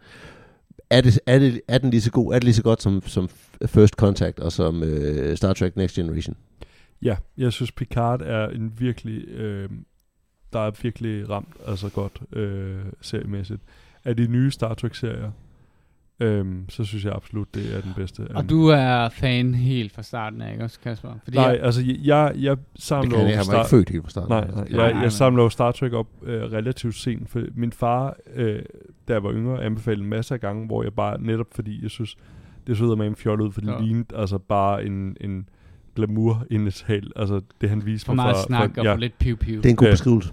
[0.89, 3.01] Er, det, er, det, er den lige så god, er det lige så godt som,
[3.05, 3.29] som
[3.65, 6.35] First Contact og som øh, Star Trek Next Generation?
[7.01, 9.69] Ja, jeg synes Picard er en virkelig, øh,
[10.53, 13.61] der er virkelig ramt altså godt øh, seriemæssigt.
[14.05, 15.31] Af de nye Star Trek-serier,
[16.19, 18.23] øh, så synes jeg absolut, det er den bedste.
[18.29, 21.09] af Og du er fan helt fra starten af, ikke også, Kasper?
[21.23, 24.03] Fordi Nej, jeg, altså jeg, jeg Det samler kan jeg, jeg var ikke født helt
[24.03, 24.29] fra starten.
[24.29, 25.01] Nej, nej, Nej, jeg, nej.
[25.01, 28.59] jeg samler jo Star Trek op øh, relativt sent, for min far, øh,
[29.07, 31.89] da jeg var yngre, anbefalede en masse af gange, hvor jeg bare, netop fordi jeg
[31.89, 32.17] synes,
[32.67, 33.79] det så ud af mig en fjol ud, for det Ja.
[33.81, 35.49] lignede altså bare en, en
[35.95, 38.97] glamour indetal, altså det han viste for mig meget fra, snak fra, og ja, for
[38.99, 39.57] lidt piv-piv.
[39.57, 40.31] Det er en god Øh, beskrivelse.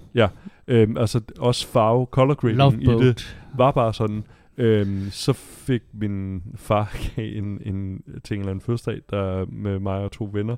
[0.67, 4.23] øhm, altså også farve, color grading i det, var bare sådan.
[4.57, 10.11] Øhm, så fik min far en, en ting eller en fødselsdag, der med mig og
[10.11, 10.55] to venner,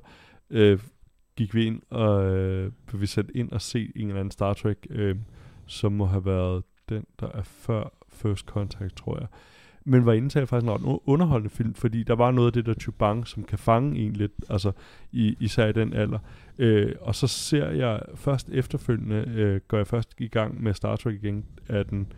[0.50, 0.78] øh,
[1.36, 4.54] gik vi ind og øh, blev vi sat ind og se en eller anden Star
[4.54, 5.16] Trek, øh,
[5.66, 9.26] som må have været den, der er før First Contact, tror jeg.
[9.84, 12.66] Men var inde til faktisk en ret underholdende film, fordi der var noget af det
[12.66, 14.72] der Chubang, som kan fange en lidt, altså
[15.12, 16.18] i, især i den alder.
[16.58, 20.96] Øh, og så ser jeg først efterfølgende, øh, går jeg først i gang med Star
[20.96, 22.12] Trek igen, af den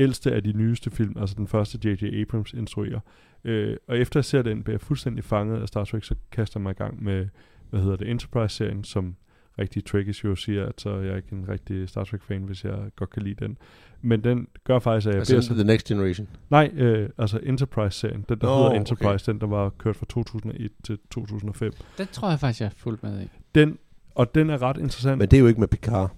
[0.00, 2.20] ældste af de nyeste film, altså den første J.J.
[2.20, 3.00] Abrams instruerer.
[3.44, 6.60] Øh, og efter jeg ser den, bliver jeg fuldstændig fanget af Star Trek, så kaster
[6.60, 7.26] jeg mig i gang med,
[7.70, 9.16] hvad hedder det, Enterprise-serien, som
[9.58, 12.78] rigtig Trekkies jo siger, at så er jeg ikke en rigtig Star Trek-fan, hvis jeg
[12.96, 13.58] godt kan lide den.
[14.02, 15.54] Men den gør faktisk, at jeg bliver Altså så...
[15.54, 16.28] The Next Generation.
[16.50, 18.78] Nej, øh, altså Enterprise-serien, den der Nå, hedder okay.
[18.78, 21.72] Enterprise, den der var kørt fra 2001 til 2005.
[21.98, 23.28] Den tror jeg faktisk, jeg er fuldt med i.
[23.54, 23.78] Den,
[24.14, 25.18] og den er ret interessant.
[25.18, 26.16] Men det er jo ikke med Picard.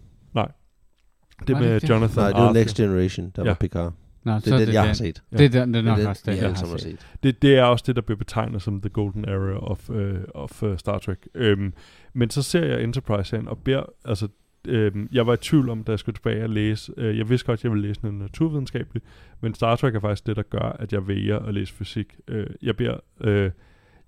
[1.47, 1.89] Det Var med det det?
[1.91, 2.53] Jonathan Nej, det Arthur.
[2.55, 3.49] Next Generation, der Ja.
[3.49, 3.93] var Picard.
[4.25, 5.23] Nå, Det er den, jeg har set.
[5.33, 6.81] Det er den, det er nok det, også den, jeg alle har set.
[6.81, 7.07] set.
[7.23, 9.97] Det, det er også det, der bliver betegnet som the golden era of, uh,
[10.35, 11.19] of uh, Star Trek.
[11.35, 11.73] Øhm,
[12.13, 14.29] men så ser jeg Enterprise-serien og beder, altså,
[14.69, 17.47] øhm, jeg var i tvivl om, da jeg skulle tilbage og læse, øh, jeg vidste
[17.47, 19.05] godt, at jeg ville læse noget naturvidenskabeligt,
[19.41, 22.17] men Star Trek er faktisk det, der gør, at jeg vælger at læse fysik.
[22.29, 22.97] Øh, jeg bliver...
[23.21, 23.51] Øh,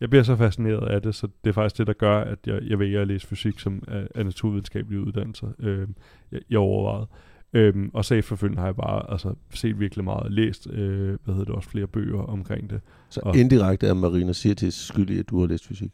[0.01, 2.63] jeg bliver så fascineret af det, så det er faktisk det, der gør, at jeg,
[2.63, 5.49] jeg vælger at læse fysik som af, af naturvidenskabelige uddannelser.
[5.59, 5.89] Øh,
[6.33, 7.07] jeg, jeg overvejede.
[7.53, 11.45] Øhm, og så efterfølgende har jeg bare altså, set virkelig meget, læst øh, hvad hedder
[11.45, 12.81] det, også flere bøger omkring det.
[13.09, 15.91] Så Og- indirekte er Marina Sirtis skyld i, at du har læst fysik.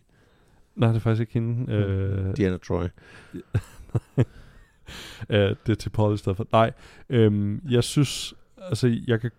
[0.76, 1.72] Nej, det er faktisk ikke hende.
[1.72, 2.84] Øh, Diana Troy.
[5.30, 6.46] øh, det er til Paul i stedet for.
[6.53, 6.72] Nej,
[7.11, 9.30] øhm, jeg synes, altså jeg kan,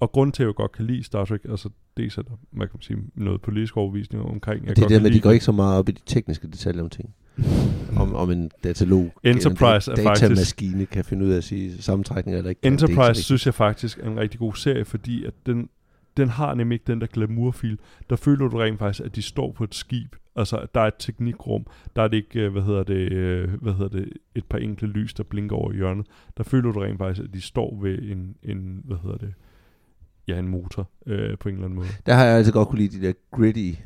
[0.00, 2.68] og grunden til, at jeg godt kan lide Star Trek, altså dels er der, man
[2.68, 5.52] kan sige, noget politisk overbevisning omkring, jeg Det er det at de går ikke så
[5.52, 7.14] meget op i de tekniske detaljer om ting.
[8.02, 11.82] om, om en datalog, Enterprise en er faktisk- datamaskine kan finde ud af at sige
[11.82, 12.58] sammentrækninger eller ikke.
[12.58, 15.68] Det er Enterprise synes jeg faktisk er en rigtig god serie, fordi at den,
[16.16, 17.78] den har nemlig ikke den der glamourfil.
[18.10, 20.16] Der føler du rent faktisk, at de står på et skib.
[20.36, 21.66] Altså, der er et teknikrum.
[21.96, 24.88] Der er det ikke, øh, hvad hedder det, øh, hvad hedder det, et par enkle
[24.88, 26.06] lys, der blinker over hjørnet.
[26.36, 29.34] Der føler du rent faktisk, at de står ved en, en hvad hedder det,
[30.28, 31.88] ja, en motor øh, på en eller anden måde.
[32.06, 33.80] Der har jeg altid godt kunne lide de der gritty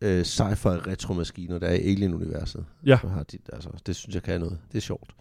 [0.00, 2.64] øh, sci-fi retromaskiner, der er i Alien-universet.
[2.86, 2.96] Ja.
[2.96, 4.58] Har de, altså, det synes jeg kan noget.
[4.72, 5.14] Det er sjovt.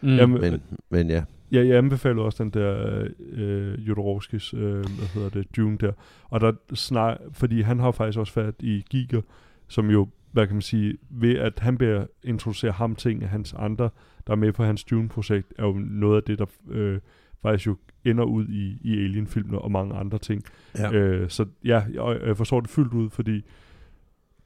[0.00, 0.08] Mm.
[0.08, 5.28] Jamen, Men, men ja, Ja, jeg anbefaler også den der øh, Jodorowskis, øh, hvad hedder
[5.28, 5.92] det, Dune der.
[6.24, 9.20] Og der snak, fordi han har faktisk også fat i Giger,
[9.68, 13.54] som jo, hvad kan man sige, ved at han bliver introducere ham ting af hans
[13.58, 13.90] andre,
[14.26, 17.00] der er med på hans Dune-projekt, er jo noget af det, der øh,
[17.44, 20.44] faktisk jo ender ud i, i Alien-filmene og mange andre ting.
[20.78, 20.92] ja.
[20.92, 23.44] Øh, så ja, jeg, jeg forstår det fyldt ud, fordi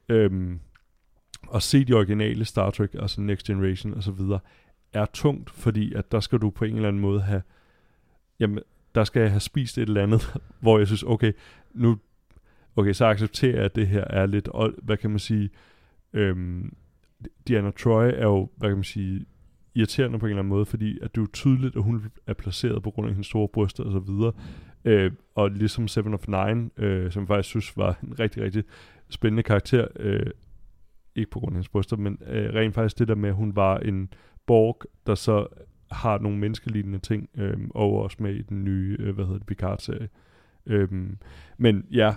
[0.09, 0.59] øhm,
[1.55, 4.39] at se de originale Star Trek, altså Next Generation og så videre,
[4.93, 7.41] er tungt, fordi at der skal du på en eller anden måde have,
[8.39, 8.59] jamen,
[8.95, 11.33] der skal jeg have spist et eller andet, hvor jeg synes, okay,
[11.73, 11.97] nu,
[12.75, 15.49] okay, så accepterer jeg, at det her er lidt, old- hvad kan man sige,
[16.13, 16.73] øhm,
[17.47, 19.25] Diana Troy er jo, hvad kan man sige,
[19.75, 22.33] irriterende på en eller anden måde, fordi at det er jo tydeligt, at hun er
[22.33, 24.31] placeret på grund af hendes store bryster og så videre.
[24.85, 28.63] Øh, og ligesom Seven of Nine, øh, som jeg faktisk synes var en rigtig, rigtig
[29.09, 30.25] spændende karakter, øh,
[31.15, 33.55] ikke på grund af hendes bryster, men øh, rent faktisk det der med, at hun
[33.55, 34.13] var en
[34.45, 35.47] borg, der så
[35.91, 39.47] har nogle menneskelignende ting, øh, og også med i den nye, øh, hvad hedder det,
[39.47, 40.09] Picard-serie.
[40.65, 40.89] Øh,
[41.57, 42.13] men ja,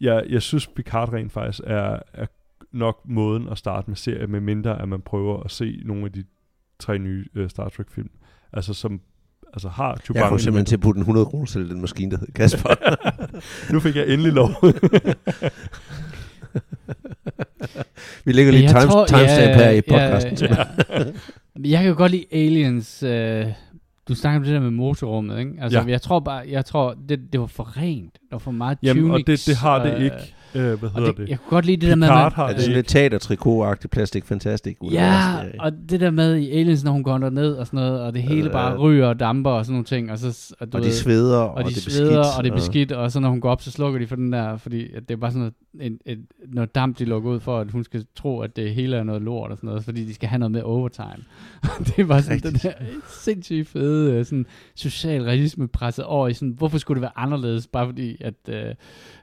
[0.00, 2.26] jeg, jeg synes, Picard rent faktisk er, er
[2.72, 6.12] nok måden at starte med serie, med mindre at man prøver at se nogle af
[6.12, 6.24] de
[6.78, 8.10] tre nye øh, Star Trek-film.
[8.52, 9.00] Altså som
[9.52, 10.20] altså har Chewbacca...
[10.20, 12.74] Jeg kommer simpelthen til at putte en 100 kroner til den maskine, der hedder Kasper.
[13.72, 14.50] nu fik jeg endelig lov.
[18.24, 20.38] Vi lægger lige time, timestamp her i podcasten.
[20.38, 20.56] Ja,
[20.98, 21.04] ja.
[21.56, 23.02] jeg kan jo godt lide Aliens.
[23.02, 23.46] Øh,
[24.08, 25.52] du snakker om det der med motorrummet, ikke?
[25.60, 25.84] Altså, ja.
[25.84, 28.14] jeg tror bare, jeg tror, det, det var for rent.
[28.14, 31.16] Der var for meget Jamen, og det, det har det ikke øh, hvad hedder det,
[31.16, 31.28] det?
[31.28, 32.08] Jeg kunne godt lide det Picard der med...
[32.08, 34.78] Man, har er det sådan lidt teater-trikot-agtigt plastik fantastisk?
[34.90, 38.14] Ja, og det der med i Aliens, når hun går ned og sådan noget, og
[38.14, 40.10] det hele øh, bare ryger og damper og sådan nogle ting.
[40.10, 42.54] Og, så, og, og de sveder, og, og de det sveder, beskidt, og det er
[42.54, 45.08] beskidt, og så når hun går op, så slukker de for den der, fordi at
[45.08, 47.84] det er bare sådan noget, en, en, noget damp, de lukker ud for, at hun
[47.84, 50.38] skal tro, at det hele er noget lort og sådan noget, fordi de skal have
[50.38, 51.24] noget med overtime.
[51.96, 52.62] det var sådan Rigtigt.
[52.62, 57.02] den der sindssygt fede øh, sådan, social realisme presset over i sådan, hvorfor skulle det
[57.02, 58.54] være anderledes, bare fordi, at, uh,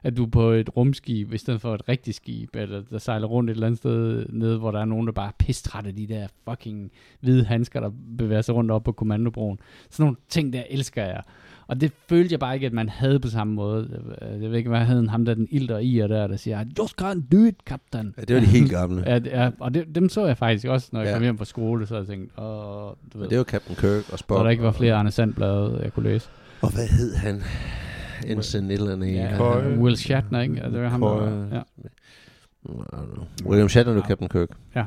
[0.02, 3.26] at du er på et rumskib, i stedet for et rigtigt skib, eller der sejler
[3.26, 6.06] rundt et eller andet sted nede, hvor der er nogen, der bare er pistrætte de
[6.06, 9.58] der fucking hvide handsker, der bevæger sig rundt op på kommandobroen.
[9.90, 11.22] Sådan nogle ting, der elsker jeg.
[11.66, 14.02] Og det følte jeg bare ikke, at man havde på samme måde.
[14.20, 17.02] Jeg ved ikke, hvad havde ham der, den ilter i og der, der siger, just
[17.02, 18.14] can't do it, captain.
[18.16, 19.02] Ja, det var de helt gamle.
[19.06, 21.14] ja, ja, og det, dem så jeg faktisk også, når jeg ja.
[21.14, 23.28] kom hjem fra skole, så jeg tænkte, åh, du ved.
[23.28, 24.38] det var Captain Kirk og Spock.
[24.38, 26.28] Og der ikke var flere Arne Sandblade, jeg kunne læse.
[26.60, 27.42] Og hvad hed han?
[28.26, 29.14] Ensign et eller andet.
[29.14, 30.54] Ja, Will Shatner, ikke?
[30.54, 31.62] Ja, det var ham, der, ja.
[33.46, 34.48] William Shatner, du Captain Kirk.
[34.74, 34.84] Ja.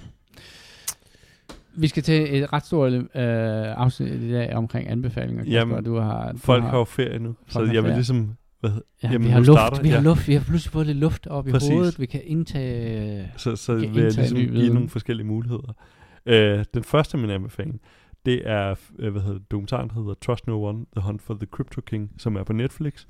[1.75, 5.43] Vi skal til et ret stort øh, afsnit i dag omkring anbefalinger.
[5.43, 8.37] Jamen, du har, du folk har, har jo ferie nu, så jeg vil ligesom...
[8.59, 8.71] Hvad,
[9.03, 10.03] ja, jamen, vi har luft, starter, vi har ja.
[10.03, 11.69] luft, vi har pludselig fået lidt luft op Præcis.
[11.69, 14.73] i hovedet, vi kan indtage Så, så kan vil jeg ligesom give viden.
[14.73, 15.73] nogle forskellige muligheder.
[16.25, 17.81] Uh, den første af min anbefaling,
[18.25, 21.45] det er, uh, hvad hedder dokumentaren, der hedder Trust No One, The Hunt for the
[21.51, 23.05] Crypto King, som er på Netflix,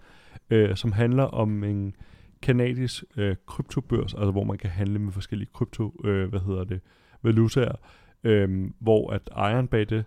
[0.49, 1.95] øh, som handler om en
[2.41, 6.81] kanadisk øh, kryptobørs, altså hvor man kan handle med forskellige krypto, øh, hvad hedder det,
[7.21, 7.75] valutaer,
[8.23, 10.05] øh, hvor at ejeren bag det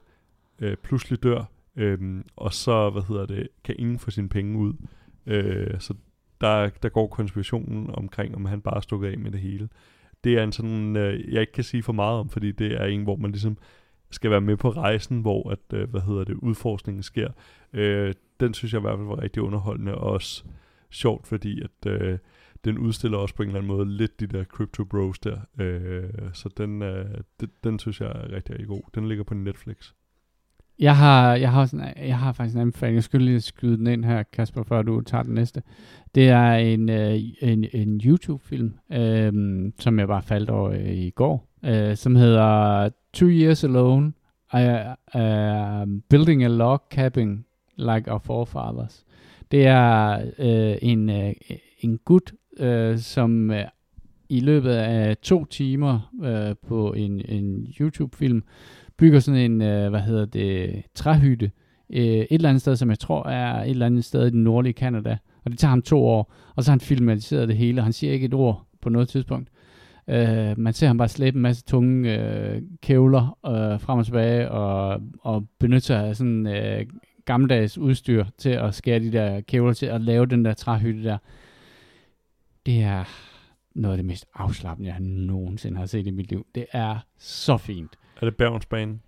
[0.59, 1.45] øh, pludselig dør,
[1.77, 4.73] øh, og så, hvad hedder det, kan ingen få sine penge ud.
[5.27, 5.95] Øh, så
[6.41, 9.69] der, der går konspirationen omkring, om han bare er stukket af med det hele.
[10.25, 12.85] Det er en sådan, øh, jeg ikke kan sige for meget om, fordi det er
[12.85, 13.59] en, hvor man ligesom
[14.11, 17.29] skal være med på rejsen, hvor at, øh, hvad hedder det, udforskningen sker.
[17.73, 20.45] Øh, den synes jeg i hvert fald var rigtig underholdende, og også
[20.91, 22.19] sjovt, fordi at øh,
[22.65, 25.39] den udstiller også på en eller anden måde lidt de der crypto bros der.
[25.59, 27.07] Øh, så den, øh,
[27.41, 28.83] den, den synes jeg er rigtig, rigtig god.
[28.95, 29.93] Den ligger på Netflix.
[30.79, 32.95] Jeg har, jeg har, sådan, jeg har faktisk en anbefaling.
[32.95, 35.63] Jeg skulle lige skyde den ind her, Kasper, før du tager den næste.
[36.15, 39.33] Det er en, øh, en, en YouTube-film, øh,
[39.79, 44.13] som jeg bare faldt over øh, i går, øh, som hedder Two Years Alone,
[44.55, 47.45] I, uh, Building a Log Cabin
[47.81, 49.05] Like Our Forefathers.
[49.51, 51.33] Det er øh, en, øh,
[51.81, 53.65] en gut, øh, som øh,
[54.29, 58.43] i løbet af to timer øh, på en, en YouTube-film
[58.97, 61.51] bygger sådan en, øh, hvad hedder det, træhytte
[61.91, 64.45] øh, et eller andet sted, som jeg tror er et eller andet sted i den
[64.45, 65.19] nordlige Kanada.
[65.45, 67.93] Og det tager ham to år, og så har han filmatiseret det hele, og han
[67.93, 69.49] siger ikke et ord på noget tidspunkt.
[70.09, 74.51] Øh, man ser ham bare slæbe en masse tunge øh, kævler øh, frem og tilbage,
[74.51, 76.87] og, og benytte sig af sådan øh,
[77.25, 81.19] gammeldags udstyr til at skære de der kævler til at lave den der træhytte der
[82.67, 83.05] det er
[83.75, 86.47] noget af det mest afslappende, jeg nogensinde har set i mit liv.
[86.55, 87.99] Det er så fint.
[88.21, 89.03] Er det Bergensbanen?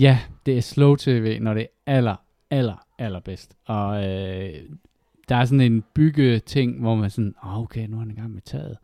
[0.00, 2.16] Ja, det er slow tv, når det er aller,
[2.50, 3.56] aller, allerbedst.
[3.64, 4.54] Og øh,
[5.28, 8.30] der er sådan en byggeting, hvor man sådan, oh, okay, nu er han i gang
[8.30, 8.76] med taget.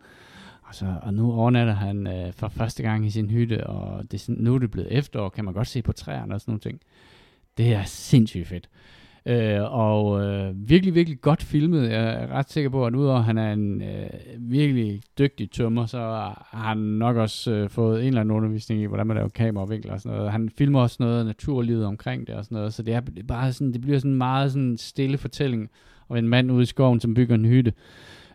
[0.63, 4.15] Og, så, og nu overnatter han øh, for første gang i sin hytte, og det
[4.15, 6.53] er sådan, nu er det blevet efterår, kan man godt se på træerne og sådan
[6.53, 6.81] nogle ting.
[7.59, 8.69] Det er sindssygt fedt.
[9.27, 11.91] Øh, og øh, virkelig, virkelig godt filmet.
[11.91, 14.07] Jeg er ret sikker på, at udover at han er en øh,
[14.39, 18.85] virkelig dygtig tømmer, så har han nok også øh, fået en eller anden undervisning i,
[18.85, 20.33] hvordan man laver kameravinkler og sådan noget.
[20.33, 22.75] Han filmer også noget af naturlivet omkring det og sådan noget.
[22.75, 25.71] Så det er bare sådan, det bliver sådan en meget sådan stille fortælling
[26.09, 27.73] om en mand ude i skoven, som bygger en hytte.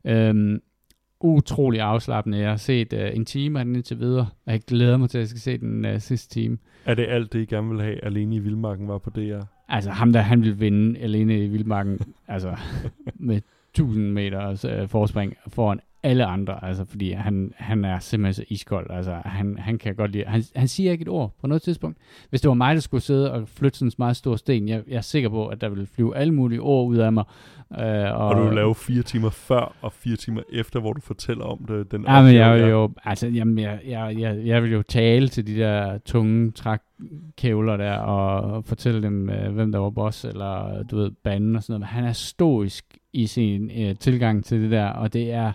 [0.05, 0.59] Øh,
[1.24, 2.38] utrolig afslappende.
[2.38, 5.17] Jeg har set uh, en time af den indtil videre, og jeg glæder mig til,
[5.17, 6.57] at jeg skal se den uh, sidste time.
[6.86, 9.41] Er det alt det, I gerne vil have, alene i Vildmarken var på DR?
[9.69, 12.55] Altså ham der, han vil vinde alene i Vildmarken, altså
[13.15, 13.41] med
[13.72, 18.91] 1000 meter uh, forspring foran alle andre, altså fordi han, han er simpelthen så iskold,
[18.91, 21.97] altså han, han kan godt lide, han, han siger ikke et ord på noget tidspunkt.
[22.30, 24.84] Hvis det var mig, der skulle sidde og flytte sådan en meget stor sten, jeg,
[24.88, 27.24] jeg er sikker på, at der ville flyve alle mulige ord ud af mig.
[27.80, 31.01] Øh, og, og du vil lave fire timer før og fire timer efter, hvor du
[31.01, 31.91] fortæller om det.
[31.91, 35.28] Den ja, men jeg vil jo, altså, jamen, jeg, jeg, jeg, jeg vil jo tale
[35.28, 40.84] til de der tunge trækkævler der, og fortælle dem, øh, hvem der var boss, eller
[40.84, 41.80] du ved, banen og sådan noget.
[41.80, 45.51] Men han er stoisk i sin øh, tilgang til det der, og det er,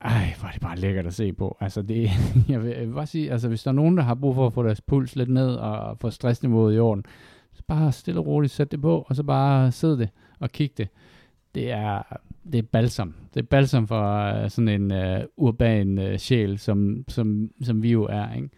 [0.00, 1.56] ej, hvor er det bare lækkert at se på.
[1.60, 2.10] Altså, det,
[2.48, 4.46] jeg, vil, jeg vil bare sige, altså, hvis der er nogen, der har brug for
[4.46, 7.04] at få deres puls lidt ned, og få stressniveauet i orden,
[7.52, 10.08] så bare stille og roligt sæt det på, og så bare sidde det
[10.40, 10.88] og kigge det.
[11.54, 12.02] Det er,
[12.52, 13.14] det er balsam.
[13.34, 17.92] Det er balsam for uh, sådan en uh, urban uh, sjæl, som, som, som vi
[17.92, 18.48] jo er, ikke?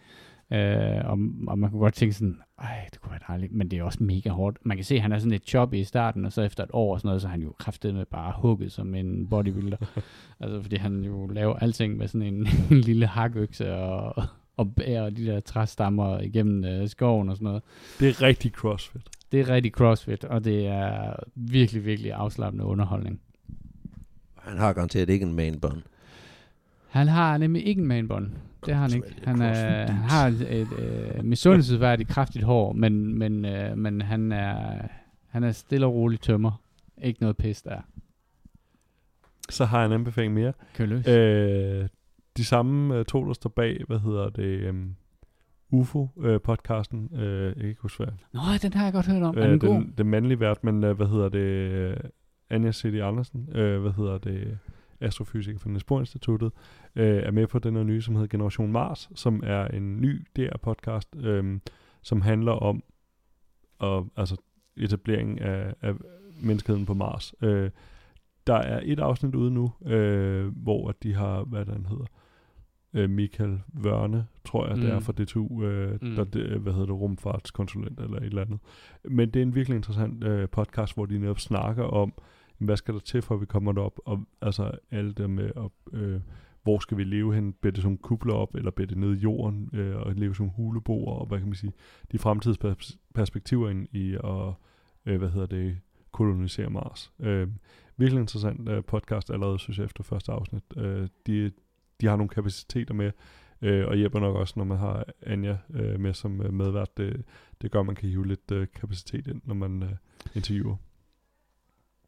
[0.51, 3.79] Uh, og, og man kunne godt tænke sådan, ej, det kunne være dejligt, men det
[3.79, 4.57] er også mega hårdt.
[4.63, 6.69] Man kan se, at han er sådan lidt choppy i starten, og så efter et
[6.73, 9.77] år og sådan noget, så er han jo med bare hugget som en bodybuilder.
[10.39, 14.23] altså, fordi han jo laver alting med sådan en, en lille hakøkse og,
[14.57, 17.63] og bærer de der træstammer igennem uh, skoven og sådan noget.
[17.99, 19.09] Det er rigtig crossfit.
[19.31, 23.21] Det er rigtig crossfit, og det er virkelig, virkelig afslappende underholdning.
[24.35, 25.83] Han har garanteret ikke en main bun.
[26.87, 28.31] Han har nemlig ikke en manbånd.
[28.65, 29.15] Det har han ikke.
[29.23, 30.67] Han, er, han har et,
[31.19, 34.87] uh, misundelsesværdigt kraftigt hår, men, men, uh, men han, er,
[35.27, 36.61] han er stille og rolig tømmer.
[37.03, 37.81] Ikke noget pis der.
[39.49, 40.53] Så har jeg en anbefaling mere.
[40.73, 41.87] Kør øh,
[42.37, 44.95] de samme uh, to, der står bag, hvad hedder det, um,
[45.71, 47.09] UFO-podcasten.
[47.11, 48.13] Jeg kan ikke huske hvad.
[48.33, 49.37] Nå, den har jeg godt hørt om.
[49.37, 52.09] Er den, den, den mandlige vært, men uh, hvad hedder det, uh,
[52.49, 53.01] Anja C.D.
[53.01, 54.57] Andersen, uh, hvad hedder det,
[55.01, 56.51] astrofysiker fra Niels Instituttet,
[56.95, 60.27] øh, er med på den her nye, som hedder Generation Mars, som er en ny
[60.39, 61.59] DR-podcast, øh,
[62.01, 62.83] som handler om
[63.79, 64.35] og, altså,
[64.77, 65.93] etableringen af, af
[66.41, 67.33] menneskeheden på Mars.
[67.41, 67.69] Øh,
[68.47, 72.26] der er et afsnit ude nu, øh, hvor de har, hvad den hedder, øh,
[73.09, 74.81] Michael Vørne, tror jeg, mm.
[74.81, 75.01] det er mm.
[75.01, 76.15] fra DTU, øh, mm.
[76.15, 78.59] der, det, hvad hedder det, rumfartskonsulent eller et eller andet.
[79.03, 82.13] Men det er en virkelig interessant øh, podcast, hvor de netop snakker om,
[82.57, 85.73] hvad skal der til, for at vi kommer derop, og altså alt det med, op,
[85.93, 86.19] øh,
[86.63, 89.19] hvor skal vi leve hen, bliver det som kubler op, eller bliver det nede i
[89.19, 91.73] jorden, øh, og leve som huleboer, og hvad kan man sige,
[92.11, 94.53] de fremtidsperspektiver ind i at,
[95.05, 95.77] øh, hvad hedder det,
[96.11, 97.11] kolonisere Mars.
[97.19, 97.47] Øh,
[97.97, 100.63] virkelig interessant øh, podcast allerede, synes jeg, efter første afsnit.
[100.77, 101.51] Øh, de,
[102.01, 103.11] de har nogle kapaciteter med,
[103.61, 106.97] øh, og hjælper nok også, når man har Anja øh, med som øh, medvært.
[106.97, 107.25] Det,
[107.61, 109.89] det gør, at man kan hive lidt øh, kapacitet ind, når man øh,
[110.35, 110.75] interviewer.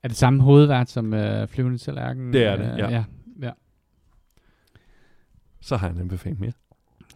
[0.03, 2.33] Er det samme hovedvært som øh, Flyvende til Lærken?
[2.33, 2.89] Det er det, ja.
[2.89, 3.03] ja.
[3.41, 3.51] ja.
[5.61, 6.51] Så har jeg en anbefaling mere.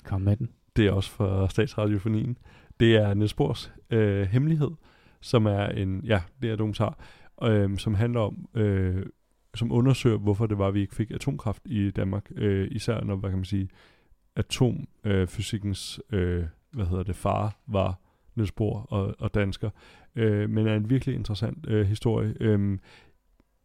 [0.03, 0.49] Kom med den.
[0.75, 2.37] Det er også for Statsradiofonien.
[2.79, 4.71] Det er Niels Bohrs øh, Hemmelighed,
[5.21, 6.99] som er en, ja, det er dokumentar,
[7.43, 9.05] øh, som handler om, øh,
[9.55, 12.31] som undersøger, hvorfor det var, at vi ikke fik atomkraft i Danmark.
[12.35, 13.69] Øh, især når, hvad kan man sige,
[14.35, 17.99] atomfysikkens, øh, øh, hvad hedder det, far var
[18.35, 19.69] Niels Bohr og, og dansker
[20.15, 22.33] øh, men er en virkelig interessant øh, historie.
[22.39, 22.77] Øh,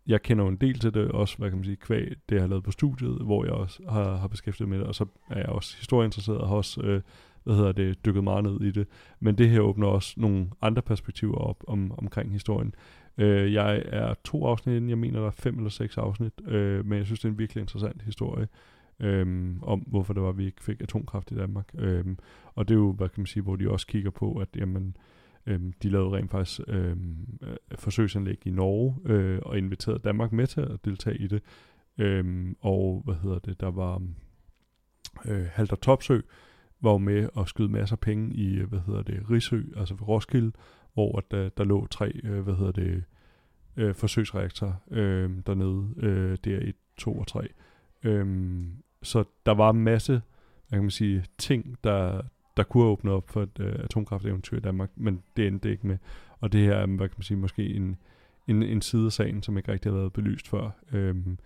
[0.07, 2.43] jeg kender jo en del til det, også, hvad kan man sige, kvæg, det jeg
[2.43, 5.39] har lavet på studiet, hvor jeg også har, har beskæftiget med det, og så er
[5.39, 7.01] jeg også historieinteresseret og har også, øh,
[7.45, 8.87] hvad hedder det, dykket meget ned i det.
[9.21, 12.75] Men det her åbner også nogle andre perspektiver op om, omkring historien.
[13.19, 16.87] Øh, jeg er to afsnit inden, jeg mener, der er fem eller seks afsnit, øh,
[16.87, 18.49] men jeg synes, det er en virkelig interessant historie
[19.01, 21.69] øh, om, hvorfor det var, at vi ikke fik atomkraft i Danmark.
[21.79, 22.05] Øh,
[22.55, 24.97] og det er jo, hvad kan man sige, hvor de også kigger på, at jamen,
[25.47, 26.91] øh, de lavede rent faktisk øh,
[27.43, 31.43] øh forsøgsanlæg i Norge øh, og inviterede Danmark med til at deltage i det.
[31.99, 34.03] Øh, og hvad hedder det, der var
[35.25, 36.21] øh, Halter Topsø
[36.81, 40.53] var med at skyde masser af penge i, hvad hedder det, Risø, altså ved Roskilde,
[40.99, 43.05] hvor der, øh, der lå tre, øh, hvad hedder det,
[43.77, 47.49] øh, forsøgsreaktorer øh, dernede, øh, der 1, 2 og 3.
[48.03, 48.73] Øhm,
[49.03, 50.23] så der var en masse,
[50.69, 52.23] hvad kan man sige, ting, der,
[52.57, 55.99] der kunne åbne op for et øh, atomkrafteventyr i Danmark, men det endte ikke med.
[56.41, 57.97] Og det her er, hvad kan man sige, måske en,
[58.49, 60.71] en, en side af sagen, som ikke rigtig har været belyst før.
[60.93, 61.39] Øhm,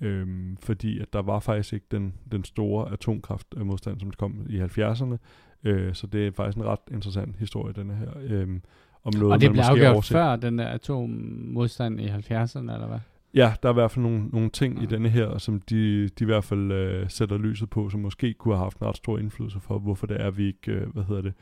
[0.00, 5.16] øhm, fordi at der var faktisk ikke den, den store atomkraftmodstand, som kom i 70'erne.
[5.64, 8.10] Øh, så det er faktisk en ret interessant historie, den her.
[8.16, 8.62] Øhm,
[9.06, 12.98] om noget, og det blev afgjort før den der atommodstand i 70'erne, eller hvad?
[13.34, 14.82] Ja, der er i hvert fald nogle, nogle ting ja.
[14.82, 18.34] i denne her, som de, de i hvert fald øh, sætter lyset på, som måske
[18.34, 21.04] kunne have haft en ret stor indflydelse for, hvorfor det er, vi ikke, øh, hvad
[21.04, 21.32] hedder det,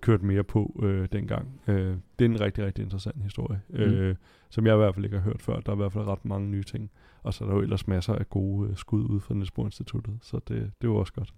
[0.00, 1.60] kørt mere på øh, dengang.
[1.66, 3.76] Øh, det er en rigtig, rigtig interessant historie, mm.
[3.76, 4.16] øh,
[4.50, 5.60] som jeg i hvert fald ikke har hørt før.
[5.60, 6.90] Der er i hvert fald ret mange nye ting.
[7.22, 10.18] Og så er der jo ellers masser af gode øh, skud ud fra Niels Instituttet,
[10.22, 11.34] så det, det jo også godt.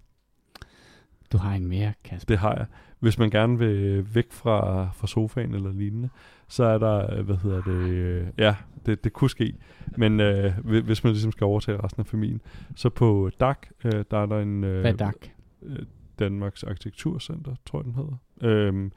[1.35, 2.25] Du har en mere, Kasper.
[2.27, 2.65] Det har jeg.
[2.99, 6.09] Hvis man gerne vil væk fra, fra sofaen eller lignende,
[6.47, 8.55] så er der, øh, hvad hedder det, øh, ja,
[8.85, 9.53] det, det kunne ske.
[9.97, 12.41] Men øh, hvi- hvis man ligesom skal overtage resten af familien,
[12.75, 14.63] så på DAC, øh, der er der en...
[14.63, 15.15] Øh, Hvad er DAC?
[15.63, 15.79] øh,
[16.19, 18.15] Danmarks Arkitekturcenter, tror jeg den hedder.
[18.41, 18.91] Øhm,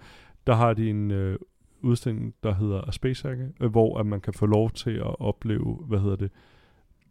[0.47, 1.39] der har de en øh,
[1.80, 5.20] udstilling, der hedder A Space Saga, øh, hvor at man kan få lov til at
[5.20, 6.30] opleve, hvad hedder det,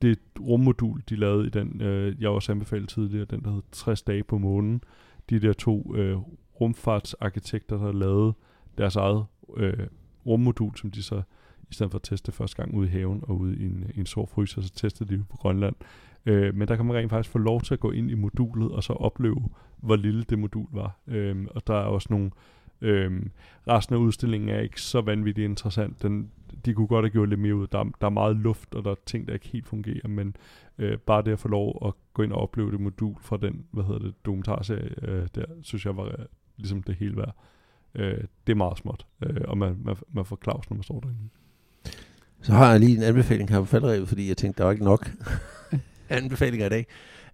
[0.02, 4.02] det rummodul, de lavede i den, øh, jeg også anbefalede tidligere, den der hed 60
[4.02, 4.82] dage på månen.
[5.30, 6.18] De der to øh,
[6.62, 8.34] rumfartsarkitekter, der lavede
[8.78, 9.26] deres eget
[9.58, 9.88] øh,
[10.26, 11.22] rummodul, som de så
[11.70, 13.90] i stedet for at teste første gang ude i haven og ude i en, øh,
[13.96, 15.76] i en stor fryser, så testede de på Grønland.
[16.26, 18.72] Øh, men der kan man rent faktisk få lov til at gå ind i modulet
[18.72, 21.00] og så opleve, hvor lille det modul var.
[21.08, 22.32] Øh, og der er også nogle...
[22.82, 23.32] Øhm,
[23.68, 26.02] resten af udstillingen er ikke så vanvittigt interessant.
[26.02, 26.32] Den,
[26.66, 27.68] de kunne godt have gjort lidt mere ud.
[27.68, 30.36] Der, er- der er meget luft, og der er ting, der ikke helt fungerer, men
[30.78, 33.66] øh, bare det at få lov at gå ind og opleve det modul fra den,
[33.72, 36.26] hvad hedder det, dokumentarserie, øh, der synes jeg var øh,
[36.58, 37.36] ligesom det hele værd.
[37.96, 38.18] Øh,
[38.48, 41.20] det er meget småt, øh, og man, man, man får Claus, når man står derinde.
[42.42, 44.84] Så har jeg lige en anbefaling her på faldrevet, fordi jeg tænkte, der var ikke
[44.86, 45.12] nok
[46.10, 46.86] anbefalinger i dag.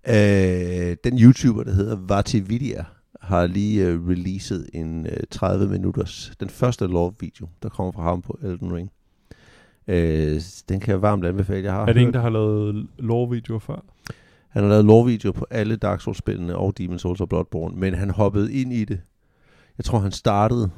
[0.07, 2.85] Øh, den YouTuber, der hedder Vatividia,
[3.23, 8.21] har lige øh, releaset en øh, 30 minutters, den første lore-video, der kommer fra ham
[8.21, 8.91] på Elden Ring.
[9.87, 11.63] Øh, den kan jeg varmt anbefale.
[11.63, 13.83] Jeg har Er det en, hørt- der har lavet lore-videoer før?
[14.49, 18.09] Han har lavet lore-video på alle Dark Souls-spillene og Demon's Souls og Bloodborne, men han
[18.09, 19.01] hoppede ind i det.
[19.77, 20.69] Jeg tror, han startede,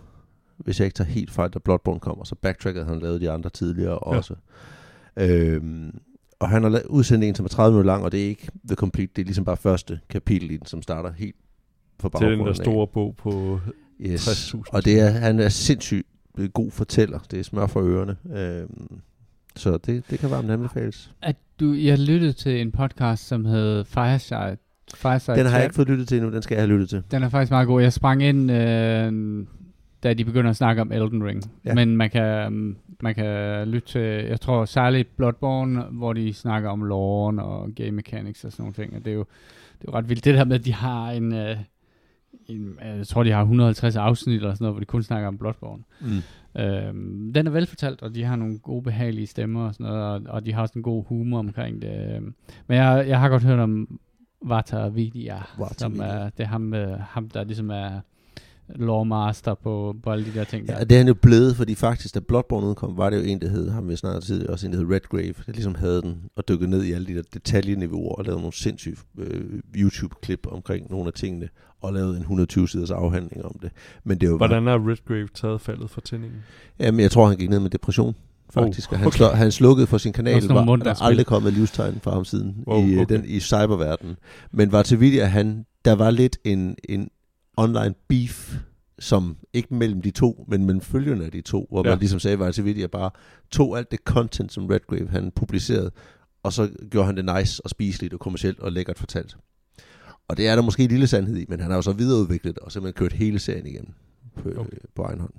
[0.57, 3.31] hvis jeg ikke tager helt fejl, da Bloodborne kom, og så backtrackede han lavet de
[3.31, 4.17] andre tidligere Ja.
[4.17, 4.35] også.
[5.17, 5.99] Øhm,
[6.39, 8.75] og han har udsendt en, som er 30 minutter lang, og det er ikke The
[8.75, 11.35] Complete, det er ligesom bare første kapitel i den, som starter helt
[11.99, 12.55] fra Til den der baggrunden af.
[12.55, 13.59] store bog på
[14.01, 14.27] Yes.
[14.53, 14.61] 60.000.
[14.71, 17.19] Og det er, han er sindssygt øh, god fortæller.
[17.31, 18.15] Det er smør for ørerne.
[18.37, 18.99] Øhm,
[19.55, 21.11] så det, det kan varmt anbefales.
[21.21, 24.57] At du, jeg lyttede til en podcast, som hed Fireside.
[24.95, 27.03] Fireside Den har jeg ikke fået lyttet til endnu, den skal jeg have lyttet til.
[27.11, 27.81] Den er faktisk meget god.
[27.81, 29.45] Jeg sprang ind, øh,
[30.03, 31.43] da de begynder at snakke om Elden Ring.
[31.65, 31.73] Ja.
[31.73, 36.69] Men man kan, mm, man kan lytte til, jeg tror særligt Bloodborne, hvor de snakker
[36.69, 38.95] om loren og game mechanics og sådan nogle ting.
[38.95, 39.25] Og det er jo,
[39.81, 40.25] det er jo ret vildt.
[40.25, 41.57] Det der med, at de har en, en øh,
[42.97, 45.83] jeg tror de har 150 afsnit eller sådan noget, hvor de kun snakker om Bloodborne.
[46.01, 46.61] Mm.
[46.61, 50.21] Øhm, den er velfortalt, og de har nogle gode, behagelige stemmer og sådan noget, og,
[50.27, 52.15] og de har også en god humor omkring det.
[52.15, 52.35] Øhm,
[52.67, 53.99] Men jeg, jeg har godt hørt om
[54.41, 57.99] Vata Vidya, Vata som er, det er ham, øh, ham, der ligesom er
[58.69, 60.67] lawmaster på, på alle de der ting.
[60.67, 63.41] Ja, det er han jo blevet, fordi faktisk, da Bloodborne udkom, var det jo en,
[63.41, 66.21] der hed, ham vi snakkede tidligere, også en, der hed Redgrave, der ligesom havde den,
[66.35, 70.91] og dykkede ned i alle de der detaljeniveauer, og lavede nogle sindssyge øh, YouTube-klip omkring
[70.91, 71.49] nogle af tingene,
[71.81, 73.71] og lavede en 120-siders afhandling om det.
[74.03, 76.39] Men det var Hvordan har Redgrave taget faldet for tændingen?
[76.79, 78.15] Jamen, jeg tror, han gik ned med depression,
[78.49, 78.91] faktisk.
[78.91, 79.17] Oh, og han, okay.
[79.17, 82.25] slå, han slukkede for sin kanal, var, muntre der er aldrig kommet livstegn fra ham
[82.25, 83.15] siden Wow, i, øh, okay.
[83.15, 84.15] den, i cyberverdenen.
[84.51, 87.09] Men var til Vidia, han, der var lidt en, en
[87.57, 88.55] online beef,
[88.99, 91.89] som ikke mellem de to, men mellem følgerne af de to, hvor ja.
[91.89, 93.11] Man ligesom sagde, var til Vidia bare
[93.51, 95.91] tog alt det content, som Redgrave han publicerede,
[96.43, 99.37] og så gjorde han det nice og spiseligt og kommercielt og lækkert fortalt.
[100.27, 102.59] Og det er der måske en lille sandhed i, men han har jo så videreudviklet
[102.59, 103.93] og simpelthen kørt hele serien igennem
[104.35, 104.77] på, okay.
[104.95, 105.33] på egen hånd.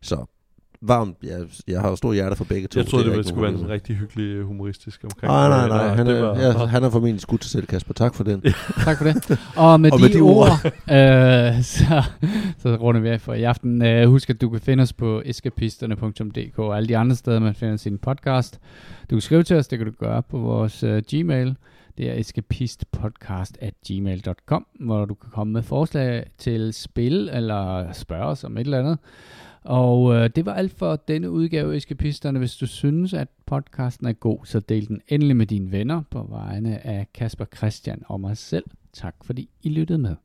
[0.00, 0.26] Så
[0.82, 2.80] varmt, jeg, jeg har jo stor hjerte for begge to.
[2.80, 5.32] Jeg troede, det, det skulle være sådan rigtig hyggelig øh, humoristisk omkring.
[5.32, 5.68] Nej, nej, det.
[5.68, 5.94] nej.
[5.94, 7.94] Han er, var, ja, han er formentlig skudt sig selv, Kasper.
[7.94, 8.42] Tak for den.
[8.84, 9.38] Tak for det.
[9.56, 10.48] Og med, Og de, med de ord.
[10.48, 10.64] ord,
[10.96, 12.02] øh, så,
[12.58, 13.82] så runder vi af for i aften.
[13.82, 17.54] Øh, husk, at du kan finde os på eskapisterne.dk og alle de andre steder, man
[17.54, 18.60] finder sin podcast.
[19.10, 21.56] Du kan skrive til os, det kan du gøre på vores øh, Gmail.
[21.98, 28.24] Det er escapistpodcast at gmail.com, hvor du kan komme med forslag til spil eller spørge
[28.24, 28.98] os om et eller andet.
[29.64, 32.38] Og øh, det var alt for denne udgave af Eskapisterne.
[32.38, 36.26] Hvis du synes, at podcasten er god, så del den endelig med dine venner på
[36.30, 38.64] vegne af Kasper Christian og mig selv.
[38.92, 40.16] Tak fordi I lyttede med.